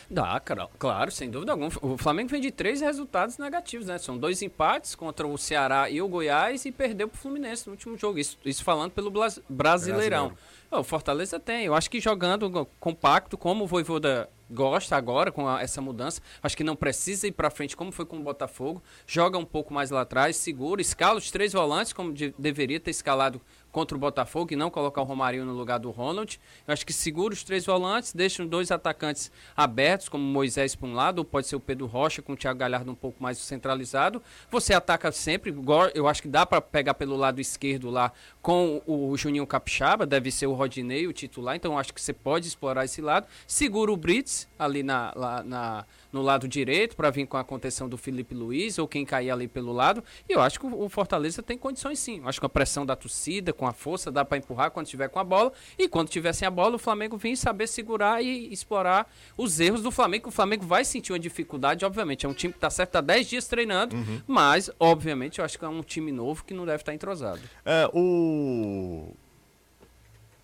Dá, 0.09 0.41
claro, 0.79 1.11
sem 1.11 1.31
dúvida 1.31 1.53
alguma. 1.53 1.71
O 1.83 1.99
Flamengo 1.99 2.31
vem 2.31 2.41
de 2.41 2.51
três 2.51 2.81
resultados 2.81 3.39
negativos, 3.39 3.87
né? 3.87 3.99
São 3.99 4.17
dois 4.17 4.41
empates 4.41 4.95
contra 4.95 5.27
o 5.27 5.37
Ceará 5.37 5.91
e 5.91 6.01
o 6.01 6.09
Goiás 6.09 6.65
e 6.65 6.73
perdeu 6.73 7.09
pro 7.09 7.19
Fluminense 7.19 7.67
no 7.67 7.73
último 7.73 7.99
jogo. 7.99 8.19
Isso, 8.19 8.39
isso 8.45 8.63
falando 8.65 8.93
pelo 8.93 9.11
Brasileirão. 9.11 9.43
Brasileiro. 9.49 10.39
O 10.71 10.85
Fortaleza 10.85 11.41
tem. 11.41 11.65
Eu 11.65 11.75
acho 11.75 11.91
que 11.91 12.01
jogando 12.01 12.65
compacto, 12.79 13.37
como 13.37 13.65
o 13.65 13.67
Voivoda 13.67 14.31
gosta 14.49 14.97
agora 14.97 15.33
com 15.33 15.49
a, 15.49 15.61
essa 15.61 15.81
mudança. 15.81 16.21
Acho 16.43 16.57
que 16.57 16.63
não 16.63 16.77
precisa 16.77 17.27
ir 17.27 17.33
para 17.33 17.51
frente 17.51 17.77
como 17.77 17.91
foi 17.91 18.05
com 18.05 18.19
o 18.19 18.23
Botafogo. 18.23 18.83
Joga 19.07 19.37
um 19.37 19.45
pouco 19.45 19.75
mais 19.75 19.91
lá 19.91 20.03
atrás, 20.03 20.37
segura, 20.37 20.81
escala 20.81 21.19
os 21.19 21.31
três 21.31 21.53
volantes 21.53 21.93
como 21.93 22.13
de, 22.13 22.35
deveria 22.39 22.79
ter 22.79 22.91
escalado 22.91 23.41
contra 23.73 23.97
o 23.97 24.01
Botafogo 24.01 24.53
e 24.53 24.57
não 24.57 24.71
colocar 24.71 25.01
o 25.01 25.05
Romarinho 25.05 25.45
no 25.45 25.53
lugar 25.53 25.79
do 25.79 25.91
Ronald. 25.91 26.41
Eu 26.67 26.73
acho 26.73 26.85
que 26.85 26.93
segura 26.93 27.33
os 27.35 27.43
três 27.43 27.67
volantes, 27.67 28.13
deixa 28.13 28.45
dois 28.45 28.71
atacantes 28.71 29.31
abertos, 29.57 30.09
como 30.09 30.25
Moisés 30.25 30.75
para 30.75 30.89
um 30.89 30.95
lado, 30.95 31.19
ou 31.19 31.25
pode 31.25 31.47
ser 31.47 31.57
o 31.57 31.61
Pedro 31.61 31.87
Rocha 31.87 32.23
com 32.23 32.33
o 32.33 32.37
Thiago 32.37 32.59
Galhardo 32.59 32.91
um 32.91 32.95
pouco 32.95 33.23
mais 33.23 33.39
centralizado. 33.39 34.23
Você 34.51 34.75
ataca 34.75 35.13
sempre, 35.13 35.55
eu 35.95 36.09
acho 36.09 36.23
que 36.23 36.29
dá 36.29 36.45
para 36.45 36.61
pegar 36.61 36.95
pelo 36.95 37.17
lado 37.17 37.41
esquerdo 37.41 37.91
lá 37.91 38.13
com 38.43 38.83
o 38.87 39.17
Juninho 39.17 39.47
Capixaba, 39.47 40.07
deve 40.07 40.31
ser 40.31 40.47
o 40.47 40.53
Rodinei 40.53 41.07
o 41.07 41.13
titular, 41.13 41.57
então 41.57 41.79
acho 41.79 41.93
que 41.93 42.01
você 42.01 42.13
pode 42.13 42.47
explorar 42.47 42.85
esse 42.85 43.01
lado. 43.01 43.27
Segura 43.47 43.93
o 43.93 43.97
Brits 43.97 44.49
ali 44.59 44.83
na, 44.83 45.13
lá, 45.15 45.43
na 45.43 45.85
no 46.13 46.23
lado 46.23 46.49
direito 46.49 46.97
para 46.97 47.11
vir 47.11 47.27
com 47.27 47.37
a 47.37 47.45
contenção 47.45 47.89
do 47.89 47.97
Felipe 47.97 48.35
Luiz 48.35 48.79
ou 48.79 48.89
quem 48.89 49.05
cair 49.05 49.31
ali 49.31 49.47
pelo 49.47 49.73
lado. 49.73 50.03
E 50.29 50.33
eu 50.33 50.41
acho 50.41 50.59
que 50.59 50.67
o 50.67 50.89
Fortaleza 50.89 51.43
tem 51.43 51.57
condições 51.57 51.99
sim. 51.99 52.19
Eu 52.19 52.29
acho 52.29 52.41
que 52.41 52.47
a 52.47 52.49
pressão 52.49 52.85
da 52.85 52.97
torcida, 52.97 53.53
com 53.53 53.67
a 53.67 53.73
força, 53.73 54.11
dá 54.11 54.25
para 54.25 54.39
empurrar 54.39 54.71
quando 54.71 54.87
tiver 54.87 55.09
com 55.09 55.19
a 55.19 55.25
bola. 55.25 55.53
E 55.79 55.89
quando 55.89 56.09
tiver 56.09 56.33
sem 56.33 56.47
a 56.47 56.51
bola, 56.51 56.77
o 56.77 56.79
Flamengo 56.79 57.17
vem 57.17 57.37
saber 57.37 57.67
segurar 57.67 58.23
e 58.23 58.53
explorar 58.53 59.11
os 59.37 59.61
erros 59.61 59.83
do 59.83 59.91
Flamengo. 59.91 60.29
O 60.29 60.33
Flamengo 60.33 60.67
vai 60.67 60.85
sentir 60.85 61.13
uma 61.13 61.19
dificuldade, 61.19 61.85
obviamente. 61.85 62.27
É 62.27 62.29
um 62.29 62.35
time 62.35 62.53
que 62.53 62.59
está 62.59 62.71
certo 62.71 62.97
há 62.97 63.01
10 63.01 63.29
dias 63.29 63.47
treinando, 63.47 63.97
uhum. 63.97 64.21
mas, 64.27 64.71
obviamente, 64.79 65.39
eu 65.39 65.45
acho 65.45 65.59
que 65.59 65.65
é 65.65 65.69
um 65.69 65.83
time 65.83 66.13
novo 66.13 66.45
que 66.45 66.55
não 66.55 66.67
deve 66.67 66.83
estar 66.83 66.93
tá 66.93 66.95
entrosado. 66.95 67.41
É, 67.65 67.89
o. 67.93 69.15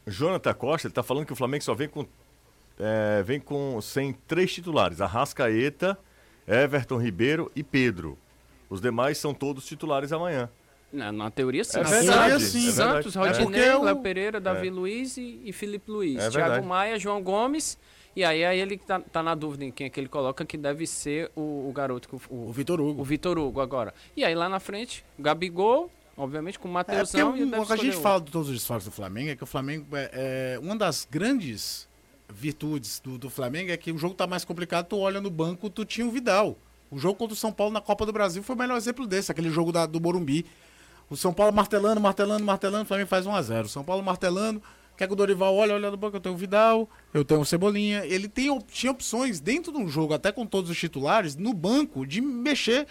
Jonathan 0.07 0.55
Costa, 0.55 0.87
ele 0.87 0.95
tá 0.95 1.03
falando 1.03 1.27
que 1.27 1.33
o 1.33 1.37
Flamengo 1.37 1.65
só 1.65 1.75
vem 1.75 1.89
com 1.89 2.07
é, 2.79 3.23
vem 3.23 3.41
com 3.41 3.81
sem 3.81 4.13
três 4.27 4.53
titulares: 4.53 5.01
Arrascaeta, 5.01 5.99
Everton 6.47 6.99
Ribeiro 6.99 7.51
e 7.55 7.63
Pedro. 7.63 8.19
Os 8.69 8.81
demais 8.81 9.19
são 9.19 9.33
todos 9.33 9.67
titulares 9.67 10.13
amanhã. 10.13 10.51
Na, 10.93 11.13
na 11.13 11.31
teoria, 11.31 11.65
sim. 11.65 11.79
É 11.79 11.83
verdade, 11.83 12.31
Santos, 12.33 12.47
sim. 12.47 12.69
É 12.69 12.73
Santos 12.73 13.15
Rodinei, 13.15 13.61
é 13.61 13.77
Léo 13.77 14.01
Pereira, 14.01 14.41
Davi 14.41 14.69
é. 14.69 14.71
Luiz 14.71 15.17
e, 15.17 15.41
e 15.45 15.53
Felipe 15.53 15.91
Luiz. 15.91 16.19
É 16.19 16.31
Thiago 16.31 16.65
Maia, 16.67 16.99
João 16.99 17.23
Gomes. 17.23 17.79
E 18.15 18.25
aí, 18.25 18.45
aí 18.45 18.59
ele 18.59 18.79
tá, 18.79 18.99
tá, 19.01 19.23
na 19.23 19.35
dúvida 19.35 19.65
em 19.65 19.71
quem 19.71 19.89
é 19.89 19.91
que 19.91 20.01
ele 20.01 20.09
coloca, 20.09 20.43
que 20.45 20.57
deve 20.57 20.87
ser 20.87 21.31
o, 21.37 21.69
o 21.69 21.73
garoto. 21.75 22.09
O, 22.31 22.49
o 22.49 22.53
Vitor 22.53 22.81
Hugo. 22.81 23.03
O 23.03 23.05
Vitor 23.05 23.39
Hugo 23.39 23.61
agora. 23.61 23.93
E 24.17 24.25
aí 24.25 24.35
lá 24.35 24.49
na 24.49 24.59
frente, 24.59 25.05
Gabigol, 25.19 25.91
obviamente 26.17 26.59
com 26.59 26.67
o 26.67 26.73
Matheusão. 26.73 27.37
É, 27.37 27.61
o 27.61 27.67
que 27.67 27.73
a 27.75 27.77
gente 27.77 27.99
fala 27.99 28.21
de 28.23 28.33
todos 28.33 28.49
os 28.49 28.55
desfalques 28.55 28.87
do 28.87 28.91
Flamengo 28.91 29.31
é 29.31 29.37
que 29.37 29.43
o 29.43 29.47
Flamengo 29.47 29.85
é, 29.95 30.55
é 30.55 30.59
uma 30.59 30.75
das 30.75 31.07
grandes 31.11 31.87
virtudes 32.33 33.01
do, 33.01 33.19
do 33.19 33.31
Flamengo 33.31 33.71
é 33.71 33.77
que 33.77 33.93
o 33.93 33.99
jogo 33.99 34.15
tá 34.15 34.27
mais 34.27 34.45
complicado, 34.45 34.87
tu 34.87 34.99
olha 34.99 35.21
no 35.21 35.31
banco, 35.31 35.71
tu 35.71 35.85
tinha 35.85 36.07
o 36.07 36.11
Vidal. 36.11 36.57
O 36.91 36.99
jogo 36.99 37.17
contra 37.17 37.35
o 37.35 37.37
São 37.37 37.53
Paulo 37.53 37.73
na 37.73 37.81
Copa 37.81 38.07
do 38.07 38.13
Brasil 38.13 38.43
foi 38.43 38.55
o 38.55 38.59
melhor 38.59 38.77
exemplo 38.77 39.07
desse, 39.07 39.33
aquele 39.33 39.51
jogo 39.51 39.73
da, 39.73 39.87
do 39.87 40.01
Morumbi. 40.01 40.47
O 41.09 41.17
São 41.17 41.33
Paulo 41.33 41.53
martelando, 41.53 42.01
martelando, 42.01 42.45
martelando, 42.45 42.85
o 42.85 42.87
Flamengo 42.87 43.09
faz 43.09 43.27
1x0. 43.27 43.65
O 43.65 43.69
São 43.69 43.85
Paulo 43.85 44.03
martelando, 44.03 44.63
quer 44.97 45.07
que 45.07 45.13
o 45.13 45.17
Dorival 45.17 45.55
olha, 45.55 45.75
olha 45.75 45.91
no 45.91 45.97
banco, 45.97 46.17
eu 46.17 46.21
tenho 46.21 46.35
o 46.35 46.39
Vidal, 46.39 46.89
eu 47.15 47.25
tenho 47.25 47.41
o 47.41 47.45
Cebolinha. 47.45 48.05
Ele 48.05 48.29
tem, 48.29 48.57
tinha 48.69 48.91
opções 48.91 49.41
dentro 49.41 49.73
de 49.73 49.79
um 49.79 49.89
jogo, 49.89 50.15
até 50.15 50.33
com 50.33 50.47
todos 50.47 50.71
os 50.71 50.79
titulares, 50.79 51.37
no 51.37 51.53
banco, 51.53 52.07
de 52.07 52.21
mexer. 52.21 52.87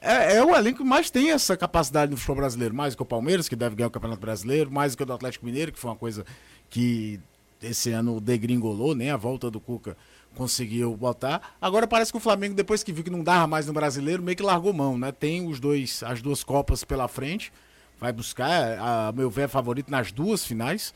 É, 0.00 0.36
é, 0.36 0.44
o 0.44 0.54
elenco 0.54 0.78
que 0.78 0.84
mais 0.84 1.10
tem 1.10 1.32
essa 1.32 1.56
capacidade 1.56 2.10
no 2.10 2.16
futebol 2.16 2.36
brasileiro, 2.36 2.72
mais 2.72 2.94
que 2.94 3.02
o 3.02 3.04
Palmeiras, 3.04 3.48
que 3.48 3.56
deve 3.56 3.74
ganhar 3.74 3.88
o 3.88 3.90
Campeonato 3.90 4.20
Brasileiro, 4.20 4.70
mais 4.70 4.94
que 4.94 5.02
o 5.02 5.06
do 5.06 5.12
Atlético 5.12 5.44
Mineiro, 5.44 5.72
que 5.72 5.78
foi 5.78 5.90
uma 5.90 5.96
coisa 5.96 6.24
que 6.70 7.20
esse 7.62 7.90
ano 7.90 8.20
degringolou, 8.20 8.94
nem 8.94 9.10
a 9.10 9.16
volta 9.16 9.50
do 9.50 9.60
Cuca 9.60 9.96
conseguiu 10.34 10.96
botar. 10.96 11.54
Agora 11.60 11.86
parece 11.86 12.12
que 12.12 12.16
o 12.16 12.20
Flamengo, 12.20 12.54
depois 12.54 12.82
que 12.82 12.92
viu 12.92 13.02
que 13.02 13.10
não 13.10 13.24
dava 13.24 13.46
mais 13.46 13.66
no 13.66 13.72
brasileiro, 13.72 14.22
meio 14.22 14.36
que 14.36 14.42
largou 14.42 14.72
mão, 14.72 14.96
né? 14.96 15.10
Tem 15.10 15.46
os 15.46 15.58
dois, 15.58 16.02
as 16.04 16.22
duas 16.22 16.44
Copas 16.44 16.84
pela 16.84 17.08
frente. 17.08 17.52
Vai 17.98 18.12
buscar, 18.12 18.78
a, 18.78 19.12
meu 19.12 19.28
ver, 19.28 19.42
é 19.42 19.48
favorito 19.48 19.90
nas 19.90 20.12
duas 20.12 20.44
finais. 20.44 20.94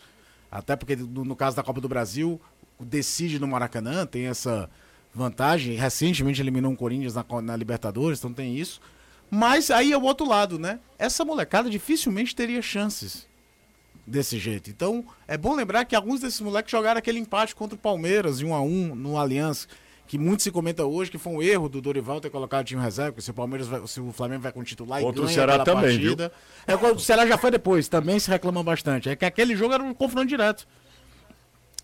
Até 0.50 0.76
porque, 0.76 0.94
no, 0.94 1.24
no 1.24 1.34
caso 1.34 1.56
da 1.56 1.62
Copa 1.62 1.80
do 1.80 1.88
Brasil, 1.88 2.40
decide 2.78 3.40
no 3.40 3.48
Maracanã, 3.48 4.06
tem 4.06 4.26
essa 4.26 4.70
vantagem. 5.12 5.74
Recentemente 5.74 6.40
eliminou 6.40 6.70
um 6.70 6.76
Corinthians 6.76 7.14
na, 7.14 7.24
na 7.42 7.56
Libertadores, 7.56 8.20
então 8.20 8.32
tem 8.32 8.56
isso. 8.56 8.80
Mas 9.28 9.70
aí 9.70 9.92
é 9.92 9.96
o 9.96 10.02
outro 10.02 10.28
lado, 10.28 10.58
né? 10.58 10.78
Essa 10.98 11.24
molecada 11.24 11.68
dificilmente 11.68 12.36
teria 12.36 12.62
chances 12.62 13.26
desse 14.06 14.38
jeito. 14.38 14.70
Então, 14.70 15.04
é 15.26 15.36
bom 15.36 15.54
lembrar 15.54 15.84
que 15.84 15.94
alguns 15.94 16.20
desses 16.20 16.40
moleques 16.40 16.70
jogaram 16.70 16.98
aquele 16.98 17.18
empate 17.18 17.54
contra 17.54 17.76
o 17.76 17.78
Palmeiras, 17.78 18.38
de 18.38 18.46
1 18.46 18.54
a 18.54 18.60
1 18.60 18.94
no 18.94 19.18
Aliança, 19.18 19.66
que 20.06 20.18
muito 20.18 20.42
se 20.42 20.50
comenta 20.50 20.84
hoje 20.84 21.10
que 21.10 21.18
foi 21.18 21.32
um 21.32 21.42
erro 21.42 21.68
do 21.68 21.80
Dorival 21.80 22.20
ter 22.20 22.28
colocado 22.28 22.62
o 22.62 22.64
time 22.64 22.82
reserva, 22.82 23.12
porque 23.12 23.22
se 23.22 23.30
o 23.30 23.34
Palmeiras 23.34 23.66
vai, 23.66 23.86
se 23.86 24.00
o 24.00 24.12
Flamengo 24.12 24.42
vai 24.42 24.52
com 24.52 24.62
titular 24.62 25.00
e 25.00 25.04
Contra 25.04 25.22
o 25.22 25.24
ganha 25.24 25.34
Ceará 25.34 25.64
também, 25.64 25.98
partida. 25.98 26.32
É, 26.66 26.74
o 26.74 26.98
Ceará 26.98 27.26
já 27.26 27.38
foi 27.38 27.50
depois, 27.50 27.88
também 27.88 28.18
se 28.18 28.28
reclama 28.28 28.62
bastante. 28.62 29.08
É 29.08 29.16
que 29.16 29.24
aquele 29.24 29.56
jogo 29.56 29.72
era 29.72 29.82
um 29.82 29.94
confronto 29.94 30.26
direto. 30.26 30.66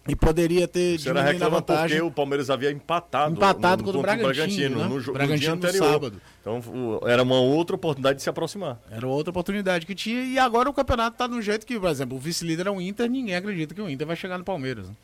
E 0.08 0.16
poderia 0.16 0.66
ter 0.66 0.98
Será 0.98 1.20
diminuído 1.20 1.44
a 1.44 1.48
vantagem. 1.50 1.98
porque 1.98 2.10
o 2.10 2.10
Palmeiras 2.10 2.48
havia 2.48 2.70
empatado, 2.72 3.34
Empatado 3.34 3.82
no, 3.82 3.92
contra 3.92 3.98
o 3.98 4.02
Bragantino, 4.02 4.78
né? 4.78 4.84
no, 4.88 5.00
no 5.00 5.12
Bragantino 5.12 5.38
dia 5.38 5.50
no 5.50 5.56
anterior. 5.56 5.92
sábado. 5.92 6.20
Então 6.40 6.58
o- 6.60 7.06
era 7.06 7.22
uma 7.22 7.38
outra 7.40 7.76
oportunidade 7.76 8.16
de 8.16 8.22
se 8.22 8.30
aproximar. 8.30 8.80
Era 8.90 9.06
outra 9.06 9.30
oportunidade 9.30 9.84
que 9.84 9.94
tinha. 9.94 10.24
E 10.24 10.38
agora 10.38 10.70
o 10.70 10.72
campeonato 10.72 11.18
tá 11.18 11.26
de 11.26 11.34
um 11.34 11.42
jeito 11.42 11.66
que, 11.66 11.78
por 11.78 11.90
exemplo, 11.90 12.16
o 12.16 12.20
vice-líder 12.20 12.66
é 12.68 12.70
o 12.70 12.80
Inter, 12.80 13.08
ninguém 13.10 13.34
acredita 13.36 13.74
que 13.74 13.82
o 13.82 13.88
Inter 13.90 14.06
vai 14.06 14.16
chegar 14.16 14.38
no 14.38 14.44
Palmeiras. 14.44 14.88
né? 14.88 14.94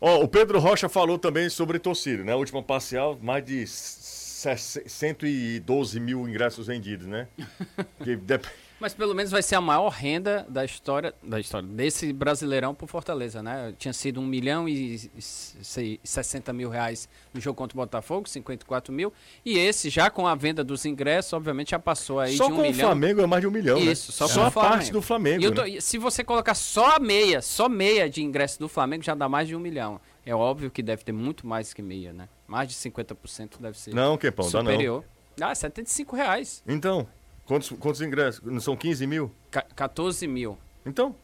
Ó, 0.00 0.22
o 0.22 0.28
Pedro 0.28 0.58
Rocha 0.58 0.88
falou 0.88 1.16
também 1.18 1.48
sobre 1.48 1.78
torcida, 1.78 2.22
né? 2.22 2.32
A 2.32 2.36
última 2.36 2.62
parcial, 2.62 3.18
mais 3.22 3.44
de 3.44 3.66
se- 3.66 4.82
112 4.86 5.98
mil 6.00 6.28
ingressos 6.28 6.66
vendidos, 6.66 7.06
né? 7.06 7.26
Que 8.04 8.16
dep- 8.16 8.44
Mas 8.82 8.92
pelo 8.94 9.14
menos 9.14 9.30
vai 9.30 9.42
ser 9.44 9.54
a 9.54 9.60
maior 9.60 9.88
renda 9.90 10.44
da 10.48 10.64
história, 10.64 11.14
da 11.22 11.38
história 11.38 11.68
desse 11.68 12.12
Brasileirão 12.12 12.74
pro 12.74 12.84
Fortaleza, 12.88 13.40
né? 13.40 13.72
Tinha 13.78 13.92
sido 13.92 14.20
1 14.20 14.26
milhão 14.26 14.68
e 14.68 14.98
se- 15.20 16.00
60 16.02 16.52
mil 16.52 16.68
reais 16.68 17.08
no 17.32 17.40
jogo 17.40 17.56
contra 17.56 17.76
o 17.76 17.80
Botafogo, 17.80 18.28
54 18.28 18.92
mil. 18.92 19.12
E 19.44 19.56
esse, 19.56 19.88
já 19.88 20.10
com 20.10 20.26
a 20.26 20.34
venda 20.34 20.64
dos 20.64 20.84
ingressos, 20.84 21.32
obviamente 21.32 21.70
já 21.70 21.78
passou 21.78 22.18
aí 22.18 22.36
Só 22.36 22.46
de 22.46 22.52
1 22.52 22.56
com 22.56 22.60
o 22.60 22.64
milhão. 22.64 22.86
Flamengo 22.88 23.20
é 23.20 23.26
mais 23.26 23.40
de 23.40 23.46
um 23.46 23.52
milhão, 23.52 23.78
né? 23.78 23.84
Isso, 23.92 24.10
só, 24.10 24.26
Só 24.26 24.40
com 24.40 24.46
a 24.46 24.50
Flamengo. 24.50 24.74
parte 24.74 24.90
do 24.92 25.00
Flamengo, 25.00 25.42
E 25.42 25.44
eu 25.44 25.54
tô- 25.54 25.62
né? 25.62 25.80
se 25.80 25.96
você 25.96 26.24
colocar 26.24 26.54
só 26.56 26.96
a 26.96 26.98
meia, 26.98 27.40
só 27.40 27.68
meia 27.68 28.10
de 28.10 28.20
ingresso 28.20 28.58
do 28.58 28.68
Flamengo, 28.68 29.04
já 29.04 29.14
dá 29.14 29.28
mais 29.28 29.46
de 29.46 29.54
um 29.54 29.60
milhão. 29.60 30.00
É 30.26 30.34
óbvio 30.34 30.72
que 30.72 30.82
deve 30.82 31.04
ter 31.04 31.12
muito 31.12 31.46
mais 31.46 31.72
que 31.72 31.82
meia, 31.82 32.12
né? 32.12 32.28
Mais 32.48 32.68
de 32.68 32.74
50% 32.74 33.60
deve 33.60 33.78
ser 33.78 33.94
Não, 33.94 34.18
Kepão, 34.18 34.50
dá 34.50 34.60
não. 34.60 34.70
superior. 34.72 35.04
Ah, 35.40 35.54
75 35.54 36.16
reais. 36.16 36.64
Então, 36.66 37.06
quantos, 37.46 37.70
quantos 37.70 38.00
ingressos? 38.00 38.40
Não 38.44 38.60
são 38.60 38.76
15 38.76 39.06
mil? 39.06 39.32
Ca- 39.50 39.66
14 39.74 40.26
mil. 40.26 40.58
Então, 40.86 41.14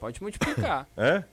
Pode 0.00 0.20
multiplicar. 0.22 0.86
é? 0.96 1.24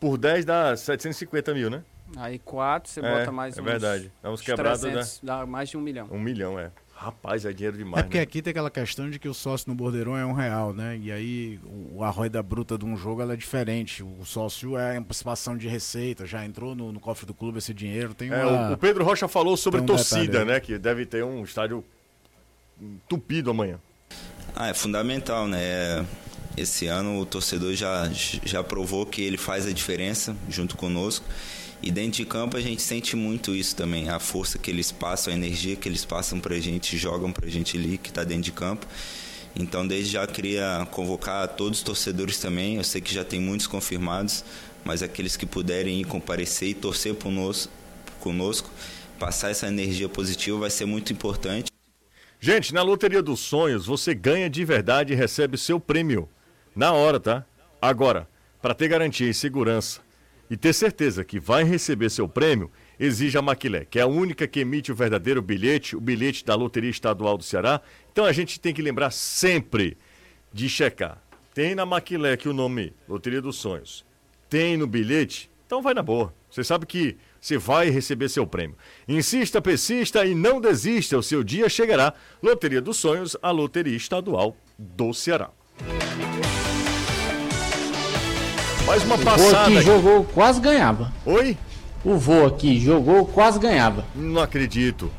Por 0.00 0.16
10 0.18 0.44
dá 0.44 0.76
750 0.76 1.54
mil, 1.54 1.70
né? 1.70 1.82
Aí 2.16 2.38
4, 2.40 2.90
você 2.90 3.00
É, 3.00 3.18
bota 3.18 3.30
mais 3.30 3.56
é 3.56 3.60
uns, 3.60 3.64
verdade. 3.64 4.12
Dá 4.22 4.30
uns 4.30 4.40
quebrados, 4.40 4.80
300, 4.80 5.20
dá 5.22 5.46
mais 5.46 5.68
de 5.68 5.76
um 5.76 5.80
milhão. 5.80 6.08
Um 6.10 6.18
milhão, 6.18 6.58
é. 6.58 6.72
Rapaz, 6.96 7.44
é 7.46 7.52
dinheiro 7.52 7.78
demais, 7.78 8.00
É 8.00 8.02
porque 8.02 8.18
né? 8.18 8.22
aqui 8.24 8.42
tem 8.42 8.50
aquela 8.50 8.70
questão 8.70 9.08
de 9.08 9.18
que 9.18 9.26
o 9.28 9.32
sócio 9.32 9.68
no 9.70 9.74
Bordeirão 9.74 10.16
é 10.18 10.26
um 10.26 10.32
real, 10.32 10.74
né? 10.74 10.98
E 10.98 11.10
aí 11.12 11.58
o, 11.94 12.02
a 12.04 12.10
roda 12.10 12.42
bruta 12.42 12.76
de 12.76 12.84
um 12.84 12.94
jogo 12.96 13.22
ela 13.22 13.32
é 13.34 13.36
diferente. 13.36 14.02
O 14.02 14.22
sócio 14.24 14.76
é 14.76 14.96
a 14.96 14.98
antecipação 14.98 15.56
de 15.56 15.66
receita, 15.68 16.26
já 16.26 16.44
entrou 16.44 16.74
no, 16.74 16.92
no 16.92 17.00
cofre 17.00 17.24
do 17.24 17.32
clube 17.32 17.56
esse 17.58 17.72
dinheiro. 17.72 18.12
Tem 18.12 18.30
É, 18.30 18.44
uma... 18.44 18.70
o, 18.70 18.72
o 18.74 18.76
Pedro 18.76 19.02
Rocha 19.04 19.28
falou 19.28 19.56
sobre 19.56 19.80
um 19.80 19.86
torcida, 19.86 20.26
detalhe 20.26 20.44
né? 20.50 20.60
Que 20.60 20.76
deve 20.78 21.06
ter 21.06 21.24
um 21.24 21.42
estádio 21.44 21.82
entupido 22.80 23.50
amanhã. 23.50 23.78
Ah, 24.54 24.68
é 24.68 24.74
fundamental, 24.74 25.46
né? 25.46 26.06
Esse 26.56 26.86
ano 26.86 27.20
o 27.20 27.26
torcedor 27.26 27.74
já, 27.74 28.10
já 28.44 28.62
provou 28.62 29.06
que 29.06 29.22
ele 29.22 29.36
faz 29.36 29.66
a 29.66 29.72
diferença 29.72 30.36
junto 30.48 30.76
conosco. 30.76 31.24
E 31.82 31.90
dentro 31.90 32.18
de 32.18 32.26
campo 32.26 32.56
a 32.56 32.60
gente 32.60 32.82
sente 32.82 33.16
muito 33.16 33.54
isso 33.54 33.74
também, 33.74 34.10
a 34.10 34.18
força 34.18 34.58
que 34.58 34.70
eles 34.70 34.92
passam, 34.92 35.32
a 35.32 35.36
energia 35.36 35.76
que 35.76 35.88
eles 35.88 36.04
passam 36.04 36.38
pra 36.38 36.58
gente, 36.60 36.98
jogam 36.98 37.32
pra 37.32 37.48
gente 37.48 37.78
ali 37.78 37.96
que 37.96 38.12
tá 38.12 38.22
dentro 38.22 38.42
de 38.42 38.52
campo. 38.52 38.86
Então 39.56 39.86
desde 39.86 40.12
já 40.12 40.26
queria 40.26 40.86
convocar 40.90 41.48
todos 41.48 41.78
os 41.78 41.84
torcedores 41.84 42.38
também, 42.38 42.76
eu 42.76 42.84
sei 42.84 43.00
que 43.00 43.14
já 43.14 43.24
tem 43.24 43.40
muitos 43.40 43.66
confirmados, 43.66 44.44
mas 44.84 45.02
aqueles 45.02 45.36
que 45.36 45.46
puderem 45.46 46.00
ir 46.00 46.04
comparecer 46.04 46.68
e 46.68 46.74
torcer 46.74 47.14
conosco, 47.14 47.72
conosco 48.20 48.70
passar 49.18 49.50
essa 49.50 49.66
energia 49.66 50.08
positiva 50.08 50.58
vai 50.58 50.70
ser 50.70 50.84
muito 50.84 51.12
importante. 51.12 51.70
Gente, 52.42 52.72
na 52.72 52.80
Loteria 52.80 53.22
dos 53.22 53.40
Sonhos, 53.40 53.84
você 53.84 54.14
ganha 54.14 54.48
de 54.48 54.64
verdade 54.64 55.12
e 55.12 55.16
recebe 55.16 55.58
seu 55.58 55.78
prêmio. 55.78 56.26
Na 56.74 56.90
hora, 56.90 57.20
tá? 57.20 57.44
Agora, 57.82 58.26
para 58.62 58.72
ter 58.72 58.88
garantia 58.88 59.28
e 59.28 59.34
segurança 59.34 60.00
e 60.48 60.56
ter 60.56 60.72
certeza 60.72 61.22
que 61.22 61.38
vai 61.38 61.64
receber 61.64 62.08
seu 62.08 62.26
prêmio, 62.26 62.70
exija 62.98 63.40
a 63.40 63.42
Maquilé, 63.42 63.84
que 63.84 63.98
é 63.98 64.02
a 64.02 64.06
única 64.06 64.48
que 64.48 64.60
emite 64.60 64.90
o 64.90 64.94
verdadeiro 64.94 65.42
bilhete, 65.42 65.94
o 65.94 66.00
bilhete 66.00 66.42
da 66.42 66.54
Loteria 66.54 66.88
Estadual 66.88 67.36
do 67.36 67.44
Ceará. 67.44 67.82
Então 68.10 68.24
a 68.24 68.32
gente 68.32 68.58
tem 68.58 68.72
que 68.72 68.80
lembrar 68.80 69.10
sempre 69.10 69.98
de 70.50 70.66
checar. 70.66 71.22
Tem 71.52 71.74
na 71.74 71.84
Maquilé 71.84 72.32
aqui 72.32 72.48
o 72.48 72.54
nome 72.54 72.94
Loteria 73.06 73.42
dos 73.42 73.56
Sonhos. 73.56 74.02
Tem 74.48 74.78
no 74.78 74.86
bilhete? 74.86 75.50
Então 75.66 75.82
vai 75.82 75.92
na 75.92 76.02
boa. 76.02 76.32
Você 76.50 76.64
sabe 76.64 76.86
que 76.86 77.18
você 77.40 77.56
vai 77.56 77.88
receber 77.90 78.28
seu 78.28 78.46
prêmio. 78.46 78.76
Insista, 79.08 79.60
persista 79.62 80.24
e 80.26 80.34
não 80.34 80.60
desista. 80.60 81.16
O 81.16 81.22
seu 81.22 81.42
dia 81.42 81.68
chegará. 81.68 82.12
Loteria 82.42 82.80
dos 82.80 82.98
Sonhos, 82.98 83.36
a 83.42 83.50
Loteria 83.50 83.96
Estadual 83.96 84.56
do 84.78 85.12
Ceará. 85.14 85.50
Mais 88.86 89.04
uma 89.04 89.14
O 89.14 89.18
passada. 89.18 89.62
aqui 89.62 89.76
aqui. 89.76 89.86
jogou, 89.86 90.24
quase 90.24 90.60
ganhava. 90.60 91.12
Oi? 91.24 91.56
O 92.04 92.16
vô 92.16 92.44
aqui 92.46 92.80
jogou, 92.80 93.26
quase 93.26 93.58
ganhava. 93.58 94.04
Não 94.14 94.40
acredito. 94.42 95.10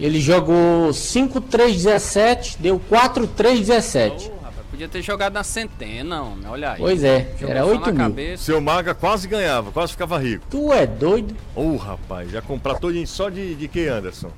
Ele 0.00 0.20
jogou 0.20 0.90
5-3-17, 0.90 2.56
deu 2.60 2.80
4-3-17. 2.90 4.30
Podia 4.78 4.88
ter 4.88 5.02
jogado 5.02 5.32
na 5.32 5.42
centena, 5.42 6.22
homem, 6.22 6.46
olha 6.46 6.70
aí. 6.70 6.78
Pois 6.78 7.02
é, 7.02 7.32
Jogou 7.36 7.50
era 7.50 7.64
só 7.64 7.70
8 7.70 7.80
na 7.80 7.86
mil. 7.86 7.96
cabeça. 7.96 8.44
Seu 8.44 8.60
Maga 8.60 8.94
quase 8.94 9.26
ganhava, 9.26 9.72
quase 9.72 9.90
ficava 9.90 10.16
rico. 10.18 10.44
Tu 10.48 10.72
é 10.72 10.86
doido? 10.86 11.34
Ô, 11.56 11.74
rapaz, 11.74 12.30
já 12.30 12.40
comprar 12.40 12.76
todinho 12.76 13.04
só 13.04 13.28
de, 13.28 13.56
de 13.56 13.66
que, 13.66 13.88
Anderson? 13.88 14.30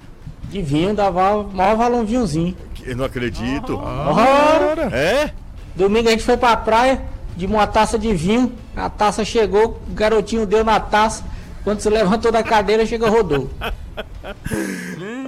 De 0.45 0.63
vinho 0.63 0.95
dava 0.95 1.43
maior 1.43 1.77
valor 1.77 2.01
um 2.01 2.07
vinhozinho. 2.07 2.57
Eu 2.83 2.97
não 2.97 3.05
acredito. 3.05 3.77
Ora! 3.77 4.89
É? 4.97 5.31
Domingo 5.77 6.09
a 6.09 6.13
gente 6.13 6.25
foi 6.25 6.39
pra 6.39 6.57
praia, 6.57 7.03
de 7.37 7.45
uma 7.45 7.67
taça 7.67 7.99
de 7.99 8.15
vinho, 8.15 8.51
a 8.75 8.89
taça 8.89 9.23
chegou, 9.27 9.79
o 9.91 9.93
garotinho 9.93 10.47
deu 10.47 10.65
na 10.65 10.81
taça, 10.81 11.23
quando 11.63 11.81
se 11.81 11.91
levantou 11.91 12.33
da 12.33 12.43
cadeira, 12.43 12.87
chega 12.87 13.11
rodou. 13.11 13.51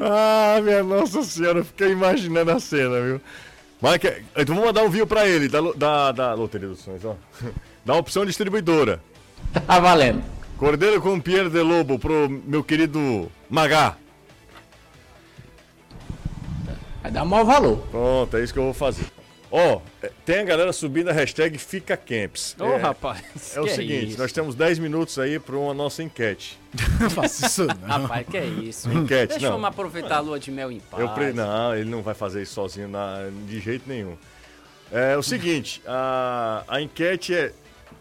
Ah, 0.05 0.61
minha 0.63 0.83
Nossa 0.83 1.23
Senhora, 1.23 1.59
eu 1.61 1.65
fiquei 1.65 1.93
imaginando 1.93 2.51
a 2.51 2.59
cena, 2.59 3.01
viu? 3.01 3.21
Mas, 3.83 3.99
que- 3.99 4.23
então 4.37 4.55
vamos 4.55 4.65
mandar 4.67 4.85
um 4.85 4.89
vinho 4.89 5.07
pra 5.07 5.27
ele, 5.29 5.49
da, 5.49 5.61
da, 5.75 6.13
da 6.13 6.35
Loteria 6.35 6.69
dos 6.69 6.79
Sonhos, 6.81 7.05
ó. 7.05 7.17
Da 7.85 7.95
opção 7.97 8.25
distribuidora. 8.25 9.01
Tá 9.67 9.81
valendo. 9.81 10.23
Cordeiro 10.57 11.03
com 11.03 11.19
Pierre 11.21 11.51
de 11.51 11.61
Lobo 11.61 11.99
pro 11.99 12.29
meu 12.29 12.63
querido 12.63 13.29
Magá. 13.51 13.97
Vai 17.03 17.11
dar 17.11 17.25
maior 17.25 17.45
valor. 17.45 17.79
Pronto, 17.91 18.37
é 18.37 18.45
isso 18.45 18.53
que 18.53 18.61
eu 18.61 18.65
vou 18.67 18.73
fazer. 18.75 19.05
Ó, 19.55 19.83
é, 20.03 20.11
tem 20.25 20.39
a 20.39 20.45
galera 20.45 20.73
subindo 20.73 21.11
a 21.11 21.13
hashtag 21.13 21.59
Fica 21.59 21.95
Camps. 21.95 22.57
Ô, 22.59 22.65
é, 22.65 22.77
rapaz. 22.79 23.23
é 23.55 23.61
o 23.61 23.69
seguinte, 23.69 24.13
isso? 24.13 24.19
nós 24.19 24.33
temos 24.33 24.55
10 24.55 24.79
minutos 24.79 25.19
aí 25.19 25.39
para 25.39 25.55
uma 25.59 25.75
nossa 25.75 26.03
enquete. 26.03 26.59
Não 26.99 27.11
faça 27.11 27.45
isso 27.47 27.67
não. 27.67 27.75
Rapaz, 27.87 28.27
que 28.27 28.39
é 28.39 28.47
isso? 28.47 28.91
Enquete, 28.91 29.33
Deixa 29.35 29.51
não. 29.51 29.59
eu 29.59 29.67
aproveitar 29.67 30.17
a 30.17 30.21
lua 30.21 30.41
de 30.41 30.51
mel 30.51 30.73
em 30.73 30.81
paz. 30.81 31.03
Eu 31.03 31.11
pre... 31.11 31.35
Não, 31.35 31.77
ele 31.77 31.91
não 31.91 32.01
vai 32.01 32.15
fazer 32.15 32.41
isso 32.41 32.55
sozinho 32.55 32.89
na- 32.89 33.29
de 33.47 33.61
jeito 33.61 33.87
nenhum. 33.87 34.17
É 34.91 35.19
o 35.19 35.23
seguinte, 35.23 35.83
a, 35.87 36.65
a 36.67 36.81
enquete 36.81 37.35
é 37.35 37.53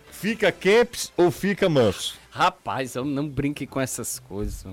fica 0.10 0.54
Camps 0.54 1.12
ou 1.18 1.30
fica 1.32 1.68
manso? 1.68 2.18
Rapaz, 2.30 2.96
eu 2.96 3.04
não 3.04 3.28
brinque 3.28 3.68
com 3.68 3.82
essas 3.82 4.20
coisas. 4.20 4.66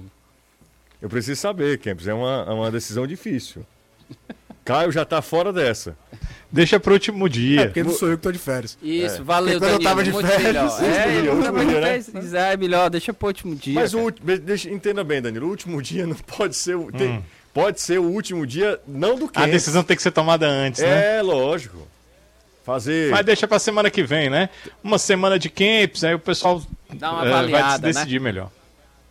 Eu 1.03 1.09
preciso 1.09 1.41
saber, 1.41 1.79
Camps, 1.79 2.07
é 2.07 2.15
uma, 2.15 2.45
é 2.49 2.53
uma 2.53 2.71
decisão 2.71 3.05
difícil. 3.05 3.67
Caio 4.69 4.93
já 4.93 5.05
tá 5.05 5.23
fora 5.23 5.53
dessa. 5.53 5.97
Deixa 6.53 6.79
pro 6.79 6.93
último 6.93 7.29
dia. 7.29 7.63
É 7.63 7.65
porque 7.67 7.83
não 7.83 7.91
sou 7.93 8.09
eu 8.11 8.17
que 8.19 8.23
tô 8.23 8.31
de 8.33 8.39
férias. 8.39 8.77
Isso, 8.83 9.25
valeu, 9.25 9.59
Porque 9.59 9.67
quando 9.73 9.83
eu 9.83 9.95
Danilo, 9.95 10.13
tava 10.23 10.29
de 10.29 10.29
férias, 10.29 10.79
melhor. 10.79 10.81
É, 10.85 10.87
último 10.87 11.21
dia, 11.23 11.25
eu 11.31 11.35
último 11.35 11.43
também 11.45 11.69
dia, 11.69 11.81
né? 11.81 12.53
É 12.53 12.57
melhor, 12.57 12.91
deixa 12.91 13.13
pro 13.15 13.29
último 13.29 13.55
dia. 13.55 13.75
Mas 13.75 13.95
o 13.95 13.99
último, 13.99 14.27
deixa, 14.39 14.71
entenda 14.71 15.03
bem, 15.03 15.23
Danilo, 15.23 15.47
o 15.47 15.51
último 15.51 15.81
dia 15.83 16.07
não 16.07 16.15
pode 16.17 16.55
ser, 16.57 16.75
o- 16.77 16.93
tem- 16.93 17.25
pode 17.53 17.81
ser 17.81 17.99
o 17.99 18.05
último 18.05 18.47
dia 18.47 18.79
não 18.87 19.19
do 19.19 19.25
A 19.27 19.29
Camps. 19.29 19.51
decisão 19.53 19.83
tem 19.83 19.97
que 19.97 20.03
ser 20.03 20.11
tomada 20.11 20.47
antes, 20.47 20.81
né? 20.83 21.17
É, 21.19 21.23
lógico. 21.23 21.87
Fazer 22.65 23.11
Mas 23.11 23.25
deixa 23.25 23.49
pra 23.49 23.59
semana 23.59 23.91
que 23.91 24.03
vem, 24.03 24.29
né? 24.29 24.51
Uma 24.85 24.99
semana 24.99 25.39
de 25.39 25.49
camps, 25.49 26.05
aí 26.05 26.15
o 26.15 26.19
pessoal 26.19 26.63
Dá 26.93 27.13
uma 27.13 27.21
eh, 27.27 27.31
vai 27.31 27.33
avaliada, 27.39 27.87
né? 27.87 27.93
decidir 27.95 28.21
melhor. 28.21 28.51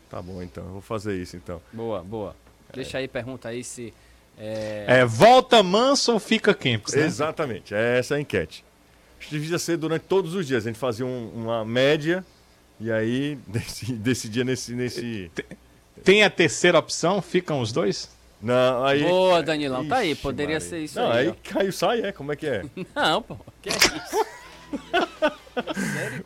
Tá 0.10 0.22
bom, 0.22 0.42
então, 0.44 0.64
eu 0.66 0.72
vou 0.74 0.82
fazer 0.82 1.20
isso 1.20 1.36
então. 1.36 1.60
Boa, 1.74 2.04
boa. 2.04 2.36
Deixa 2.74 3.00
aí, 3.00 3.08
pergunta 3.08 3.50
aí 3.50 3.64
se... 3.64 3.92
É... 4.38 4.86
É, 4.88 5.06
volta 5.06 5.64
manso 5.64 6.14
ou 6.14 6.20
fica 6.20 6.54
camps, 6.54 6.94
né? 6.94 7.06
Exatamente, 7.06 7.74
é 7.74 7.98
essa 8.00 8.16
a 8.16 8.22
enquete. 8.22 8.64
Acho 9.20 9.30
que 9.30 9.40
devia 9.40 9.58
ser 9.58 9.78
durante 9.78 10.04
todos 10.04 10.36
os 10.36 10.46
dias. 10.46 10.64
A 10.66 10.70
gente 10.70 10.78
fazia 10.80 11.06
um- 11.06 11.32
uma 11.34 11.66
média 11.66 12.24
e 12.80 12.92
aí 12.92 13.38
deci- 13.48 13.94
decidia 13.94 14.44
nesse. 14.44 14.74
nesse... 14.74 15.32
Tem 16.04 16.24
a 16.24 16.30
terceira 16.30 16.78
opção, 16.78 17.22
ficam 17.22 17.60
os 17.62 17.72
dois? 17.72 18.10
Não, 18.40 18.86
aí. 18.86 19.04
Boa, 19.04 19.42
Danilão. 19.42 19.88
tá 19.88 19.98
aí, 19.98 20.12
Ixi, 20.12 20.22
poderia 20.22 20.56
Maria. 20.60 20.70
ser 20.70 20.80
isso 20.84 21.00
Não, 21.00 21.12
aí. 21.12 21.30
aí 21.30 21.34
caiu, 21.44 21.72
sai, 21.74 22.02
é? 22.02 22.12
Como 22.12 22.32
é 22.32 22.36
que 22.36 22.46
é? 22.46 22.64
Não, 22.96 23.22
pô. 23.24 23.36
Que 23.64 23.70
é 23.70 23.74
isso? 23.74 24.26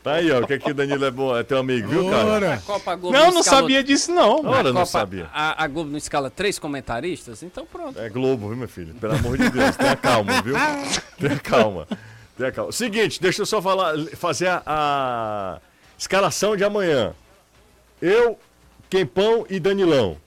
Tá 0.03 0.13
aí, 0.13 0.31
ó. 0.31 0.41
O 0.41 0.47
que 0.47 0.53
é 0.53 0.59
que 0.59 0.71
o 0.71 0.73
Danilo 0.73 1.05
é 1.05 1.11
bom? 1.11 1.35
É 1.37 1.43
teu 1.43 1.57
amigo, 1.57 1.87
viu, 1.87 2.09
cara? 2.09 2.61
Copa 2.65 2.95
Globo 2.95 3.17
Não, 3.17 3.31
não 3.31 3.41
escalou- 3.41 3.61
sabia 3.61 3.83
disso, 3.83 4.11
não. 4.13 4.45
Ora, 4.45 4.59
a 4.59 4.63
não 4.63 4.73
Copa- 4.73 4.85
sabia. 4.85 5.29
A, 5.33 5.63
a 5.63 5.67
Globo 5.67 5.89
não 5.91 5.97
escala 5.97 6.29
três 6.29 6.57
comentaristas? 6.59 7.43
Então 7.43 7.65
pronto. 7.65 7.99
É 7.99 8.09
Globo, 8.09 8.47
viu, 8.49 8.57
meu 8.57 8.67
filho? 8.67 8.93
Pelo 8.95 9.13
amor 9.15 9.37
de 9.37 9.49
Deus, 9.49 9.75
tenha 9.75 9.95
calma, 9.95 10.41
viu? 10.41 10.55
Tenha 11.19 11.39
calma. 11.39 11.87
Tenha 12.37 12.51
calma. 12.51 12.71
Seguinte, 12.71 13.21
deixa 13.21 13.41
eu 13.41 13.45
só 13.45 13.61
falar, 13.61 13.93
fazer 14.15 14.47
a, 14.47 14.63
a 14.65 15.59
escalação 15.97 16.55
de 16.57 16.63
amanhã. 16.63 17.13
Eu, 18.01 18.37
Quempão 18.89 19.45
e 19.49 19.59
Danilão. 19.59 20.17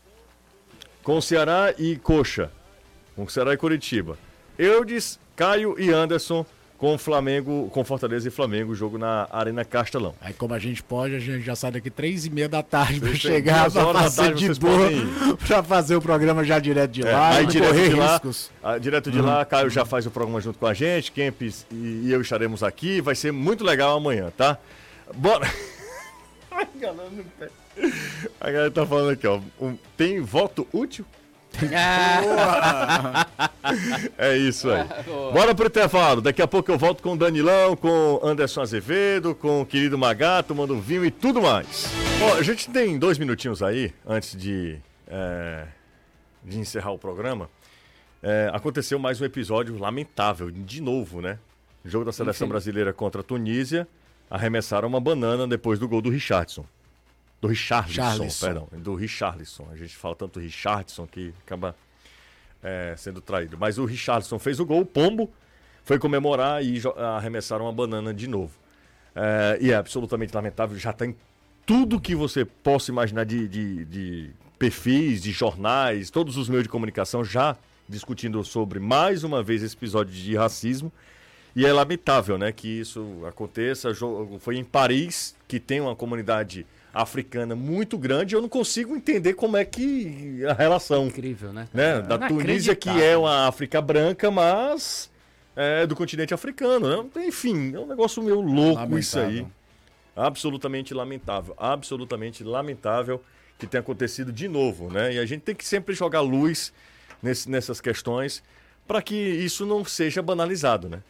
Com 1.03 1.21
Ceará 1.21 1.75
e 1.77 1.97
Coxa. 1.97 2.51
Com 3.17 3.29
Ceará 3.29 3.53
e 3.53 3.57
Curitiba. 3.57 4.17
Eudes, 4.59 5.19
Caio 5.37 5.75
e 5.79 5.91
Anderson 5.91 6.47
com 6.85 6.99
Flamengo, 6.99 7.71
com 7.73 7.83
Fortaleza 7.83 8.29
e 8.29 8.31
Flamengo, 8.31 8.75
jogo 8.75 8.99
na 8.99 9.27
Arena 9.33 9.65
Castelão. 9.65 10.15
aí 10.21 10.35
como 10.35 10.53
a 10.53 10.59
gente 10.59 10.83
pode, 10.83 11.15
a 11.15 11.19
gente 11.19 11.41
já 11.41 11.57
sai 11.57 11.71
daqui 11.71 11.89
três 11.89 12.27
e 12.27 12.31
meia 12.31 12.47
da 12.47 12.63
tarde 12.63 13.01
têm 13.01 13.15
chegar 13.15 13.71
pra 13.71 13.95
fazer 13.95 14.35
de 14.35 14.53
boa, 14.61 14.91
pra 15.47 15.63
fazer 15.63 15.97
o 15.97 16.03
programa 16.03 16.45
já 16.45 16.59
direto 16.59 16.91
de 16.91 17.01
É, 17.07 17.11
lá, 17.11 17.37
aí 17.37 17.45
não 17.45 17.51
direto 17.51 17.71
correr 17.71 17.89
de 17.89 17.95
lá, 17.95 18.13
riscos. 18.13 18.51
ah, 18.63 18.77
direto 18.77 19.11
de 19.11 19.19
lá, 19.19 19.43
Caio 19.47 19.71
já 19.71 19.87
faz 19.87 20.05
o 20.05 20.11
programa 20.11 20.43
junto 20.43 20.59
com 20.59 20.67
a 20.67 20.75
gente, 20.75 21.11
Kempis 21.11 21.65
e, 21.73 22.03
e 22.05 22.13
eu 22.13 22.21
estaremos 22.21 22.63
aqui, 22.63 23.01
vai 23.01 23.15
ser 23.15 23.33
muito 23.33 23.65
legal 23.65 23.97
amanhã, 23.97 24.31
tá? 24.37 24.59
Bora! 25.15 25.51
Ai, 26.53 26.69
galera, 26.79 27.09
pé. 27.39 27.49
A 28.39 28.51
galera 28.51 28.71
tá 28.71 28.85
falando 28.85 29.09
aqui, 29.13 29.27
ó, 29.27 29.41
um- 29.59 29.79
tem 29.97 30.21
voto 30.21 30.69
útil? 30.71 31.07
É 34.19 34.37
isso 34.37 34.71
aí. 34.71 34.85
Bora 35.33 35.55
pro 35.55 35.67
intervalo. 35.67 36.21
Daqui 36.21 36.43
a 36.43 36.47
pouco 36.49 36.71
eu 36.71 36.79
volto 36.79 37.03
com 37.03 37.13
o 37.13 37.17
Danilão, 37.17 37.77
com 37.77 37.89
o 37.89 38.27
Anderson 38.27 38.63
Azevedo, 38.63 39.35
com 39.35 39.63
o 39.63 39.67
querido 39.67 39.97
Magá, 39.97 40.43
tomando 40.43 40.81
vinho 40.81 41.05
e 41.05 41.11
tudo 41.11 41.43
mais. 41.43 41.87
Ó, 42.23 42.37
a 42.39 42.43
gente 42.43 42.69
tem 42.71 42.99
dois 42.99 43.19
minutinhos 43.19 43.63
aí, 43.63 43.93
antes 44.07 44.37
de, 44.37 44.79
é, 45.07 45.67
de 46.45 46.59
encerrar 46.59 46.93
o 46.93 46.99
programa. 46.99 47.49
É, 48.23 48.51
aconteceu 48.53 48.99
mais 48.99 49.21
um 49.21 49.25
episódio 49.25 49.79
lamentável, 49.79 50.51
de 50.51 50.81
novo, 50.81 51.21
né? 51.21 51.39
Jogo 51.85 52.07
da 52.07 52.13
seleção 52.13 52.47
Enfim. 52.47 52.53
brasileira 52.53 52.93
contra 52.93 53.21
a 53.21 53.25
Tunísia. 53.25 53.87
Arremessaram 54.31 54.89
uma 54.89 55.01
banana 55.01 55.47
depois 55.47 55.79
do 55.79 55.87
gol 55.87 56.01
do 56.01 56.09
Richardson. 56.09 56.65
Do 57.49 58.03
Charlisson. 58.03 58.47
perdão. 58.47 58.69
Do 58.73 58.95
Richarlison. 58.95 59.69
A 59.73 59.77
gente 59.77 59.97
fala 59.97 60.15
tanto 60.15 60.41
Richardson 60.41 61.07
que 61.07 61.33
acaba 61.45 61.77
é, 62.63 62.95
sendo 62.97 63.21
traído. 63.21 63.57
Mas 63.59 63.79
o 63.79 63.85
Richardson 63.85 64.39
fez 64.39 64.59
o 64.61 64.67
gol, 64.67 64.81
o 64.81 64.87
Pombo 64.87 65.31
foi 65.85 65.99
comemorar 65.99 66.65
e 66.65 66.81
arremessaram 67.17 67.67
uma 67.67 67.73
banana 67.73 68.13
de 68.15 68.27
novo. 68.27 68.53
É, 69.15 69.59
e 69.61 69.71
é 69.71 69.75
absolutamente 69.77 70.35
lamentável. 70.35 70.79
Já 70.79 70.93
tem 70.93 71.15
tudo 71.67 72.01
que 72.01 72.15
você 72.15 72.45
possa 72.45 72.91
imaginar 72.91 73.25
de, 73.25 73.47
de, 73.47 73.85
de 73.85 74.31
perfis, 74.59 75.23
de 75.23 75.31
jornais, 75.31 76.11
todos 76.11 76.37
os 76.37 76.49
meios 76.49 76.65
de 76.65 76.69
comunicação 76.69 77.25
já 77.25 77.57
discutindo 77.89 78.43
sobre 78.45 78.79
mais 78.79 79.25
uma 79.25 79.43
vez 79.43 79.63
esse 79.63 79.77
episódio 79.77 80.13
de 80.13 80.37
racismo. 80.37 80.91
E 81.57 81.65
é 81.65 81.73
lamentável, 81.73 82.37
né, 82.37 82.51
que 82.51 82.67
isso 82.67 83.23
aconteça. 83.29 83.93
Foi 84.41 84.57
em 84.57 84.65
Paris, 84.65 85.37
que 85.47 85.61
tem 85.61 85.81
uma 85.81 85.95
comunidade 85.95 86.67
africana 86.95 87.55
muito 87.57 87.99
grande. 87.99 88.35
Eu 88.35 88.41
não 88.41 88.49
consigo 88.49 88.95
entender 88.97 89.35
como 89.35 89.57
é 89.57 89.65
que 89.65 90.45
a 90.49 90.53
relação 90.53 91.07
Incrível, 91.09 91.53
né? 91.53 91.69
né? 91.75 92.01
Da 92.01 92.19
Tunísia, 92.29 92.75
que 92.77 92.89
é 92.89 93.17
uma 93.17 93.49
África 93.49 93.83
branca, 93.83 94.31
mas 94.31 95.11
é 95.57 95.87
do 95.87 95.97
continente 95.97 96.33
africano, 96.33 96.89
né? 97.15 97.27
Enfim, 97.27 97.75
é 97.75 97.79
um 97.81 97.87
negócio 97.87 98.23
meio 98.23 98.41
louco 98.41 98.97
isso 98.99 99.19
aí. 99.19 99.25
Lamentável. 99.25 99.51
Absolutamente 100.17 100.95
lamentável. 100.95 101.55
Absolutamente 101.59 102.45
lamentável 102.45 103.21
que 103.59 103.67
tenha 103.67 103.81
acontecido 103.81 104.33
de 104.33 104.47
novo, 104.49 104.91
né? 104.91 105.15
E 105.15 105.19
a 105.19 105.27
gente 105.27 105.43
tem 105.43 105.55
que 105.55 105.67
sempre 105.67 105.95
jogar 105.95 106.21
luz 106.21 106.73
nesse- 107.23 107.51
nessas 107.51 107.81
questões 107.81 108.43
para 108.87 109.03
que 109.03 109.15
isso 109.17 109.67
não 109.67 109.85
seja 109.85 110.23
banalizado, 110.23 110.89
né? 110.89 111.01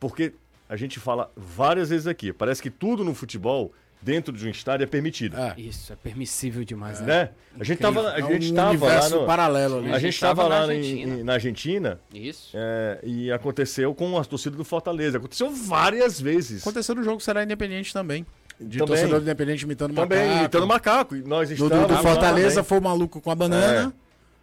Porque 0.00 0.32
a 0.68 0.76
gente 0.76 0.98
fala 0.98 1.30
várias 1.36 1.90
vezes 1.90 2.06
aqui, 2.06 2.32
parece 2.32 2.60
que 2.62 2.70
tudo 2.70 3.04
no 3.04 3.14
futebol, 3.14 3.72
dentro 4.04 4.36
de 4.36 4.46
um 4.46 4.50
estádio, 4.50 4.84
é 4.84 4.86
permitido. 4.86 5.36
É. 5.38 5.54
Isso, 5.56 5.92
é 5.92 5.96
permissível 5.96 6.64
demais, 6.64 7.00
né? 7.00 7.06
Né? 7.06 7.30
A 7.58 7.64
gente 7.64 7.78
tava, 7.78 8.10
a 8.10 8.18
É 8.18 8.22
gente 8.22 8.52
um 8.52 8.54
tava 8.54 8.62
lá 8.66 8.70
universo 8.70 9.20
no, 9.20 9.26
paralelo 9.26 9.78
ali. 9.78 9.92
a 9.92 9.98
gente 9.98 10.20
tava 10.20 10.42
estava 10.42 10.48
na 10.48 10.66
lá 10.66 10.74
em- 10.74 10.76
Argentina. 10.78 11.14
em- 11.14 11.22
na 11.24 11.32
Argentina 11.32 12.00
Isso. 12.12 12.50
é, 12.54 13.00
e 13.02 13.32
aconteceu 13.32 13.94
com 13.94 14.18
a 14.18 14.24
torcida 14.24 14.56
do 14.56 14.64
Fortaleza. 14.64 15.18
Aconteceu 15.18 15.50
várias 15.50 16.20
vezes. 16.20 16.60
Aconteceu 16.62 16.94
no 16.94 17.02
jogo 17.02 17.20
Será 17.20 17.42
Independente 17.42 17.92
também. 17.92 18.26
De 18.60 18.78
Também. 18.78 18.86
torcedor 18.86 19.18
do 19.18 19.22
Independente 19.22 19.62
imitando 19.64 19.94
Também, 19.94 20.18
macaco. 20.18 20.38
imitando 20.40 20.66
macaco. 20.66 21.16
E 21.16 21.22
nós 21.22 21.50
No 21.50 21.68
do, 21.68 21.86
do 21.88 21.92
lá 21.94 22.02
Fortaleza 22.02 22.56
também. 22.56 22.64
foi 22.68 22.78
o 22.78 22.82
maluco 22.82 23.20
com 23.20 23.30
a 23.30 23.34
banana. 23.34 23.92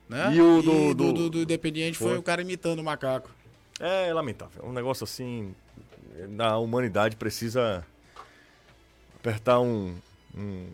Né? 0.09 0.31
E 0.35 0.41
o 0.41 0.61
do- 0.61 0.93
do, 0.93 0.93
do- 0.93 1.13
do, 1.13 1.29
do 1.29 1.39
Independiente 1.43 1.97
foi 1.97 2.09
foi. 2.09 2.17
o 2.17 2.21
cara 2.23 2.41
imitando 2.41 2.79
o 2.79 2.83
macaco. 2.83 3.29
É 3.79 4.11
lamentável. 4.13 4.63
Um 4.65 4.73
negócio 4.73 5.03
assim. 5.05 5.53
Na 6.29 6.57
humanidade 6.57 7.15
precisa 7.15 7.85
apertar 9.21 9.59
um, 9.59 9.93
um, 10.35 10.67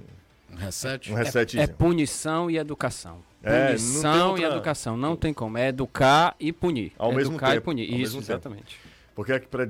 Um 0.51 0.55
reset. 0.55 1.11
um 1.11 1.15
resetzinho. 1.15 1.61
É 1.61 1.67
punição 1.67 2.49
e 2.49 2.57
educação. 2.57 3.21
É, 3.43 3.67
Punição 3.67 4.29
outra- 4.31 4.43
e 4.43 4.47
educação. 4.47 4.97
Não 4.97 5.15
tem 5.15 5.33
como. 5.33 5.57
É 5.57 5.67
educar 5.67 6.35
e 6.39 6.51
punir. 6.51 6.93
Ao 6.97 7.11
mesmo 7.11 7.33
educar 7.33 7.49
e 7.49 7.53
tempo, 7.55 7.65
punir. 7.65 7.83
ao 7.83 7.89
Isso, 7.99 7.99
mesmo 8.17 8.21
tempo. 8.21 8.31
exatamente. 8.31 8.79
Porque 9.13 9.31
é 9.33 9.39
para 9.39 9.65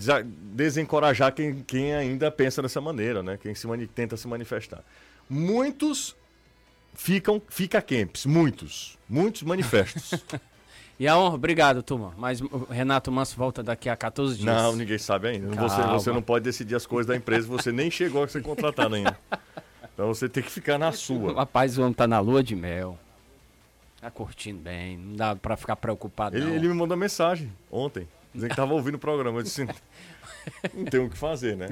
desencorajar 0.54 1.32
quem, 1.34 1.64
quem 1.66 1.94
ainda 1.96 2.30
pensa 2.30 2.62
dessa 2.62 2.80
maneira, 2.82 3.24
né? 3.24 3.38
Quem 3.42 3.56
se 3.56 3.66
mani- 3.68 3.88
tenta 3.88 4.16
se 4.18 4.28
manifestar. 4.28 4.84
Muitos 5.30 6.16
ficam 6.94 7.42
fica 7.50 7.82
camps, 7.82 8.26
muitos, 8.26 8.98
muitos 9.10 9.44
manifestos. 9.44 10.12
E 11.00 11.08
a 11.08 11.16
honra, 11.18 11.36
obrigado, 11.36 11.84
turma. 11.84 12.14
Mas 12.18 12.42
o 12.42 12.68
Renato 12.70 13.12
Manso 13.12 13.36
volta 13.38 13.62
daqui 13.62 13.88
a 13.88 13.96
14 13.96 14.36
dias. 14.38 14.46
não, 14.46 14.76
ninguém 14.76 14.98
sabe 14.98 15.28
ainda. 15.28 15.48
Você, 15.56 15.82
você 15.84 16.12
não 16.12 16.22
pode 16.24 16.44
decidir 16.44 16.74
as 16.76 16.88
coisas 16.88 17.06
da 17.06 17.16
empresa, 17.16 17.48
você 17.48 17.72
nem 17.72 17.92
chegou 17.92 18.24
a 18.24 18.28
ser 18.28 18.42
contratado 18.42 18.96
ainda. 18.96 19.18
Então 19.94 20.08
você 20.08 20.28
tem 20.28 20.42
que 20.44 20.50
ficar 20.52 20.78
na 20.78 20.92
sua. 20.92 21.34
Rapaz, 21.36 21.78
o 21.78 21.82
homem 21.82 21.94
tá 21.94 22.08
na 22.08 22.20
lua 22.20 22.42
de 22.44 22.56
mel. 22.56 22.98
Tá 24.02 24.10
curtindo 24.10 24.60
bem. 24.60 24.98
Não 24.98 25.16
dá 25.16 25.36
pra 25.36 25.56
ficar 25.58 25.76
preocupado, 25.76 26.36
Ele, 26.36 26.46
não. 26.46 26.56
ele 26.56 26.68
me 26.68 26.74
mandou 26.74 26.96
mensagem 26.98 27.52
ontem, 27.72 28.08
dizendo 28.34 28.50
que 28.52 28.56
tava 28.56 28.74
ouvindo 28.74 28.96
o 28.96 29.00
programa. 29.00 29.40
Eu 29.40 29.44
disse, 29.44 29.68
não 30.74 30.86
tem 30.86 31.00
o 31.00 31.10
que 31.10 31.18
fazer, 31.18 31.56
né? 31.58 31.70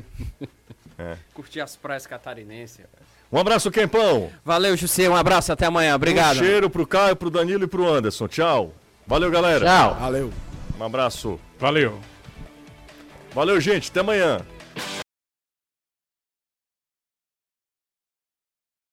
Curtir 1.34 1.62
as 1.62 1.76
praias 1.76 2.06
catarinenses. 2.08 2.86
Um 3.32 3.38
abraço, 3.40 3.70
Quempão. 3.72 4.30
Valeu, 4.44 4.78
José. 4.78 5.10
Um 5.10 5.16
abraço. 5.16 5.52
Até 5.52 5.66
amanhã. 5.66 5.96
Obrigado. 5.96 6.36
Um 6.38 6.40
cheiro 6.40 6.70
pro 6.70 6.86
Caio, 6.86 7.16
pro 7.16 7.30
Danilo 7.30 7.64
e 7.64 7.68
pro 7.68 7.88
Anderson. 7.92 8.28
Tchau. 8.28 8.72
Valeu, 9.08 9.30
galera. 9.30 9.66
Tchau. 9.66 9.96
Valeu. 9.96 10.32
Um 10.80 10.84
abraço. 10.84 11.40
Valeu. 11.60 12.00
Valeu, 13.34 13.60
gente. 13.62 13.90
Até 13.90 14.00
amanhã. 14.00 14.40